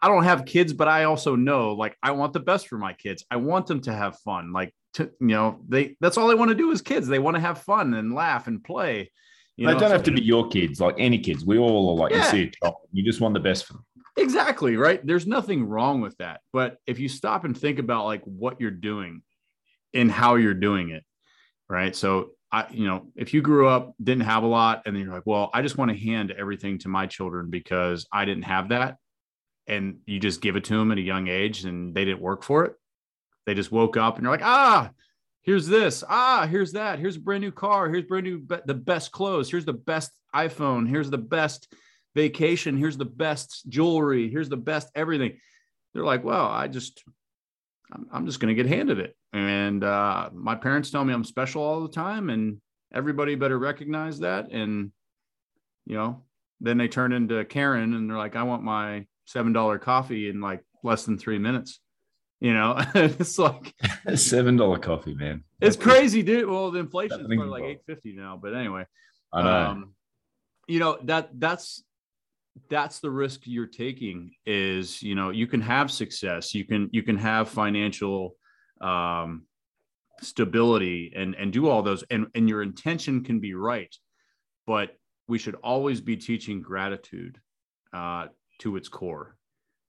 I 0.00 0.08
don't 0.08 0.24
have 0.24 0.44
kids, 0.44 0.72
but 0.72 0.88
I 0.88 1.04
also 1.04 1.34
know 1.34 1.72
like 1.72 1.96
I 2.02 2.12
want 2.12 2.32
the 2.32 2.40
best 2.40 2.68
for 2.68 2.78
my 2.78 2.92
kids. 2.92 3.24
I 3.30 3.36
want 3.36 3.66
them 3.66 3.80
to 3.82 3.92
have 3.92 4.18
fun. 4.20 4.52
Like 4.52 4.72
to, 4.94 5.10
you 5.20 5.26
know, 5.28 5.60
they 5.68 5.96
that's 6.00 6.16
all 6.16 6.28
they 6.28 6.34
want 6.34 6.50
to 6.50 6.54
do 6.54 6.70
as 6.70 6.80
kids. 6.80 7.08
They 7.08 7.18
want 7.18 7.34
to 7.34 7.40
have 7.40 7.62
fun 7.62 7.94
and 7.94 8.14
laugh 8.14 8.46
and 8.46 8.62
play. 8.62 9.10
You 9.56 9.66
they 9.66 9.74
know? 9.74 9.80
don't 9.80 9.90
have 9.90 10.04
to 10.04 10.12
be 10.12 10.22
your 10.22 10.48
kids, 10.48 10.80
like 10.80 10.94
any 10.98 11.18
kids. 11.18 11.44
We 11.44 11.58
all 11.58 11.90
are 11.90 11.96
like 11.96 12.12
Yeah. 12.12 12.18
you 12.18 12.30
see 12.30 12.42
a 12.44 12.50
child, 12.64 12.76
you 12.92 13.04
just 13.04 13.20
want 13.20 13.34
the 13.34 13.40
best 13.40 13.66
for 13.66 13.72
them. 13.74 13.84
Exactly, 14.18 14.76
right? 14.76 15.04
There's 15.06 15.26
nothing 15.26 15.64
wrong 15.64 16.00
with 16.00 16.16
that. 16.18 16.40
But 16.52 16.78
if 16.86 16.98
you 16.98 17.08
stop 17.08 17.44
and 17.44 17.56
think 17.56 17.78
about 17.78 18.04
like 18.04 18.22
what 18.24 18.60
you're 18.60 18.70
doing 18.70 19.22
and 19.94 20.10
how 20.10 20.34
you're 20.34 20.54
doing 20.54 20.90
it, 20.90 21.04
right? 21.68 21.94
So 21.94 22.30
I, 22.50 22.66
you 22.70 22.86
know, 22.86 23.06
if 23.14 23.32
you 23.32 23.42
grew 23.42 23.68
up, 23.68 23.94
didn't 24.02 24.24
have 24.24 24.42
a 24.42 24.46
lot, 24.48 24.82
and 24.86 24.96
then 24.96 25.04
you're 25.04 25.14
like, 25.14 25.26
well, 25.26 25.50
I 25.52 25.62
just 25.62 25.78
want 25.78 25.90
to 25.90 25.96
hand 25.96 26.32
everything 26.32 26.78
to 26.80 26.88
my 26.88 27.06
children 27.06 27.50
because 27.50 28.06
I 28.12 28.24
didn't 28.24 28.44
have 28.44 28.70
that. 28.70 28.96
And 29.66 29.98
you 30.06 30.18
just 30.18 30.40
give 30.40 30.56
it 30.56 30.64
to 30.64 30.76
them 30.76 30.90
at 30.90 30.98
a 30.98 31.02
young 31.02 31.28
age 31.28 31.64
and 31.64 31.94
they 31.94 32.04
didn't 32.04 32.22
work 32.22 32.42
for 32.42 32.64
it. 32.64 32.74
They 33.46 33.54
just 33.54 33.70
woke 33.70 33.96
up 33.96 34.16
and 34.16 34.24
you're 34.24 34.32
like, 34.32 34.42
ah, 34.42 34.90
here's 35.42 35.66
this. 35.66 36.02
Ah, 36.08 36.46
here's 36.50 36.72
that. 36.72 36.98
Here's 36.98 37.16
a 37.16 37.20
brand 37.20 37.42
new 37.42 37.52
car. 37.52 37.88
Here's 37.88 38.04
brand 38.04 38.24
new, 38.24 38.46
the 38.66 38.74
best 38.74 39.12
clothes. 39.12 39.50
Here's 39.50 39.66
the 39.66 39.74
best 39.74 40.10
iPhone. 40.34 40.88
Here's 40.88 41.10
the 41.10 41.18
best 41.18 41.72
vacation. 42.14 42.76
Here's 42.76 42.96
the 42.96 43.04
best 43.04 43.68
jewelry. 43.68 44.30
Here's 44.30 44.48
the 44.48 44.56
best 44.56 44.90
everything. 44.94 45.38
They're 45.94 46.04
like, 46.04 46.24
well, 46.24 46.46
I 46.46 46.68
just, 46.68 47.02
I'm, 47.92 48.06
I'm 48.12 48.26
just 48.26 48.40
going 48.40 48.54
to 48.54 48.62
get 48.62 48.70
handed 48.70 48.98
it. 48.98 49.16
And 49.32 49.84
uh, 49.84 50.30
my 50.32 50.54
parents 50.54 50.90
tell 50.90 51.04
me 51.04 51.12
I'm 51.14 51.24
special 51.24 51.62
all 51.62 51.82
the 51.82 51.92
time, 51.92 52.30
and 52.30 52.60
everybody 52.92 53.34
better 53.34 53.58
recognize 53.58 54.20
that. 54.20 54.50
And, 54.50 54.92
you 55.86 55.96
know, 55.96 56.24
then 56.60 56.78
they 56.78 56.88
turn 56.88 57.12
into 57.12 57.44
Karen 57.44 57.94
and 57.94 58.10
they're 58.10 58.16
like, 58.16 58.36
I 58.36 58.42
want 58.42 58.62
my 58.62 59.06
$7 59.34 59.80
coffee 59.80 60.28
in 60.28 60.40
like 60.40 60.64
less 60.82 61.04
than 61.04 61.18
three 61.18 61.38
minutes. 61.38 61.80
You 62.40 62.54
know, 62.54 62.76
it's 62.94 63.38
like, 63.38 63.74
Seven 64.14 64.56
dollar 64.56 64.78
coffee, 64.78 65.14
man. 65.14 65.42
it's 65.60 65.76
crazy, 65.76 66.22
dude. 66.22 66.48
Well, 66.48 66.70
the 66.70 66.78
inflation 66.78 67.20
is 67.20 67.26
probably 67.26 67.48
like 67.48 67.64
eight 67.64 67.80
fifty 67.84 68.12
now, 68.12 68.38
but 68.40 68.54
anyway, 68.54 68.86
I 69.32 69.42
know. 69.42 69.50
um, 69.50 69.94
you 70.68 70.78
know 70.78 70.98
that 71.04 71.30
that's 71.38 71.82
that's 72.68 73.00
the 73.00 73.10
risk 73.10 73.42
you're 73.44 73.66
taking. 73.66 74.32
Is 74.46 75.02
you 75.02 75.14
know 75.14 75.30
you 75.30 75.46
can 75.46 75.60
have 75.60 75.90
success, 75.90 76.54
you 76.54 76.64
can 76.64 76.88
you 76.92 77.02
can 77.02 77.16
have 77.16 77.48
financial 77.48 78.36
um, 78.80 79.44
stability 80.20 81.12
and 81.14 81.34
and 81.34 81.52
do 81.52 81.68
all 81.68 81.82
those, 81.82 82.04
and 82.10 82.26
and 82.34 82.48
your 82.48 82.62
intention 82.62 83.24
can 83.24 83.40
be 83.40 83.54
right, 83.54 83.94
but 84.66 84.96
we 85.26 85.38
should 85.38 85.56
always 85.56 86.00
be 86.00 86.16
teaching 86.16 86.62
gratitude 86.62 87.38
uh, 87.92 88.26
to 88.60 88.76
its 88.76 88.88
core, 88.88 89.36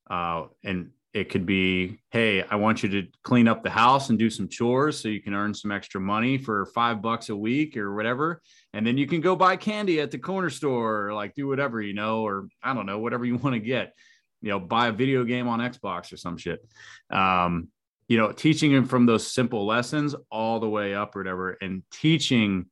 uh, 0.10 0.46
and 0.64 0.92
it 1.14 1.30
could 1.30 1.46
be 1.46 2.00
hey 2.12 2.44
i 2.44 2.56
want 2.56 2.84
you 2.84 2.90
to 2.90 3.08
clean 3.24 3.48
up 3.48 3.64
the 3.64 3.70
house 3.70 4.10
and 4.10 4.20
do 4.20 4.30
some 4.30 4.48
chores 4.48 5.00
so 5.00 5.08
you 5.08 5.22
can 5.22 5.34
earn 5.34 5.54
some 5.54 5.72
extra 5.72 6.00
money 6.00 6.38
for 6.38 6.68
five 6.68 7.02
bucks 7.02 7.30
a 7.30 7.36
week 7.36 7.76
or 7.78 7.96
whatever. 7.96 8.42
And 8.74 8.86
then 8.86 8.98
you 8.98 9.08
can 9.08 9.22
go 9.22 9.36
buy 9.36 9.56
candy 9.56 10.00
at 10.02 10.12
the 10.12 10.20
corner 10.20 10.50
store 10.50 11.08
or 11.08 11.14
like 11.14 11.34
do 11.34 11.48
whatever 11.48 11.82
you 11.82 11.94
know 11.94 12.22
or 12.22 12.48
i 12.64 12.74
don't 12.74 12.86
know 12.86 13.00
whatever 13.00 13.26
you 13.26 13.38
want 13.44 13.56
to 13.56 13.60
get. 13.60 13.94
You 14.42 14.50
know 14.50 14.60
buy 14.60 14.88
a 14.88 14.92
video 14.92 15.24
game 15.24 15.48
on 15.48 15.60
xbox 15.60 16.14
or 16.14 16.18
some 16.18 16.38
shit. 16.38 16.66
Um 17.10 17.70
you 18.08 18.18
know 18.18 18.32
teaching 18.32 18.74
them 18.74 18.86
from 18.86 19.06
those 19.06 19.32
simple 19.32 19.66
lessons 19.66 20.16
all 20.32 20.60
the 20.60 20.70
way 20.70 20.94
up 20.94 21.16
or 21.16 21.20
whatever 21.20 21.58
and 21.62 21.84
teaching 21.92 22.66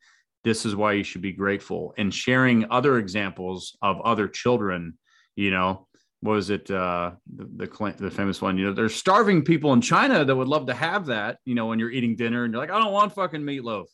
this 0.43 0.65
is 0.65 0.75
why 0.75 0.93
you 0.93 1.03
should 1.03 1.21
be 1.21 1.33
grateful 1.33 1.93
and 1.97 2.13
sharing 2.13 2.71
other 2.71 2.97
examples 2.97 3.77
of 3.81 3.99
other 4.01 4.27
children 4.27 4.97
you 5.35 5.51
know 5.51 5.86
what 6.21 6.33
was 6.33 6.49
it 6.49 6.69
uh 6.71 7.11
the, 7.35 7.67
the 7.67 7.95
the 7.99 8.11
famous 8.11 8.41
one 8.41 8.57
you 8.57 8.65
know 8.65 8.73
there's 8.73 8.95
starving 8.95 9.43
people 9.43 9.73
in 9.73 9.81
china 9.81 10.25
that 10.25 10.35
would 10.35 10.47
love 10.47 10.65
to 10.65 10.73
have 10.73 11.05
that 11.05 11.37
you 11.45 11.53
know 11.53 11.67
when 11.67 11.77
you're 11.79 11.91
eating 11.91 12.15
dinner 12.15 12.43
and 12.43 12.53
you're 12.53 12.61
like 12.61 12.71
i 12.71 12.79
don't 12.79 12.91
want 12.91 13.13
fucking 13.13 13.41
meatloaf 13.41 13.85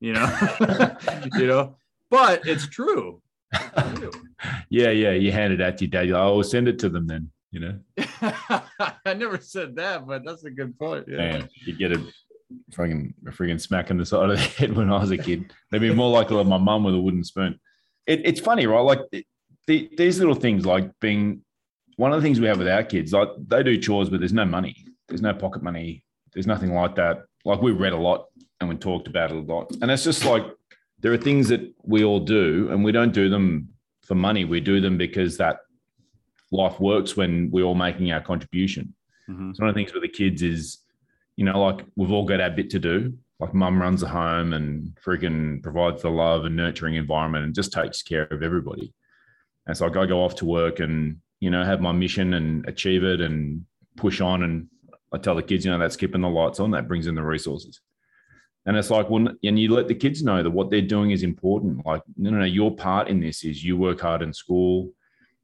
you 0.00 0.12
know 0.12 0.96
you 1.36 1.46
know 1.46 1.76
but 2.10 2.46
it's 2.46 2.66
true 2.66 3.22
yeah, 4.70 4.90
yeah. 4.90 5.12
You 5.12 5.32
hand 5.32 5.52
it 5.52 5.60
out 5.60 5.78
to 5.78 5.84
your 5.84 5.90
dad. 5.90 6.06
You're 6.06 6.18
like, 6.18 6.26
oh, 6.26 6.42
send 6.42 6.68
it 6.68 6.78
to 6.80 6.88
them 6.88 7.06
then. 7.06 7.30
You 7.50 7.60
know, 7.60 7.78
i 9.06 9.14
never 9.16 9.38
said 9.38 9.76
that 9.76 10.06
but 10.06 10.22
that's 10.22 10.44
a 10.44 10.50
good 10.50 10.78
point 10.78 11.06
yeah 11.08 11.16
man, 11.16 11.48
you 11.64 11.72
get 11.72 11.92
a 11.92 12.04
fucking 12.74 13.14
a 13.26 13.30
freaking 13.30 13.58
smack 13.58 13.90
in 13.90 13.96
the 13.96 14.04
side 14.04 14.28
of 14.28 14.36
the 14.36 14.36
head 14.36 14.76
when 14.76 14.92
I 14.92 14.98
was 14.98 15.10
a 15.12 15.16
kid. 15.16 15.50
They'd 15.70 15.78
be 15.78 15.94
more 15.94 16.10
likely 16.10 16.36
to 16.36 16.44
my 16.44 16.58
mum 16.58 16.84
with 16.84 16.94
a 16.94 17.00
wooden 17.00 17.24
spoon. 17.24 17.58
It, 18.06 18.20
it's 18.26 18.40
funny, 18.40 18.66
right? 18.66 18.82
Like 18.82 19.00
the, 19.10 19.26
the, 19.66 19.88
these 19.96 20.18
little 20.18 20.34
things, 20.34 20.66
like 20.66 20.90
being 21.00 21.40
one 21.98 22.12
of 22.12 22.22
the 22.22 22.26
things 22.26 22.40
we 22.40 22.46
have 22.46 22.58
with 22.58 22.68
our 22.68 22.84
kids, 22.84 23.12
like 23.12 23.28
they 23.48 23.64
do 23.64 23.76
chores, 23.76 24.08
but 24.08 24.20
there's 24.20 24.32
no 24.32 24.44
money, 24.44 24.76
there's 25.08 25.20
no 25.20 25.34
pocket 25.34 25.64
money, 25.64 26.04
there's 26.32 26.46
nothing 26.46 26.72
like 26.72 26.94
that. 26.94 27.24
Like 27.44 27.60
we 27.60 27.72
read 27.72 27.92
a 27.92 27.96
lot 27.96 28.26
and 28.60 28.68
we 28.68 28.76
talked 28.76 29.08
about 29.08 29.32
it 29.32 29.36
a 29.36 29.40
lot, 29.40 29.72
and 29.82 29.90
it's 29.90 30.04
just 30.04 30.24
like 30.24 30.44
there 31.00 31.12
are 31.12 31.18
things 31.18 31.48
that 31.48 31.60
we 31.82 32.04
all 32.04 32.20
do, 32.20 32.68
and 32.70 32.84
we 32.84 32.92
don't 32.92 33.12
do 33.12 33.28
them 33.28 33.68
for 34.02 34.14
money. 34.14 34.44
We 34.44 34.60
do 34.60 34.80
them 34.80 34.96
because 34.96 35.36
that 35.38 35.58
life 36.52 36.78
works 36.78 37.16
when 37.16 37.50
we're 37.50 37.64
all 37.64 37.74
making 37.74 38.12
our 38.12 38.20
contribution. 38.20 38.94
Mhm. 39.28 39.54
So 39.54 39.62
one 39.62 39.68
of 39.68 39.74
the 39.74 39.80
things 39.80 39.92
with 39.92 40.02
the 40.02 40.08
kids 40.08 40.42
is, 40.42 40.78
you 41.36 41.44
know, 41.44 41.60
like 41.60 41.84
we've 41.96 42.12
all 42.12 42.24
got 42.24 42.40
our 42.40 42.50
bit 42.50 42.70
to 42.70 42.78
do. 42.78 43.12
Like 43.40 43.54
mum 43.54 43.80
runs 43.80 44.00
the 44.02 44.08
home 44.08 44.52
and 44.52 44.96
freaking 45.04 45.62
provides 45.62 46.02
the 46.02 46.10
love 46.10 46.44
and 46.44 46.56
nurturing 46.56 46.94
environment 46.94 47.44
and 47.44 47.54
just 47.54 47.72
takes 47.72 48.02
care 48.02 48.22
of 48.22 48.42
everybody. 48.42 48.92
And 49.66 49.76
so 49.76 49.86
like 49.86 49.96
I 49.96 50.06
go 50.06 50.24
off 50.24 50.36
to 50.36 50.44
work 50.46 50.80
and, 50.80 51.18
you 51.40 51.50
know, 51.50 51.64
have 51.64 51.80
my 51.80 51.92
mission 51.92 52.34
and 52.34 52.66
achieve 52.68 53.04
it 53.04 53.20
and 53.20 53.64
push 53.96 54.20
on. 54.20 54.42
And 54.42 54.68
I 55.12 55.18
tell 55.18 55.34
the 55.34 55.42
kids, 55.42 55.64
you 55.64 55.70
know, 55.70 55.78
that's 55.78 55.96
keeping 55.96 56.20
the 56.20 56.28
lights 56.28 56.60
on, 56.60 56.70
that 56.72 56.88
brings 56.88 57.06
in 57.06 57.14
the 57.14 57.22
resources. 57.22 57.80
And 58.66 58.76
it's 58.76 58.90
like, 58.90 59.08
well, 59.08 59.28
and 59.42 59.58
you 59.58 59.72
let 59.72 59.88
the 59.88 59.94
kids 59.94 60.22
know 60.22 60.42
that 60.42 60.50
what 60.50 60.70
they're 60.70 60.82
doing 60.82 61.10
is 61.10 61.22
important. 61.22 61.86
Like, 61.86 62.02
no, 62.16 62.30
no, 62.30 62.38
no, 62.40 62.44
your 62.44 62.74
part 62.74 63.08
in 63.08 63.20
this 63.20 63.44
is 63.44 63.64
you 63.64 63.76
work 63.76 64.00
hard 64.00 64.20
in 64.20 64.32
school. 64.32 64.92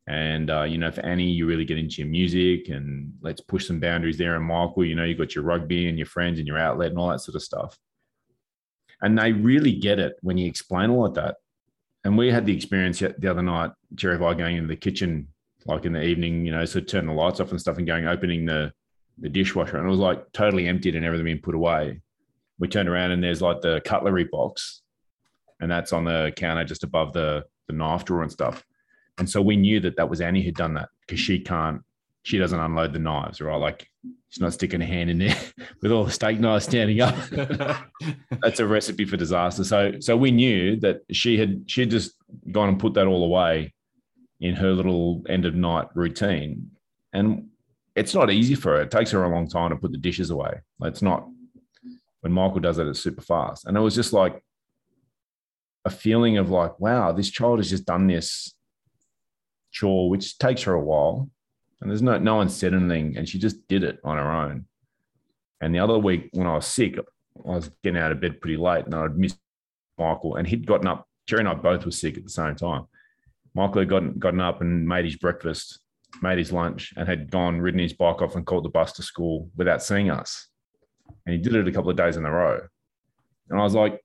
And, 0.07 0.51
uh, 0.51 0.65
you 0.65 0.77
know, 0.77 0.91
for 0.91 1.01
Annie, 1.01 1.31
you 1.31 1.47
really 1.47 1.65
get 1.65 1.79
into 1.79 2.03
your 2.03 2.11
music 2.11 2.69
and 2.69 3.15
let's 3.23 3.41
push 3.41 3.67
some 3.67 3.81
boundaries 3.81 4.19
there. 4.19 4.37
And 4.37 4.45
Michael, 4.45 4.85
you 4.85 4.95
know, 4.95 5.05
you 5.05 5.15
got 5.15 5.35
your 5.35 5.45
rugby 5.45 5.89
and 5.89 5.97
your 5.97 6.07
friends 6.07 6.39
and 6.39 6.47
your 6.47 6.59
outlet 6.59 6.91
and 6.91 6.99
all 6.99 7.09
that 7.09 7.21
sort 7.21 7.37
of 7.37 7.43
stuff. 7.43 7.79
And 9.01 9.19
they 9.19 9.33
really 9.33 9.73
get 9.73 9.99
it 9.99 10.17
when 10.21 10.37
you 10.37 10.47
explain 10.47 10.91
all 10.91 11.07
of 11.07 11.15
that. 11.15 11.37
And 12.05 12.19
we 12.19 12.31
had 12.31 12.45
the 12.45 12.55
experience 12.55 12.99
the 12.99 13.31
other 13.31 13.43
night, 13.43 13.71
Jerry 13.95 14.17
and 14.17 14.25
I 14.25 14.35
going 14.35 14.57
into 14.57 14.69
the 14.69 14.77
kitchen, 14.77 15.29
like 15.67 15.85
in 15.85 15.93
the 15.93 16.03
evening, 16.03 16.45
you 16.45 16.53
know, 16.53 16.65
so 16.65 16.81
turn 16.81 17.07
the 17.07 17.13
lights 17.13 17.41
off 17.41 17.51
and 17.51 17.61
stuff 17.61 17.79
and 17.79 17.87
going, 17.87 18.07
opening 18.07 18.45
the, 18.45 18.73
the 19.19 19.29
dishwasher. 19.29 19.79
And 19.79 19.87
it 19.87 19.91
was 19.91 19.99
like 19.99 20.33
totally 20.33 20.69
emptied 20.69 20.97
and 20.97 21.05
everything 21.05 21.25
being 21.25 21.41
put 21.41 21.55
away. 21.55 22.01
We 22.59 22.69
turned 22.69 22.89
around 22.89 23.13
and 23.13 23.23
there's 23.23 23.43
like 23.43 23.61
the 23.61 23.81
cutlery 23.85 24.25
box 24.25 24.83
and 25.61 25.71
that's 25.71 25.93
on 25.93 26.05
the 26.05 26.33
counter 26.37 26.65
just 26.65 26.85
above 26.85 27.13
the, 27.13 27.45
the 27.67 27.73
knife 27.73 28.05
drawer 28.05 28.23
and 28.23 28.31
stuff. 28.31 28.65
And 29.19 29.29
so 29.29 29.41
we 29.41 29.57
knew 29.57 29.81
that 29.81 29.97
that 29.97 30.11
was 30.11 30.21
Annie 30.21 30.43
who'd 30.43 30.57
done 30.57 30.75
that 30.75 30.89
because 31.01 31.21
she 31.21 31.39
can't, 31.39 31.83
she 32.23 32.39
doesn't 32.39 32.59
unload 32.59 32.93
the 32.93 32.99
knives, 32.99 33.41
right? 33.41 33.57
Like 33.57 33.87
she's 34.29 34.41
not 34.41 34.53
sticking 34.53 34.83
a 34.83 34.87
hand 34.87 35.11
in 35.11 35.19
there 35.19 35.37
with 35.83 35.93
all 35.93 36.05
the 36.05 36.11
steak 36.11 36.41
knives 36.41 36.65
standing 36.65 37.01
up. 37.01 37.15
That's 38.43 38.61
a 38.61 38.67
recipe 38.67 39.05
for 39.05 39.17
disaster. 39.17 39.65
So, 39.65 40.01
so 40.01 40.17
we 40.17 40.31
knew 40.31 40.77
that 40.81 41.03
she 41.13 41.39
had, 41.39 41.65
she 41.67 41.83
had 41.83 41.91
just 41.91 42.13
gone 42.51 42.69
and 42.69 42.79
put 42.79 42.95
that 42.95 43.07
all 43.07 43.25
away 43.25 43.73
in 44.41 44.55
her 44.55 44.73
little 44.73 45.23
end 45.29 45.45
of 45.45 45.55
night 45.55 45.89
routine. 45.95 46.71
And 47.13 47.49
it's 47.95 48.15
not 48.15 48.31
easy 48.31 48.55
for 48.55 48.73
her. 48.73 48.83
It 48.83 48.91
takes 48.91 49.11
her 49.13 49.25
a 49.25 49.29
long 49.29 49.49
time 49.49 49.71
to 49.71 49.77
put 49.77 49.93
the 49.93 49.99
dishes 49.99 50.31
away. 50.31 50.61
It's 50.83 51.03
not, 51.03 51.29
when 52.21 52.33
Michael 52.33 52.61
does 52.61 52.79
it, 52.79 52.89
it's 52.89 53.01
super 53.01 53.23
fast. 53.23 53.67
And 53.67 53.77
it 53.77 53.81
was 53.81 53.95
just 53.95 54.13
like 54.13 54.43
a 55.85 55.91
feeling 55.91 56.39
of 56.39 56.51
like, 56.51 56.81
wow, 56.81 57.13
this 57.13 57.31
child 57.31 57.59
has 57.59 57.71
just 57.71 57.87
done 57.87 58.07
this 58.07 58.55
chore, 59.71 60.11
which 60.11 60.39
takes 60.39 60.63
her 60.63 60.75
a 60.75 60.81
while. 60.81 61.31
And 61.81 61.91
there's 61.91 62.03
no 62.03 62.19
no 62.19 62.37
one 62.37 62.49
said 62.49 62.73
anything, 62.73 63.19
and 63.19 63.29
she 63.29 63.39
just 63.39 63.69
did 63.69 63.85
it 63.85 63.99
on 64.05 64.17
her 64.17 64.31
own. 64.31 64.65
And 65.61 65.75
the 65.75 65.81
other 65.81 65.99
week 65.99 66.31
when 66.33 66.47
I 66.47 66.55
was 66.55 66.67
sick, 66.67 66.99
I 66.99 67.51
was 67.51 67.71
getting 67.83 68.01
out 68.01 68.13
of 68.13 68.21
bed 68.21 68.41
pretty 68.41 68.57
late, 68.57 68.87
and 68.87 68.95
I'd 68.95 69.19
missed 69.19 69.39
Michael, 69.99 70.37
and 70.37 70.47
he'd 70.47 70.67
gotten 70.67 70.87
up. 70.87 71.07
Jerry 71.27 71.41
and 71.41 71.49
I 71.49 71.55
both 71.55 71.85
were 71.85 71.91
sick 71.91 72.17
at 72.17 72.25
the 72.25 72.31
same 72.31 72.55
time. 72.55 72.87
Michael 73.55 73.81
had 73.81 73.89
gotten 73.89 74.19
gotten 74.19 74.41
up 74.41 74.61
and 74.61 74.87
made 74.87 75.05
his 75.05 75.17
breakfast, 75.17 75.81
made 76.23 76.39
his 76.39 76.53
lunch, 76.53 76.93
and 76.97 77.09
had 77.09 77.31
gone 77.31 77.61
ridden 77.61 77.81
his 77.81 77.93
bike 77.93 78.23
off 78.23 78.37
and 78.37 78.47
caught 78.47 78.63
the 78.63 78.69
bus 78.69 78.93
to 78.95 79.03
school 79.03 79.51
without 79.57 79.83
seeing 79.83 80.11
us. 80.11 80.49
And 81.27 81.35
he 81.35 81.41
did 81.41 81.55
it 81.55 81.69
a 81.69 81.73
couple 81.73 81.91
of 81.91 81.97
days 81.97 82.17
in 82.17 82.25
a 82.25 82.31
row. 82.31 82.61
And 83.51 83.61
I 83.61 83.63
was 83.63 83.75
like, 83.75 84.01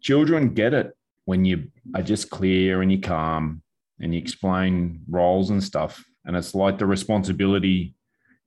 children 0.00 0.54
get 0.54 0.74
it 0.74 0.96
when 1.24 1.44
you 1.44 1.70
are 1.94 2.02
just 2.02 2.30
clear 2.30 2.82
and 2.82 2.92
you 2.92 3.00
calm 3.00 3.62
and 4.00 4.14
you 4.14 4.20
explain 4.20 5.00
roles 5.08 5.50
and 5.50 5.62
stuff. 5.62 6.04
And 6.24 6.36
it's 6.36 6.54
like 6.54 6.78
the 6.78 6.86
responsibility 6.86 7.94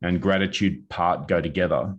and 0.01 0.21
gratitude 0.21 0.87
part 0.89 1.27
go 1.27 1.41
together 1.41 1.95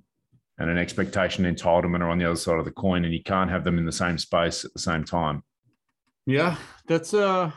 and 0.59 0.70
an 0.70 0.78
expectation 0.78 1.44
and 1.44 1.57
entitlement 1.57 2.01
are 2.01 2.11
on 2.11 2.18
the 2.18 2.24
other 2.24 2.36
side 2.36 2.59
of 2.59 2.64
the 2.64 2.70
coin 2.70 3.05
and 3.05 3.14
you 3.14 3.22
can't 3.22 3.51
have 3.51 3.64
them 3.64 3.78
in 3.78 3.84
the 3.84 3.92
same 3.92 4.18
space 4.18 4.64
at 4.64 4.72
the 4.72 4.78
same 4.78 5.05
time 5.05 5.42
yeah 6.26 6.57
that's 6.86 7.14
uh 7.14 7.51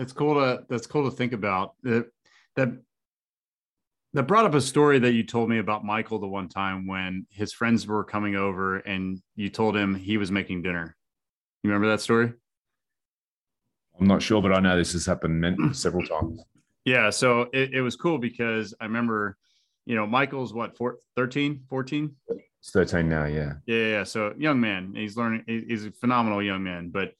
that's 0.00 0.14
cool 0.14 0.34
to 0.34 0.64
that's 0.70 0.86
cool 0.86 1.10
to 1.10 1.14
think 1.14 1.34
about 1.34 1.74
that 1.82 2.06
that 2.56 2.70
that 4.14 4.22
brought 4.22 4.46
up 4.46 4.54
a 4.54 4.60
story 4.60 4.98
that 4.98 5.12
you 5.12 5.22
told 5.22 5.50
me 5.50 5.58
about 5.58 5.84
michael 5.84 6.18
the 6.18 6.26
one 6.26 6.48
time 6.48 6.86
when 6.86 7.26
his 7.28 7.52
friends 7.52 7.86
were 7.86 8.02
coming 8.02 8.34
over 8.34 8.78
and 8.78 9.20
you 9.36 9.50
told 9.50 9.76
him 9.76 9.94
he 9.94 10.16
was 10.16 10.30
making 10.30 10.62
dinner 10.62 10.96
you 11.62 11.68
remember 11.68 11.86
that 11.86 12.00
story 12.00 12.32
i'm 14.00 14.06
not 14.06 14.22
sure 14.22 14.40
but 14.40 14.54
i 14.54 14.58
know 14.58 14.74
this 14.74 14.94
has 14.94 15.04
happened 15.04 15.54
several 15.76 16.06
times 16.06 16.42
yeah 16.86 17.10
so 17.10 17.42
it, 17.52 17.74
it 17.74 17.82
was 17.82 17.94
cool 17.94 18.16
because 18.16 18.72
i 18.80 18.84
remember 18.84 19.36
you 19.86 19.96
know, 19.96 20.06
Michael's 20.06 20.54
what, 20.54 20.76
four, 20.76 20.98
13, 21.16 21.64
14? 21.68 22.14
It's 22.28 22.70
13 22.70 23.08
now, 23.08 23.24
yeah. 23.24 23.54
Yeah, 23.66 23.86
yeah. 23.86 24.04
So 24.04 24.34
young 24.38 24.60
man, 24.60 24.92
he's 24.94 25.16
learning, 25.16 25.42
he's 25.46 25.86
a 25.86 25.90
phenomenal 25.90 26.42
young 26.42 26.62
man, 26.62 26.90
but 26.90 27.14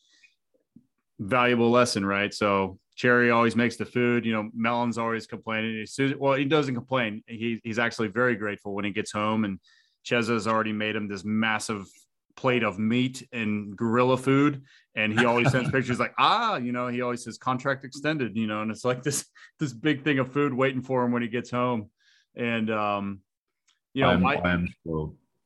valuable 1.20 1.70
lesson, 1.70 2.04
right? 2.04 2.32
So 2.32 2.78
Cherry 2.96 3.30
always 3.30 3.54
makes 3.54 3.76
the 3.76 3.84
food. 3.84 4.24
You 4.24 4.32
know, 4.32 4.50
Melon's 4.54 4.98
always 4.98 5.26
complaining. 5.26 5.86
Well, 6.18 6.34
he 6.34 6.44
doesn't 6.44 6.74
complain. 6.74 7.22
He, 7.26 7.60
he's 7.62 7.78
actually 7.78 8.08
very 8.08 8.34
grateful 8.34 8.74
when 8.74 8.84
he 8.84 8.90
gets 8.90 9.12
home. 9.12 9.44
And 9.44 9.60
Chezza's 10.04 10.48
already 10.48 10.72
made 10.72 10.96
him 10.96 11.08
this 11.08 11.24
massive 11.24 11.86
plate 12.36 12.62
of 12.62 12.78
meat 12.78 13.26
and 13.32 13.76
gorilla 13.76 14.16
food. 14.16 14.62
And 14.96 15.18
he 15.18 15.26
always 15.26 15.50
sends 15.50 15.70
pictures 15.72 16.00
like, 16.00 16.14
ah, 16.18 16.56
you 16.56 16.72
know, 16.72 16.88
he 16.88 17.02
always 17.02 17.22
says 17.22 17.38
contract 17.38 17.84
extended, 17.84 18.36
you 18.36 18.46
know, 18.46 18.62
and 18.62 18.70
it's 18.70 18.84
like 18.84 19.02
this 19.02 19.26
this 19.58 19.72
big 19.72 20.02
thing 20.02 20.18
of 20.18 20.32
food 20.32 20.52
waiting 20.54 20.82
for 20.82 21.04
him 21.04 21.12
when 21.12 21.22
he 21.22 21.28
gets 21.28 21.50
home. 21.50 21.90
And 22.34 22.70
um, 22.70 23.20
you 23.92 24.02
know, 24.02 24.16
Mike, 24.18 24.42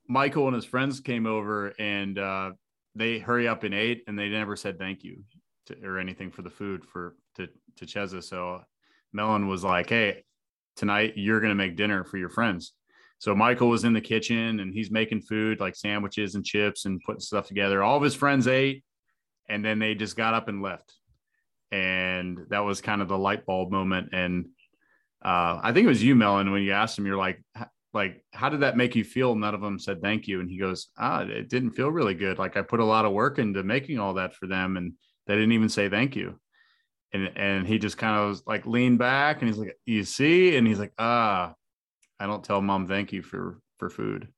Michael 0.09 0.47
and 0.47 0.55
his 0.55 0.65
friends 0.65 1.01
came 1.01 1.27
over 1.27 1.69
and 1.79 2.19
uh, 2.19 2.53
they 2.95 3.19
hurry 3.19 3.49
up 3.49 3.65
and 3.65 3.75
ate, 3.75 4.05
and 4.07 4.19
they 4.19 4.29
never 4.29 4.55
said 4.55 4.79
thank 4.79 5.03
you 5.03 5.25
to, 5.67 5.77
or 5.85 5.99
anything 5.99 6.31
for 6.31 6.43
the 6.43 6.51
food 6.51 6.85
for 6.85 7.17
to 7.37 7.49
to 7.77 7.87
Cheza. 7.87 8.23
So 8.23 8.63
Melon 9.13 9.49
was 9.49 9.65
like, 9.65 9.89
"Hey, 9.89 10.25
tonight 10.77 11.15
you're 11.17 11.41
gonna 11.41 11.55
make 11.55 11.77
dinner 11.77 12.05
for 12.05 12.19
your 12.19 12.31
friends." 12.31 12.75
So 13.19 13.35
Michael 13.35 13.69
was 13.69 13.85
in 13.85 13.93
the 13.93 14.01
kitchen 14.01 14.61
and 14.61 14.75
he's 14.75 14.91
making 14.91 15.23
food 15.23 15.61
like 15.61 15.77
sandwiches 15.77 16.35
and 16.35 16.45
chips 16.45 16.85
and 16.85 17.01
putting 17.07 17.21
stuff 17.21 17.47
together. 17.47 17.83
All 17.83 17.97
of 17.97 18.03
his 18.03 18.15
friends 18.15 18.47
ate, 18.47 18.85
and 19.49 19.65
then 19.65 19.79
they 19.79 19.95
just 19.95 20.17
got 20.17 20.35
up 20.35 20.49
and 20.49 20.63
left. 20.63 20.93
And 21.71 22.39
that 22.51 22.61
was 22.61 22.81
kind 22.81 23.03
of 23.03 23.09
the 23.09 23.19
light 23.19 23.47
bulb 23.47 23.73
moment. 23.73 24.11
And 24.13 24.47
uh, 25.25 25.59
I 25.63 25.73
think 25.73 25.87
it 25.87 25.89
was 25.89 26.03
you, 26.03 26.15
Melon, 26.15 26.53
when 26.53 26.63
you 26.63 26.73
asked 26.73 26.99
him, 26.99 27.07
you're 27.07 27.17
like, 27.17 27.43
like, 27.93 28.23
how 28.33 28.49
did 28.49 28.61
that 28.61 28.77
make 28.77 28.95
you 28.95 29.05
feel? 29.05 29.35
None 29.35 29.55
of 29.55 29.61
them 29.61 29.79
said 29.79 30.03
thank 30.03 30.29
you. 30.29 30.41
And 30.41 30.51
he 30.51 30.59
goes, 30.59 30.89
ah, 30.99 31.23
it 31.23 31.49
didn't 31.49 31.71
feel 31.71 31.91
really 31.91 32.15
good. 32.15 32.39
Like 32.39 32.57
I 32.57 32.63
put 32.63 32.81
a 32.81 32.85
lot 32.85 33.05
of 33.05 33.13
work 33.13 33.39
into 33.39 33.63
making 33.63 33.99
all 33.99 34.15
that 34.15 34.35
for 34.35 34.47
them 34.47 34.77
and 34.77 34.93
they 35.27 35.35
didn't 35.35 35.53
even 35.53 35.69
say 35.69 35.89
thank 35.89 36.17
you. 36.17 36.39
And, 37.13 37.31
and 37.37 37.67
he 37.67 37.79
just 37.79 37.97
kind 37.97 38.17
of 38.17 38.41
like 38.47 38.67
leaned 38.67 38.99
back 38.99 39.41
and 39.41 39.49
he's 39.49 39.59
like, 39.59 39.77
you 39.87 40.05
see? 40.05 40.57
And 40.57 40.67
he's 40.67 40.79
like, 40.81 40.93
ah, 40.99 41.55
I 42.19 42.27
don't 42.27 42.43
tell 42.43 42.61
mom 42.61 42.89
thank 42.89 43.13
you 43.13 43.23
for, 43.23 43.61
for 43.79 43.89
food 43.89 44.29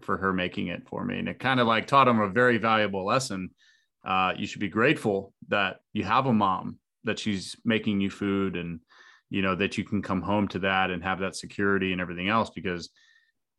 for 0.00 0.16
her 0.18 0.32
making 0.32 0.66
it 0.66 0.86
for 0.88 1.04
me. 1.04 1.18
And 1.18 1.28
it 1.28 1.38
kind 1.38 1.60
of 1.60 1.66
like 1.66 1.86
taught 1.86 2.08
him 2.08 2.20
a 2.20 2.28
very 2.28 2.58
valuable 2.58 3.06
lesson. 3.06 3.50
Uh, 4.04 4.32
you 4.36 4.46
should 4.46 4.60
be 4.60 4.68
grateful 4.68 5.32
that 5.48 5.76
you 5.92 6.04
have 6.04 6.26
a 6.26 6.32
mom 6.32 6.78
that 7.04 7.18
she's 7.18 7.56
making 7.64 8.00
you 8.00 8.10
food 8.10 8.56
and, 8.56 8.80
you 9.30 9.42
know 9.42 9.54
that 9.54 9.76
you 9.76 9.84
can 9.84 10.02
come 10.02 10.22
home 10.22 10.48
to 10.48 10.60
that 10.60 10.90
and 10.90 11.02
have 11.02 11.20
that 11.20 11.36
security 11.36 11.92
and 11.92 12.00
everything 12.00 12.28
else 12.28 12.50
because 12.50 12.90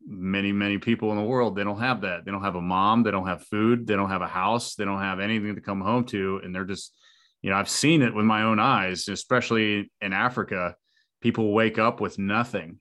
many 0.10 0.54
many 0.54 0.78
people 0.78 1.12
in 1.12 1.18
the 1.18 1.24
world 1.24 1.56
they 1.56 1.66
don't 1.66 1.80
have 1.80 2.02
that. 2.02 2.24
They 2.24 2.32
don't 2.32 2.44
have 2.44 2.56
a 2.56 2.62
mom 2.62 3.04
they 3.04 3.12
don't 3.12 3.28
have 3.28 3.44
food 3.44 3.86
they 3.86 3.96
don't 3.96 4.10
have 4.10 4.22
a 4.22 4.28
house 4.28 4.76
they 4.76 4.86
don't 4.86 5.02
have 5.02 5.20
anything 5.20 5.56
to 5.56 5.62
come 5.62 5.82
home 5.82 6.06
to 6.06 6.40
and 6.44 6.56
they're 6.56 6.64
just 6.64 6.96
you 7.42 7.50
know 7.50 7.58
i've 7.58 7.70
seen 7.70 8.02
it 8.02 8.16
with 8.16 8.26
my 8.26 8.44
own 8.44 8.60
eyes 8.60 9.08
especially 9.10 9.92
in 10.02 10.14
africa. 10.14 10.76
People 11.20 11.52
wake 11.52 11.80
up 11.80 12.00
with 12.00 12.20
nothing. 12.20 12.80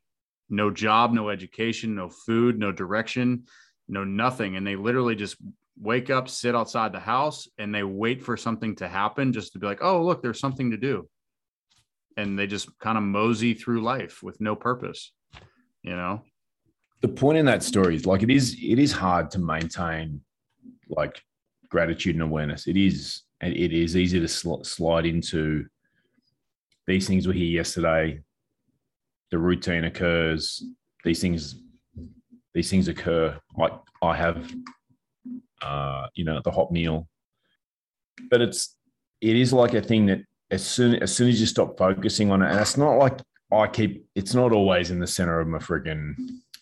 No 0.49 0.71
job 0.71 1.13
no 1.13 1.31
education 1.31 1.97
no 1.97 2.09
food 2.09 2.59
no 2.59 2.71
direction 2.71 3.45
no 3.89 4.05
nothing. 4.05 4.57
And 4.57 4.67
they 4.67 4.77
literally 4.77 5.17
just 5.17 5.37
wake 5.81 6.11
up 6.11 6.29
sit 6.29 6.55
outside 6.55 6.93
the 6.93 7.01
house 7.01 7.49
and 7.59 7.75
they 7.75 7.83
wait 7.83 8.23
for 8.23 8.37
something 8.37 8.77
to 8.77 8.89
happen 8.89 9.33
just 9.33 9.53
to 9.55 9.59
be 9.59 9.67
like 9.67 9.83
oh 9.83 10.03
look 10.03 10.23
there's 10.23 10.39
something 10.39 10.71
to 10.71 10.77
do. 10.77 11.09
And 12.17 12.39
they 12.39 12.47
just 12.47 12.79
kind 12.79 12.97
of 12.97 13.03
mosey 13.03 13.55
through 13.55 13.83
life 13.83 14.23
with 14.23 14.41
no 14.41 14.55
purpose 14.55 15.13
you 15.83 15.97
know 15.97 16.23
the 17.07 17.13
point 17.13 17.39
in 17.39 17.47
that 17.47 17.63
story 17.63 17.95
is 17.95 18.05
like 18.05 18.25
it 18.25 18.31
is 18.31 18.57
it 18.61 18.81
is 18.81 18.91
hard 18.91 19.31
to 19.31 19.39
maintain 19.39 20.21
like 20.89 21.23
gratitude 21.69 22.17
and 22.17 22.23
awareness. 22.23 22.67
It 22.67 22.77
is 22.77 23.23
it 23.41 23.73
is 23.73 23.97
easy 23.97 24.19
to 24.19 24.27
sl- 24.27 24.65
slide 24.65 25.07
into 25.07 25.67
these 26.89 27.07
things 27.07 27.27
were 27.27 27.33
here 27.33 27.45
yesterday. 27.61 28.21
The 29.31 29.39
routine 29.39 29.85
occurs. 29.85 30.65
These 31.05 31.21
things 31.21 31.63
these 32.55 32.71
things 32.71 32.89
occur. 32.89 33.39
Like 33.57 33.73
i 34.03 34.17
have 34.17 34.53
uh 35.63 36.07
you 36.15 36.25
know 36.25 36.41
the 36.43 36.51
hot 36.51 36.73
meal. 36.73 37.07
But 38.31 38.41
it's 38.41 38.75
it 39.21 39.37
is 39.37 39.53
like 39.53 39.75
a 39.75 39.81
thing 39.81 40.07
that 40.07 40.23
as 40.51 40.67
soon 40.67 40.97
as 40.97 41.15
soon 41.15 41.29
as 41.29 41.39
you 41.39 41.47
stop 41.47 41.79
focusing 41.79 42.33
on 42.33 42.43
it, 42.43 42.51
and 42.51 42.59
it's 42.59 42.77
not 42.77 42.97
like 42.97 43.21
I 43.53 43.69
keep 43.69 44.07
it's 44.17 44.35
not 44.35 44.51
always 44.51 44.91
in 44.91 44.99
the 44.99 45.07
center 45.07 45.39
of 45.39 45.47
my 45.47 45.59
friggin' 45.59 46.17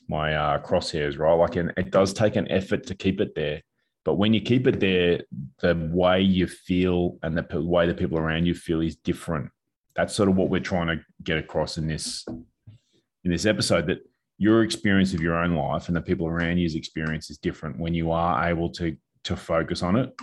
my 0.08 0.34
uh, 0.34 0.58
crosshairs, 0.62 1.18
right? 1.18 1.32
Like, 1.32 1.56
and 1.56 1.72
it 1.76 1.90
does 1.90 2.12
take 2.12 2.36
an 2.36 2.50
effort 2.50 2.86
to 2.86 2.94
keep 2.94 3.20
it 3.20 3.34
there. 3.34 3.62
But 4.04 4.14
when 4.14 4.34
you 4.34 4.40
keep 4.40 4.66
it 4.66 4.80
there, 4.80 5.22
the 5.60 5.74
way 5.92 6.20
you 6.20 6.46
feel 6.46 7.18
and 7.22 7.36
the 7.36 7.60
way 7.62 7.86
the 7.86 7.94
people 7.94 8.18
around 8.18 8.46
you 8.46 8.54
feel 8.54 8.80
is 8.80 8.96
different. 8.96 9.50
That's 9.96 10.14
sort 10.14 10.28
of 10.28 10.36
what 10.36 10.50
we're 10.50 10.60
trying 10.60 10.88
to 10.88 11.00
get 11.22 11.38
across 11.38 11.78
in 11.78 11.86
this 11.86 12.24
in 12.28 13.30
this 13.30 13.46
episode. 13.46 13.86
That 13.86 14.00
your 14.36 14.62
experience 14.62 15.14
of 15.14 15.20
your 15.20 15.36
own 15.36 15.54
life 15.54 15.88
and 15.88 15.96
the 15.96 16.02
people 16.02 16.26
around 16.26 16.58
you's 16.58 16.74
experience 16.74 17.30
is 17.30 17.38
different 17.38 17.78
when 17.78 17.94
you 17.94 18.10
are 18.10 18.46
able 18.46 18.68
to 18.70 18.96
to 19.24 19.36
focus 19.36 19.82
on 19.82 19.96
it. 19.96 20.14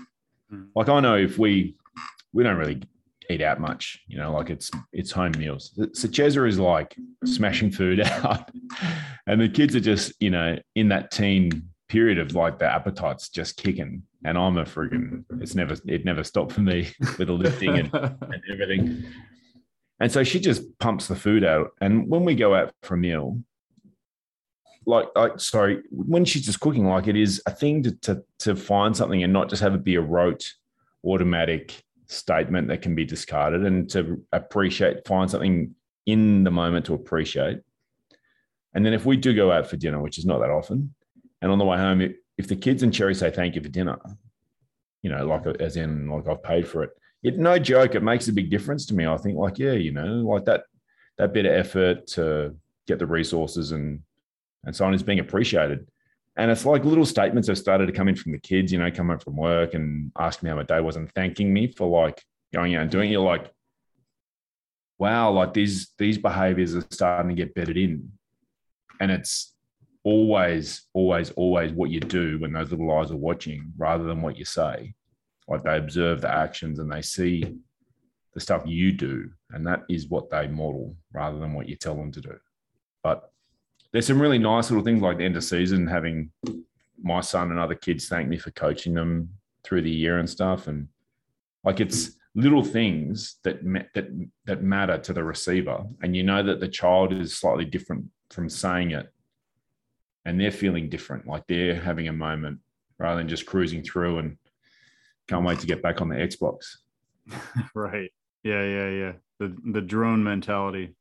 Mm. 0.53 0.67
Like 0.75 0.89
I 0.89 0.99
know 0.99 1.15
if 1.15 1.39
we 1.39 1.75
we 2.33 2.43
don't 2.43 2.57
really 2.57 2.83
eat 3.31 3.41
out 3.41 3.59
much. 3.59 3.99
You 4.07 4.17
know, 4.17 4.31
like 4.31 4.49
it's 4.49 4.69
it's 4.93 5.11
home 5.11 5.33
meals. 5.37 5.77
So 5.93 6.07
Cheza 6.07 6.47
is 6.47 6.59
like 6.59 6.95
smashing 7.25 7.71
food 7.71 8.01
out, 8.05 8.51
and 9.27 9.41
the 9.41 9.49
kids 9.49 9.75
are 9.75 9.81
just 9.81 10.13
you 10.19 10.29
know 10.29 10.57
in 10.75 10.89
that 10.89 11.11
teen 11.11 11.69
period 11.91 12.17
of 12.17 12.33
like 12.33 12.57
the 12.57 12.65
appetites 12.65 13.29
just 13.29 13.57
kicking. 13.57 14.03
And 14.23 14.37
I'm 14.37 14.57
a 14.57 14.63
friggin' 14.63 15.25
it's 15.41 15.55
never 15.55 15.75
it 15.85 16.05
never 16.05 16.23
stopped 16.23 16.53
for 16.53 16.61
me 16.61 16.89
with 17.17 17.27
the 17.27 17.33
lifting 17.33 17.79
and, 17.79 17.93
and 17.93 18.41
everything. 18.51 19.03
And 19.99 20.11
so 20.11 20.23
she 20.23 20.39
just 20.39 20.63
pumps 20.79 21.07
the 21.07 21.15
food 21.15 21.43
out. 21.43 21.71
And 21.79 22.07
when 22.07 22.23
we 22.23 22.33
go 22.33 22.55
out 22.55 22.73
for 22.81 22.95
a 22.95 22.97
meal, 22.97 23.43
like, 24.85 25.07
like 25.15 25.39
sorry, 25.39 25.81
when 25.91 26.25
she's 26.25 26.45
just 26.45 26.59
cooking, 26.59 26.85
like 26.87 27.07
it 27.07 27.15
is 27.15 27.41
a 27.45 27.51
thing 27.51 27.83
to, 27.83 27.91
to 28.01 28.23
to 28.39 28.55
find 28.55 28.95
something 28.95 29.21
and 29.21 29.33
not 29.33 29.49
just 29.49 29.61
have 29.61 29.75
it 29.75 29.83
be 29.83 29.95
a 29.95 30.01
rote, 30.01 30.53
automatic 31.05 31.83
statement 32.11 32.67
that 32.67 32.81
can 32.81 32.93
be 32.93 33.05
discarded 33.05 33.65
and 33.65 33.89
to 33.89 34.23
appreciate, 34.31 35.07
find 35.07 35.29
something 35.29 35.73
in 36.05 36.43
the 36.43 36.51
moment 36.51 36.85
to 36.85 36.93
appreciate. 36.93 37.59
And 38.73 38.85
then 38.85 38.93
if 38.93 39.05
we 39.05 39.17
do 39.17 39.33
go 39.33 39.51
out 39.51 39.67
for 39.67 39.77
dinner, 39.77 40.01
which 40.01 40.17
is 40.17 40.25
not 40.25 40.39
that 40.39 40.49
often, 40.49 40.93
and 41.41 41.51
on 41.51 41.57
the 41.57 41.65
way 41.65 41.77
home, 41.77 42.01
if 42.37 42.47
the 42.47 42.55
kids 42.55 42.83
and 42.83 42.93
Cherry 42.93 43.15
say 43.15 43.31
thank 43.31 43.55
you 43.55 43.61
for 43.61 43.69
dinner, 43.69 43.97
you 45.01 45.09
know, 45.09 45.25
like 45.25 45.45
as 45.59 45.77
in 45.77 46.09
like 46.09 46.27
I've 46.27 46.43
paid 46.43 46.67
for 46.67 46.83
it, 46.83 46.91
it 47.23 47.37
no 47.37 47.57
joke, 47.59 47.95
it 47.95 48.03
makes 48.03 48.27
a 48.27 48.33
big 48.33 48.49
difference 48.49 48.85
to 48.87 48.93
me. 48.93 49.05
I 49.05 49.17
think 49.17 49.37
like 49.37 49.57
yeah, 49.57 49.73
you 49.73 49.91
know, 49.91 50.05
like 50.05 50.45
that 50.45 50.63
that 51.17 51.33
bit 51.33 51.45
of 51.45 51.53
effort 51.53 52.07
to 52.07 52.55
get 52.87 52.99
the 52.99 53.05
resources 53.05 53.71
and 53.71 54.01
and 54.63 54.75
so 54.75 54.85
on 54.85 54.93
is 54.93 55.03
being 55.03 55.19
appreciated. 55.19 55.87
And 56.37 56.49
it's 56.49 56.65
like 56.65 56.85
little 56.85 57.05
statements 57.05 57.47
have 57.49 57.57
started 57.57 57.87
to 57.87 57.91
come 57.91 58.07
in 58.07 58.15
from 58.15 58.31
the 58.31 58.39
kids, 58.39 58.71
you 58.71 58.79
know, 58.79 58.89
coming 58.89 59.19
from 59.19 59.35
work 59.35 59.73
and 59.73 60.11
asking 60.17 60.47
me 60.47 60.51
how 60.51 60.55
my 60.55 60.63
day 60.63 60.79
was 60.79 60.95
and 60.95 61.11
thanking 61.11 61.53
me 61.53 61.67
for 61.67 61.87
like 61.87 62.23
going 62.53 62.75
out 62.75 62.83
and 62.83 62.91
doing 62.91 63.09
it. 63.09 63.13
You're 63.13 63.21
like, 63.21 63.51
wow, 64.97 65.31
like 65.31 65.53
these 65.53 65.91
these 65.97 66.17
behaviors 66.17 66.75
are 66.75 66.85
starting 66.89 67.29
to 67.29 67.35
get 67.35 67.53
bedded 67.53 67.77
in. 67.77 68.11
And 68.99 69.11
it's 69.11 69.53
always, 70.03 70.83
always, 70.93 71.31
always 71.31 71.71
what 71.71 71.89
you 71.89 71.99
do 71.99 72.39
when 72.39 72.53
those 72.53 72.71
little 72.71 72.91
eyes 72.91 73.11
are 73.11 73.17
watching 73.17 73.73
rather 73.77 74.03
than 74.03 74.21
what 74.21 74.37
you 74.37 74.45
say. 74.45 74.93
Like 75.47 75.63
they 75.63 75.77
observe 75.77 76.21
the 76.21 76.33
actions 76.33 76.79
and 76.79 76.91
they 76.91 77.01
see 77.01 77.57
the 78.33 78.39
stuff 78.39 78.63
you 78.65 78.91
do. 78.91 79.29
And 79.51 79.65
that 79.67 79.83
is 79.89 80.07
what 80.07 80.29
they 80.29 80.47
model 80.47 80.95
rather 81.11 81.39
than 81.39 81.53
what 81.53 81.67
you 81.67 81.75
tell 81.75 81.95
them 81.95 82.11
to 82.13 82.21
do. 82.21 82.37
But 83.03 83.30
there's 83.91 84.07
some 84.07 84.21
really 84.21 84.37
nice 84.37 84.69
little 84.69 84.83
things 84.83 85.01
like 85.01 85.17
the 85.17 85.25
end 85.25 85.35
of 85.35 85.43
season, 85.43 85.87
having 85.87 86.31
my 87.01 87.21
son 87.21 87.51
and 87.51 87.59
other 87.59 87.75
kids 87.75 88.07
thank 88.07 88.27
me 88.27 88.37
for 88.37 88.51
coaching 88.51 88.93
them 88.93 89.29
through 89.63 89.81
the 89.81 89.91
year 89.91 90.19
and 90.19 90.29
stuff. 90.29 90.67
And 90.67 90.87
like 91.63 91.79
it's 91.79 92.11
little 92.33 92.63
things 92.63 93.37
that 93.43 93.61
that 93.93 94.07
that 94.45 94.63
matter 94.63 94.97
to 94.97 95.13
the 95.13 95.23
receiver, 95.23 95.83
and 96.01 96.15
you 96.15 96.23
know 96.23 96.41
that 96.41 96.59
the 96.59 96.67
child 96.67 97.13
is 97.13 97.37
slightly 97.37 97.65
different 97.65 98.05
from 98.29 98.49
saying 98.49 98.91
it. 98.91 99.11
And 100.23 100.39
they're 100.39 100.51
feeling 100.51 100.87
different. 100.87 101.25
Like 101.25 101.47
they're 101.47 101.75
having 101.75 102.07
a 102.07 102.13
moment 102.13 102.59
rather 102.99 103.17
than 103.17 103.27
just 103.27 103.47
cruising 103.47 103.81
through 103.81 104.19
and 104.19 104.37
can't 105.27 105.43
wait 105.43 105.59
to 105.59 105.67
get 105.67 105.81
back 105.81 105.99
on 106.01 106.09
the 106.09 106.15
xbox. 106.15 106.77
Right. 107.75 108.11
Yeah 108.43 108.63
yeah 108.63 108.89
yeah. 108.89 109.11
The 109.39 109.55
the 109.73 109.81
drone 109.81 110.23
mentality. 110.23 110.95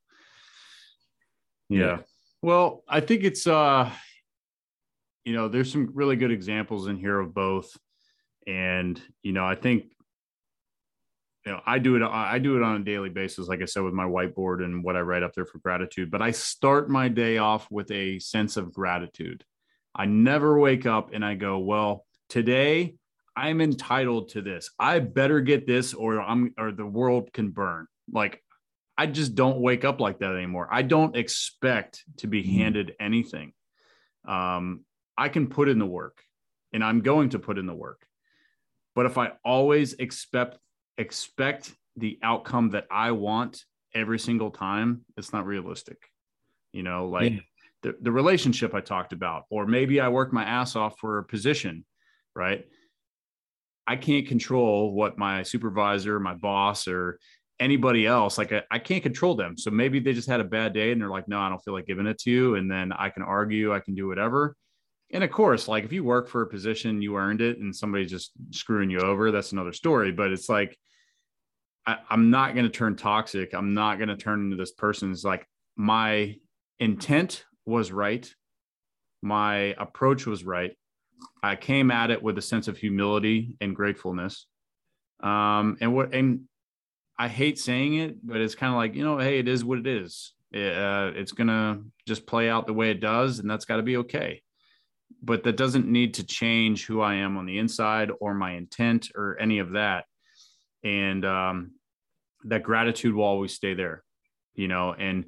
Yeah. 1.69 1.79
yeah 1.79 1.97
well 2.41 2.83
i 2.87 2.99
think 2.99 3.23
it's 3.23 3.45
uh 3.47 3.89
you 5.23 5.33
know 5.33 5.47
there's 5.47 5.71
some 5.71 5.91
really 5.93 6.15
good 6.15 6.31
examples 6.31 6.87
in 6.87 6.97
here 6.97 7.19
of 7.19 7.33
both. 7.33 7.77
And 8.47 8.99
you 9.21 9.33
know 9.33 9.45
i 9.45 9.53
think 9.53 9.85
you 11.45 11.51
know 11.51 11.61
i 11.65 11.77
do 11.77 11.95
it 11.95 12.01
i 12.01 12.39
do 12.39 12.57
it 12.57 12.63
on 12.63 12.81
a 12.81 12.83
daily 12.83 13.09
basis 13.09 13.47
like 13.47 13.61
i 13.61 13.65
said 13.65 13.83
with 13.83 13.93
my 13.93 14.03
whiteboard 14.03 14.63
and 14.63 14.83
what 14.83 14.95
i 14.95 15.01
write 15.01 15.23
up 15.23 15.33
there 15.33 15.45
for 15.45 15.59
gratitude. 15.59 16.09
But 16.09 16.23
i 16.23 16.31
start 16.31 16.89
my 16.89 17.07
day 17.07 17.37
off 17.37 17.67
with 17.69 17.91
a 17.91 18.17
sense 18.19 18.57
of 18.57 18.73
gratitude. 18.73 19.43
I 19.93 20.05
never 20.05 20.59
wake 20.59 20.85
up 20.87 21.11
and 21.13 21.23
i 21.23 21.35
go 21.35 21.59
well 21.59 22.05
today 22.29 22.95
i'm 23.35 23.61
entitled 23.61 24.29
to 24.29 24.41
this. 24.41 24.71
I 24.79 24.99
better 24.99 25.39
get 25.39 25.67
this 25.67 25.93
or 25.93 26.19
i'm 26.19 26.53
or 26.57 26.71
the 26.71 26.85
world 26.85 27.31
can 27.31 27.51
burn. 27.51 27.85
Like 28.11 28.43
i 28.97 29.05
just 29.05 29.35
don't 29.35 29.59
wake 29.59 29.85
up 29.85 29.99
like 29.99 30.19
that 30.19 30.35
anymore 30.35 30.67
i 30.71 30.81
don't 30.81 31.15
expect 31.15 32.03
to 32.17 32.27
be 32.27 32.43
mm-hmm. 32.43 32.57
handed 32.57 32.93
anything 32.99 33.53
um 34.27 34.81
i 35.17 35.29
can 35.29 35.47
put 35.47 35.69
in 35.69 35.79
the 35.79 35.85
work 35.85 36.21
and 36.73 36.83
i'm 36.83 37.01
going 37.01 37.29
to 37.29 37.39
put 37.39 37.57
in 37.57 37.65
the 37.65 37.73
work 37.73 38.05
but 38.95 39.05
if 39.05 39.17
i 39.17 39.31
always 39.43 39.93
expect 39.93 40.57
expect 40.97 41.73
the 41.97 42.19
outcome 42.23 42.69
that 42.71 42.85
I 42.89 43.11
want 43.11 43.63
every 43.93 44.19
single 44.19 44.51
time, 44.51 45.03
it's 45.17 45.33
not 45.33 45.45
realistic. 45.45 45.97
You 46.71 46.83
know, 46.83 47.07
like 47.07 47.33
yeah. 47.33 47.39
the, 47.83 47.95
the 48.01 48.11
relationship 48.11 48.73
I 48.73 48.79
talked 48.79 49.11
about, 49.11 49.43
or 49.49 49.67
maybe 49.67 49.99
I 49.99 50.07
work 50.07 50.31
my 50.31 50.43
ass 50.43 50.75
off 50.75 50.97
for 50.99 51.17
a 51.17 51.23
position, 51.23 51.85
right? 52.35 52.65
I 53.85 53.97
can't 53.97 54.27
control 54.27 54.93
what 54.93 55.17
my 55.17 55.43
supervisor, 55.43 56.19
my 56.19 56.35
boss, 56.35 56.87
or 56.87 57.19
anybody 57.59 58.07
else, 58.07 58.37
like 58.37 58.51
I, 58.51 58.63
I 58.71 58.79
can't 58.79 59.03
control 59.03 59.35
them. 59.35 59.57
So 59.57 59.69
maybe 59.69 59.99
they 59.99 60.13
just 60.13 60.27
had 60.27 60.39
a 60.39 60.45
bad 60.45 60.73
day 60.73 60.91
and 60.91 61.01
they're 61.01 61.09
like, 61.09 61.27
no, 61.27 61.39
I 61.39 61.49
don't 61.49 61.63
feel 61.63 61.73
like 61.73 61.85
giving 61.85 62.07
it 62.07 62.17
to 62.19 62.31
you. 62.31 62.55
And 62.55 62.69
then 62.69 62.91
I 62.91 63.09
can 63.09 63.23
argue, 63.23 63.73
I 63.73 63.79
can 63.79 63.93
do 63.95 64.07
whatever. 64.07 64.55
And 65.13 65.23
of 65.23 65.31
course, 65.31 65.67
like 65.67 65.83
if 65.83 65.91
you 65.91 66.03
work 66.03 66.29
for 66.29 66.41
a 66.41 66.47
position, 66.47 67.01
you 67.01 67.17
earned 67.17 67.41
it 67.41 67.59
and 67.59 67.75
somebody's 67.75 68.09
just 68.09 68.31
screwing 68.51 68.89
you 68.89 68.99
over, 68.99 69.31
that's 69.31 69.51
another 69.51 69.73
story. 69.73 70.11
But 70.11 70.31
it's 70.31 70.49
like, 70.49 70.77
I, 71.85 71.97
am 72.09 72.29
not 72.29 72.53
going 72.53 72.65
to 72.65 72.71
turn 72.71 72.95
toxic. 72.95 73.53
I'm 73.53 73.73
not 73.73 73.97
going 73.97 74.09
to 74.09 74.17
turn 74.17 74.41
into 74.41 74.55
this 74.55 74.71
person. 74.71 75.11
It's 75.11 75.23
like 75.23 75.47
my 75.75 76.35
intent 76.79 77.45
was 77.65 77.91
right. 77.91 78.31
My 79.21 79.75
approach 79.77 80.25
was 80.25 80.43
right. 80.43 80.71
I 81.43 81.55
came 81.55 81.91
at 81.91 82.11
it 82.11 82.21
with 82.21 82.37
a 82.37 82.41
sense 82.41 82.67
of 82.67 82.77
humility 82.77 83.57
and 83.61 83.75
gratefulness. 83.75 84.47
Um, 85.21 85.77
and 85.81 85.93
what, 85.93 86.13
and 86.13 86.41
I 87.21 87.27
hate 87.27 87.59
saying 87.59 87.95
it, 87.95 88.25
but 88.25 88.41
it's 88.41 88.55
kind 88.55 88.73
of 88.73 88.77
like, 88.77 88.95
you 88.95 89.03
know, 89.03 89.17
Hey, 89.17 89.39
it 89.39 89.47
is 89.47 89.63
what 89.63 89.79
it 89.79 89.87
is. 89.87 90.33
It, 90.51 90.77
uh, 90.77 91.11
it's 91.15 91.31
going 91.31 91.47
to 91.47 91.79
just 92.07 92.25
play 92.25 92.49
out 92.49 92.67
the 92.67 92.73
way 92.73 92.91
it 92.91 92.99
does. 92.99 93.39
And 93.39 93.49
that's 93.49 93.65
got 93.65 93.77
to 93.77 93.83
be 93.83 93.97
okay. 93.97 94.41
But 95.21 95.43
that 95.43 95.57
doesn't 95.57 95.87
need 95.87 96.15
to 96.15 96.25
change 96.25 96.85
who 96.85 97.01
I 97.01 97.15
am 97.15 97.37
on 97.37 97.45
the 97.45 97.59
inside 97.59 98.11
or 98.19 98.33
my 98.33 98.53
intent 98.53 99.11
or 99.15 99.37
any 99.39 99.59
of 99.59 99.71
that 99.71 100.05
and 100.83 101.25
um, 101.25 101.71
that 102.45 102.63
gratitude 102.63 103.13
will 103.13 103.23
always 103.23 103.53
stay 103.53 103.73
there 103.73 104.03
you 104.55 104.67
know 104.67 104.93
and 104.93 105.25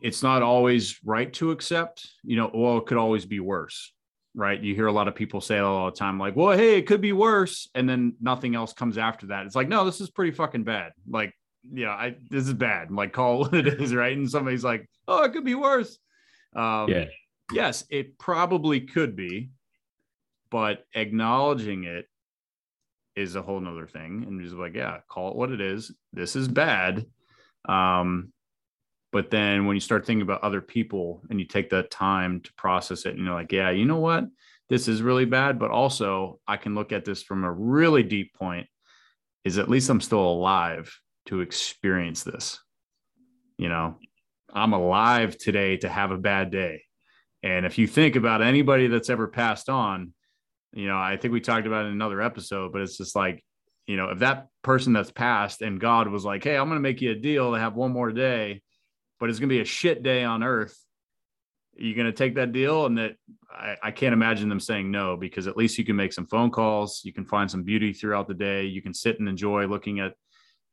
it's 0.00 0.22
not 0.22 0.42
always 0.42 0.98
right 1.04 1.32
to 1.32 1.50
accept 1.50 2.06
you 2.22 2.36
know 2.36 2.50
well 2.52 2.78
it 2.78 2.86
could 2.86 2.98
always 2.98 3.24
be 3.24 3.40
worse 3.40 3.92
right? 4.34 4.60
You 4.60 4.74
hear 4.74 4.86
a 4.86 4.92
lot 4.92 5.08
of 5.08 5.14
people 5.14 5.40
say 5.40 5.58
all 5.58 5.86
the 5.86 5.96
time 5.96 6.18
like 6.18 6.36
well 6.36 6.56
hey 6.56 6.78
it 6.78 6.86
could 6.86 7.00
be 7.00 7.12
worse 7.12 7.68
and 7.74 7.88
then 7.88 8.14
nothing 8.20 8.54
else 8.54 8.72
comes 8.72 8.98
after 8.98 9.26
that. 9.26 9.46
It's 9.46 9.56
like 9.56 9.68
no 9.68 9.84
this 9.84 10.00
is 10.00 10.10
pretty 10.10 10.32
fucking 10.32 10.64
bad. 10.64 10.92
Like 11.08 11.34
yeah 11.72 11.90
i 11.90 12.16
this 12.30 12.46
is 12.46 12.54
bad. 12.54 12.88
I'm 12.88 12.96
like 12.96 13.12
call 13.12 13.44
it 13.44 13.52
what 13.52 13.66
it 13.66 13.80
is 13.80 13.94
right? 13.94 14.16
And 14.16 14.30
somebody's 14.30 14.64
like 14.64 14.88
oh 15.06 15.22
it 15.24 15.32
could 15.32 15.44
be 15.44 15.54
worse. 15.54 15.98
Um 16.54 16.88
yeah. 16.88 17.04
yes 17.52 17.84
it 17.90 18.18
probably 18.18 18.80
could 18.80 19.16
be 19.16 19.50
but 20.50 20.84
acknowledging 20.94 21.84
it 21.84 22.06
is 23.14 23.36
a 23.36 23.42
whole 23.42 23.60
nother 23.60 23.86
thing 23.86 24.24
and 24.26 24.42
just 24.42 24.54
like 24.54 24.74
yeah 24.74 24.98
call 25.08 25.30
it 25.30 25.36
what 25.36 25.50
it 25.50 25.60
is. 25.60 25.94
This 26.12 26.36
is 26.36 26.48
bad. 26.48 27.04
Um 27.68 28.31
but 29.12 29.30
then 29.30 29.66
when 29.66 29.76
you 29.76 29.80
start 29.80 30.06
thinking 30.06 30.22
about 30.22 30.42
other 30.42 30.60
people 30.60 31.22
and 31.30 31.38
you 31.38 31.46
take 31.46 31.70
that 31.70 31.90
time 31.90 32.40
to 32.40 32.52
process 32.54 33.04
it 33.06 33.14
and 33.14 33.24
you're 33.24 33.34
like 33.34 33.52
yeah 33.52 33.70
you 33.70 33.84
know 33.84 33.98
what? 33.98 34.24
This 34.68 34.88
is 34.88 35.02
really 35.02 35.26
bad. 35.26 35.58
But 35.58 35.70
also 35.70 36.40
i 36.46 36.56
can 36.56 36.74
look 36.74 36.92
at 36.92 37.04
this 37.04 37.22
from 37.22 37.44
a 37.44 37.52
really 37.52 38.02
deep 38.02 38.34
point 38.34 38.66
is 39.44 39.58
at 39.58 39.68
least 39.68 39.90
i'm 39.90 40.00
still 40.00 40.26
alive 40.26 40.98
to 41.26 41.40
experience 41.40 42.22
this. 42.22 42.58
You 43.58 43.68
know 43.68 43.98
i'm 44.52 44.72
alive 44.72 45.36
today 45.38 45.76
to 45.78 45.88
have 45.88 46.10
a 46.10 46.18
bad 46.18 46.50
day. 46.50 46.82
And 47.44 47.66
if 47.66 47.76
you 47.76 47.86
think 47.86 48.16
about 48.16 48.42
anybody 48.42 48.86
that's 48.86 49.10
ever 49.10 49.28
passed 49.28 49.68
on 49.68 50.14
you 50.72 50.88
know, 50.88 50.98
I 50.98 51.16
think 51.16 51.32
we 51.32 51.40
talked 51.40 51.66
about 51.66 51.86
in 51.86 51.92
another 51.92 52.20
episode, 52.20 52.72
but 52.72 52.80
it's 52.80 52.96
just 52.96 53.14
like, 53.14 53.44
you 53.86 53.96
know, 53.96 54.08
if 54.08 54.20
that 54.20 54.48
person 54.62 54.92
that's 54.92 55.10
passed 55.10 55.60
and 55.60 55.80
God 55.80 56.08
was 56.08 56.24
like, 56.24 56.44
hey, 56.44 56.56
I'm 56.56 56.68
going 56.68 56.78
to 56.78 56.82
make 56.82 57.02
you 57.02 57.10
a 57.10 57.16
deal 57.16 57.52
to 57.52 57.58
have 57.58 57.74
one 57.74 57.92
more 57.92 58.12
day, 58.12 58.62
but 59.22 59.30
it's 59.30 59.38
going 59.38 59.48
to 59.48 59.54
be 59.54 59.60
a 59.60 59.64
shit 59.64 60.02
day 60.02 60.24
on 60.24 60.42
earth. 60.42 60.76
Are 61.78 61.84
you 61.84 61.94
going 61.94 62.08
to 62.08 62.12
take 62.12 62.34
that 62.34 62.50
deal? 62.50 62.86
And 62.86 62.98
that 62.98 63.12
I, 63.48 63.76
I 63.80 63.90
can't 63.92 64.12
imagine 64.12 64.48
them 64.48 64.58
saying 64.58 64.90
no, 64.90 65.16
because 65.16 65.46
at 65.46 65.56
least 65.56 65.78
you 65.78 65.84
can 65.84 65.94
make 65.94 66.12
some 66.12 66.26
phone 66.26 66.50
calls. 66.50 67.02
You 67.04 67.12
can 67.12 67.24
find 67.24 67.48
some 67.48 67.62
beauty 67.62 67.92
throughout 67.92 68.26
the 68.26 68.34
day. 68.34 68.64
You 68.64 68.82
can 68.82 68.92
sit 68.92 69.20
and 69.20 69.28
enjoy 69.28 69.68
looking 69.68 70.00
at, 70.00 70.14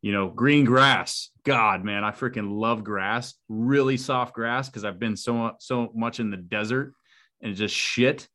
you 0.02 0.10
know, 0.10 0.26
green 0.26 0.64
grass. 0.64 1.30
God, 1.44 1.84
man, 1.84 2.02
I 2.02 2.10
freaking 2.10 2.50
love 2.50 2.82
grass, 2.82 3.34
really 3.48 3.96
soft 3.96 4.34
grass, 4.34 4.68
because 4.68 4.84
I've 4.84 4.98
been 4.98 5.16
so, 5.16 5.52
so 5.60 5.92
much 5.94 6.18
in 6.18 6.32
the 6.32 6.36
desert 6.36 6.92
and 7.40 7.54
just 7.54 7.72
shit 7.72 8.28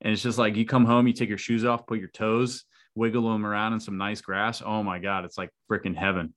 and 0.00 0.12
it's 0.12 0.22
just 0.22 0.38
like 0.38 0.56
you 0.56 0.64
come 0.64 0.84
home, 0.84 1.06
you 1.06 1.12
take 1.12 1.28
your 1.28 1.38
shoes 1.38 1.64
off, 1.64 1.86
put 1.86 1.98
your 1.98 2.08
toes, 2.08 2.64
wiggle 2.94 3.32
them 3.32 3.44
around 3.44 3.72
in 3.72 3.80
some 3.80 3.96
nice 3.96 4.20
grass. 4.20 4.62
Oh 4.64 4.82
my 4.82 4.98
God, 4.98 5.24
it's 5.24 5.38
like 5.38 5.50
freaking 5.70 5.96
heaven. 5.96 6.34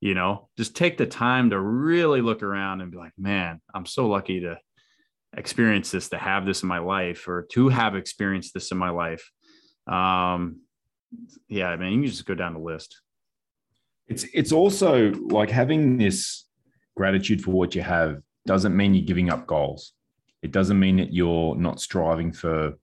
You 0.00 0.14
know, 0.14 0.48
just 0.56 0.76
take 0.76 0.98
the 0.98 1.06
time 1.06 1.50
to 1.50 1.60
really 1.60 2.20
look 2.20 2.42
around 2.42 2.80
and 2.80 2.90
be 2.90 2.98
like, 2.98 3.12
man, 3.18 3.60
I'm 3.74 3.86
so 3.86 4.06
lucky 4.08 4.40
to 4.40 4.58
experience 5.36 5.90
this, 5.90 6.10
to 6.10 6.18
have 6.18 6.44
this 6.44 6.62
in 6.62 6.68
my 6.68 6.78
life, 6.78 7.26
or 7.28 7.46
to 7.52 7.68
have 7.68 7.96
experienced 7.96 8.52
this 8.54 8.70
in 8.72 8.78
my 8.78 8.90
life. 8.90 9.30
Um, 9.86 10.60
yeah, 11.48 11.68
I 11.68 11.76
mean, 11.76 11.92
you 11.92 12.00
can 12.00 12.10
just 12.10 12.26
go 12.26 12.34
down 12.34 12.54
the 12.54 12.60
list. 12.60 13.00
It's 14.08 14.24
it's 14.34 14.52
also 14.52 15.12
like 15.12 15.50
having 15.50 15.98
this 15.98 16.44
gratitude 16.96 17.42
for 17.42 17.50
what 17.50 17.74
you 17.74 17.82
have 17.82 18.20
doesn't 18.46 18.76
mean 18.76 18.94
you're 18.94 19.04
giving 19.04 19.30
up 19.30 19.46
goals. 19.46 19.92
It 20.42 20.52
doesn't 20.52 20.78
mean 20.78 20.96
that 20.96 21.12
you're 21.12 21.56
not 21.56 21.80
striving 21.80 22.32
for 22.32 22.74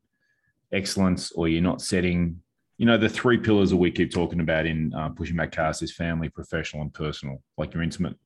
excellence 0.71 1.31
or 1.31 1.47
you're 1.47 1.61
not 1.61 1.81
setting 1.81 2.42
you 2.77 2.85
know 2.85 2.97
the 2.97 3.09
three 3.09 3.37
pillars 3.37 3.69
that 3.69 3.77
we 3.77 3.91
keep 3.91 4.11
talking 4.11 4.39
about 4.39 4.65
in 4.65 4.93
uh, 4.93 5.09
pushing 5.09 5.35
back 5.35 5.51
chaos 5.51 5.81
is 5.81 5.93
family 5.93 6.29
professional 6.29 6.81
and 6.81 6.93
personal. 6.93 7.41
Like 7.57 7.73
your 7.73 7.83
intimate 7.83 8.17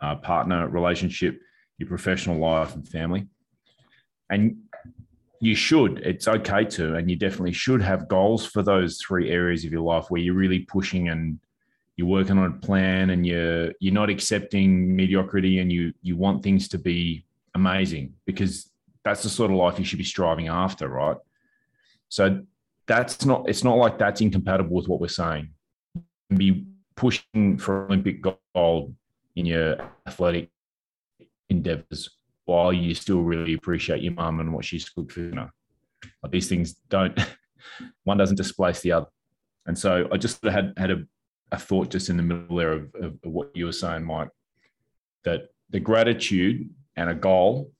uh, 0.00 0.16
partner 0.16 0.68
relationship 0.68 1.40
your 1.78 1.88
professional 1.88 2.38
life 2.38 2.74
and 2.74 2.86
family. 2.86 3.26
And 4.30 4.56
you 5.40 5.54
should 5.54 5.98
it's 5.98 6.26
okay 6.26 6.64
to 6.64 6.94
and 6.94 7.10
you 7.10 7.16
definitely 7.16 7.52
should 7.52 7.82
have 7.82 8.08
goals 8.08 8.46
for 8.46 8.62
those 8.62 8.98
three 8.98 9.30
areas 9.30 9.64
of 9.64 9.72
your 9.72 9.82
life 9.82 10.06
where 10.08 10.20
you're 10.20 10.32
really 10.32 10.60
pushing 10.60 11.08
and 11.08 11.38
you're 11.96 12.06
working 12.06 12.38
on 12.38 12.46
a 12.46 12.66
plan 12.66 13.10
and 13.10 13.26
you're 13.26 13.72
you're 13.78 13.92
not 13.92 14.08
accepting 14.08 14.94
mediocrity 14.96 15.58
and 15.58 15.70
you 15.70 15.92
you 16.00 16.16
want 16.16 16.42
things 16.42 16.68
to 16.68 16.78
be 16.78 17.26
amazing 17.54 18.14
because 18.24 18.70
that's 19.04 19.22
the 19.22 19.28
sort 19.28 19.50
of 19.50 19.56
life 19.58 19.78
you 19.78 19.84
should 19.84 19.98
be 19.98 20.04
striving 20.04 20.48
after 20.48 20.88
right? 20.88 21.18
So 22.08 22.42
that's 22.86 23.24
not, 23.24 23.48
it's 23.48 23.64
not 23.64 23.76
like 23.76 23.98
that's 23.98 24.20
incompatible 24.20 24.76
with 24.76 24.88
what 24.88 25.00
we're 25.00 25.08
saying. 25.08 25.50
Be 26.34 26.66
pushing 26.96 27.58
for 27.58 27.86
Olympic 27.86 28.22
gold 28.54 28.94
in 29.36 29.46
your 29.46 29.76
athletic 30.06 30.50
endeavors 31.48 32.10
while 32.44 32.72
you 32.72 32.94
still 32.94 33.22
really 33.22 33.54
appreciate 33.54 34.02
your 34.02 34.12
mum 34.12 34.40
and 34.40 34.52
what 34.52 34.64
she's 34.64 34.88
cooked 34.88 35.12
for 35.12 35.28
dinner. 35.28 35.52
Like 36.22 36.32
these 36.32 36.48
things 36.48 36.74
don't, 36.88 37.18
one 38.04 38.18
doesn't 38.18 38.36
displace 38.36 38.80
the 38.80 38.92
other. 38.92 39.06
And 39.66 39.78
so 39.78 40.08
I 40.12 40.18
just 40.18 40.44
had 40.44 40.74
had 40.76 40.90
a, 40.90 41.04
a 41.52 41.58
thought 41.58 41.90
just 41.90 42.10
in 42.10 42.16
the 42.16 42.22
middle 42.22 42.56
there 42.56 42.72
of, 42.72 42.94
of, 42.94 43.14
of 43.24 43.32
what 43.32 43.50
you 43.54 43.66
were 43.66 43.72
saying, 43.72 44.04
Mike, 44.04 44.28
that 45.24 45.48
the 45.70 45.80
gratitude 45.80 46.68
and 46.96 47.08
a 47.08 47.14
goal 47.14 47.72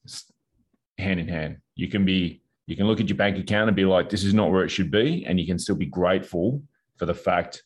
hand 0.99 1.21
in 1.21 1.29
hand. 1.29 1.59
You 1.75 1.89
can 1.89 2.05
be 2.05 2.43
you 2.67 2.77
can 2.77 2.87
look 2.87 3.01
at 3.01 3.09
your 3.09 3.17
bank 3.17 3.39
account 3.39 3.69
and 3.69 3.77
be 3.77 3.85
like, 3.85 4.09
this 4.09 4.25
is 4.25 4.35
not 4.35 4.51
where 4.51 4.65
it 4.65 4.71
should 4.71 4.91
be. 4.91 5.25
And 5.27 5.39
you 5.39 5.47
can 5.47 5.59
still 5.59 5.75
be 5.75 5.87
grateful 5.87 6.63
for 6.97 7.07
the 7.07 7.15
fact 7.15 7.63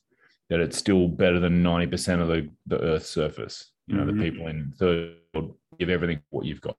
that 0.48 0.60
it's 0.60 0.76
still 0.76 1.08
better 1.08 1.38
than 1.38 1.62
90% 1.62 2.20
of 2.20 2.28
the, 2.28 2.48
the 2.66 2.80
earth's 2.80 3.08
surface. 3.08 3.70
You 3.86 3.96
know, 3.96 4.04
mm-hmm. 4.04 4.18
the 4.18 4.30
people 4.30 4.46
in 4.48 4.72
third 4.78 5.16
world 5.34 5.54
give 5.78 5.88
everything 5.88 6.20
what 6.30 6.44
you've 6.44 6.60
got. 6.60 6.76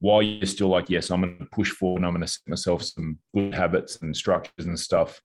while 0.00 0.22
you're 0.22 0.46
still 0.46 0.68
like, 0.68 0.88
yes, 0.88 1.10
I'm 1.10 1.20
going 1.22 1.38
to 1.38 1.46
push 1.46 1.70
forward 1.70 1.98
and 1.98 2.06
I'm 2.06 2.12
going 2.12 2.22
to 2.22 2.28
set 2.28 2.46
myself 2.46 2.82
some 2.82 3.18
good 3.34 3.54
habits 3.54 4.00
and 4.02 4.16
structures 4.16 4.66
and 4.66 4.78
stuff 4.78 5.20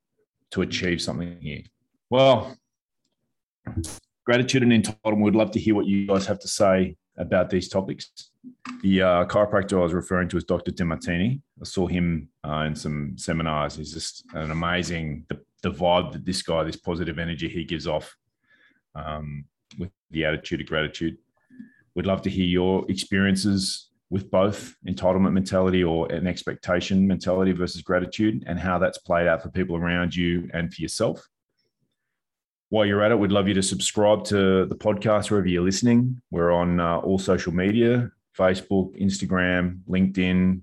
to 0.52 0.62
achieve 0.62 1.02
something 1.02 1.38
here. 1.42 1.62
Well, 2.10 2.58
gratitude 4.26 4.64
and 4.64 4.72
entitlement. 4.72 5.22
We'd 5.22 5.36
love 5.36 5.52
to 5.52 5.60
hear 5.60 5.76
what 5.76 5.86
you 5.86 6.08
guys 6.08 6.26
have 6.26 6.40
to 6.40 6.48
say 6.48 6.98
about 7.18 7.50
these 7.50 7.70
topics. 7.70 8.12
The 8.82 9.02
uh, 9.02 9.26
chiropractor 9.26 9.80
I 9.80 9.84
was 9.84 9.94
referring 9.94 10.30
to 10.30 10.38
is 10.38 10.44
Dr. 10.44 10.72
Demartini. 10.72 11.42
I 11.60 11.64
saw 11.64 11.88
him 11.88 12.30
uh, 12.48 12.66
in 12.68 12.76
some 12.76 13.18
seminars. 13.18 13.76
He's 13.76 13.94
just 13.94 14.26
an 14.34 14.52
amazing, 14.52 15.26
the, 15.30 15.40
the 15.64 15.72
vibe 15.72 16.12
that 16.14 16.26
this 16.26 16.42
guy, 16.42 16.64
this 16.64 16.76
positive 16.76 17.18
energy 17.18 17.48
he 17.48 17.64
gives 17.64 17.88
off 17.88 18.16
um, 18.94 19.46
with 19.80 19.92
the 20.12 20.26
attitude 20.26 20.62
of 20.62 20.68
gratitude. 20.68 21.18
We'd 21.96 22.06
love 22.06 22.22
to 22.24 22.30
hear 22.30 22.46
your 22.46 22.86
experiences 22.90 23.90
with 24.10 24.30
both 24.30 24.76
entitlement 24.88 25.34
mentality 25.34 25.84
or 25.84 26.12
an 26.12 26.28
expectation 26.28 27.08
mentality 27.08 27.52
versus 27.54 27.82
gratitude 27.82 28.44
and 28.46 28.60
how 28.60 28.78
that's 28.78 29.00
played 29.00 29.28
out 29.28 29.42
for 29.42 29.50
people 29.50 29.76
around 29.76 30.16
you 30.16 30.50
and 30.54 30.74
for 30.74 30.82
yourself. 30.82 31.28
While 32.70 32.86
you're 32.86 33.04
at 33.04 33.12
it, 33.12 33.20
we'd 33.20 33.32
love 33.32 33.48
you 33.48 33.54
to 33.54 33.64
subscribe 33.64 34.26
to 34.26 34.66
the 34.66 34.76
podcast 34.76 35.32
wherever 35.32 35.48
you're 35.48 35.64
listening. 35.64 36.22
We're 36.32 36.52
on 36.52 36.80
uh, 36.80 36.98
all 36.98 37.18
social 37.18 37.54
media 37.54 38.12
Facebook, 38.38 39.00
Instagram, 39.02 39.80
LinkedIn. 39.90 40.62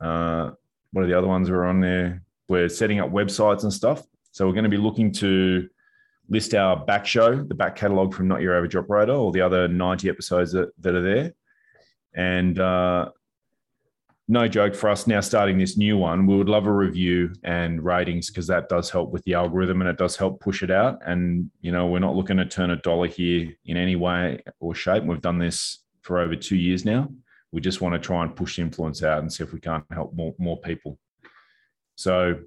Uh, 0.00 0.50
what 0.92 1.04
are 1.04 1.06
the 1.06 1.16
other 1.16 1.26
ones 1.26 1.50
we're 1.50 1.64
on 1.64 1.80
there? 1.80 2.22
We're 2.48 2.68
setting 2.68 3.00
up 3.00 3.10
websites 3.10 3.62
and 3.62 3.72
stuff. 3.72 4.02
So 4.32 4.46
we're 4.46 4.52
going 4.52 4.64
to 4.64 4.70
be 4.70 4.76
looking 4.76 5.12
to 5.14 5.68
list 6.28 6.54
our 6.54 6.76
back 6.76 7.06
show, 7.06 7.42
the 7.42 7.54
back 7.54 7.76
catalog 7.76 8.14
from 8.14 8.28
Not 8.28 8.40
Your 8.40 8.56
Average 8.56 8.76
Operator, 8.76 9.12
all 9.12 9.32
the 9.32 9.40
other 9.40 9.66
90 9.68 10.08
episodes 10.08 10.52
that, 10.52 10.70
that 10.78 10.94
are 10.94 11.02
there. 11.02 11.32
And 12.14 12.58
uh, 12.58 13.10
no 14.28 14.46
joke 14.46 14.76
for 14.76 14.88
us 14.88 15.08
now 15.08 15.20
starting 15.20 15.58
this 15.58 15.76
new 15.76 15.98
one, 15.98 16.26
we 16.26 16.36
would 16.36 16.48
love 16.48 16.66
a 16.66 16.72
review 16.72 17.32
and 17.42 17.84
ratings 17.84 18.30
because 18.30 18.46
that 18.46 18.68
does 18.68 18.88
help 18.88 19.10
with 19.10 19.24
the 19.24 19.34
algorithm 19.34 19.80
and 19.80 19.90
it 19.90 19.98
does 19.98 20.16
help 20.16 20.40
push 20.40 20.62
it 20.62 20.70
out. 20.70 21.00
And, 21.04 21.50
you 21.60 21.72
know, 21.72 21.88
we're 21.88 21.98
not 21.98 22.14
looking 22.14 22.36
to 22.36 22.46
turn 22.46 22.70
a 22.70 22.76
dollar 22.76 23.08
here 23.08 23.52
in 23.64 23.76
any 23.76 23.96
way 23.96 24.40
or 24.60 24.74
shape. 24.74 25.02
We've 25.02 25.20
done 25.20 25.38
this 25.38 25.80
for 26.10 26.18
over 26.18 26.34
two 26.34 26.56
years 26.56 26.84
now. 26.84 27.08
We 27.52 27.60
just 27.60 27.80
want 27.80 27.92
to 27.94 28.00
try 28.00 28.24
and 28.24 28.34
push 28.34 28.58
influence 28.58 29.04
out 29.04 29.20
and 29.20 29.32
see 29.32 29.44
if 29.44 29.52
we 29.52 29.60
can't 29.60 29.84
help 29.92 30.12
more, 30.12 30.34
more 30.38 30.60
people. 30.60 30.98
So 31.94 32.40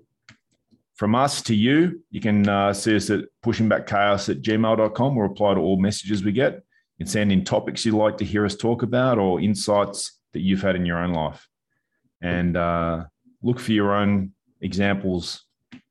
from 0.96 1.16
us 1.16 1.42
to 1.44 1.56
you, 1.56 2.02
you 2.12 2.20
can 2.20 2.50
uh, 2.50 2.74
see 2.74 2.94
us 2.98 3.10
at 3.10 3.22
pushingbackchaos 3.42 4.28
at 4.28 4.42
gmail.com 4.42 5.18
or 5.18 5.24
reply 5.24 5.54
to 5.54 5.62
all 5.62 5.78
messages 5.78 6.26
we 6.26 6.34
get. 6.34 6.56
You 6.56 7.06
can 7.06 7.08
send 7.08 7.32
in 7.32 7.46
topics 7.46 7.86
you'd 7.86 7.96
like 7.96 8.18
to 8.18 8.26
hear 8.26 8.46
us 8.46 8.58
talk 8.58 8.84
about 8.84 9.18
or 9.18 9.40
insights 9.40 10.20
that 10.34 10.42
you've 10.42 10.62
had 10.62 10.76
in 10.76 10.86
your 10.86 10.98
own 10.98 11.14
life. 11.14 11.48
And 12.22 12.58
uh, 12.58 13.06
look 13.42 13.62
for 13.62 13.72
your 13.72 13.94
own 13.96 14.34
examples 14.60 15.46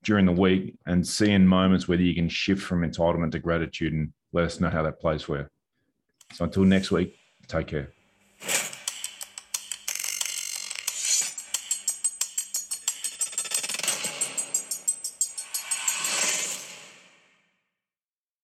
during 0.05 0.27
the 0.27 0.33
week 0.33 0.77
and 0.85 1.09
see 1.09 1.31
in 1.31 1.49
moments 1.49 1.89
whether 1.89 2.03
you 2.03 2.15
can 2.15 2.29
shift 2.29 2.63
from 2.63 2.83
entitlement 2.83 3.33
to 3.33 3.39
gratitude 3.39 3.95
and 3.95 4.13
let 4.35 4.45
us 4.45 4.61
know 4.61 4.69
how 4.69 4.83
that 4.83 5.01
plays 5.01 5.23
for 5.23 5.39
you. 5.39 5.47
So 6.35 6.45
until 6.45 6.65
next 6.65 6.91
week, 6.91 7.17
take 7.53 7.67
care. 7.67 8.02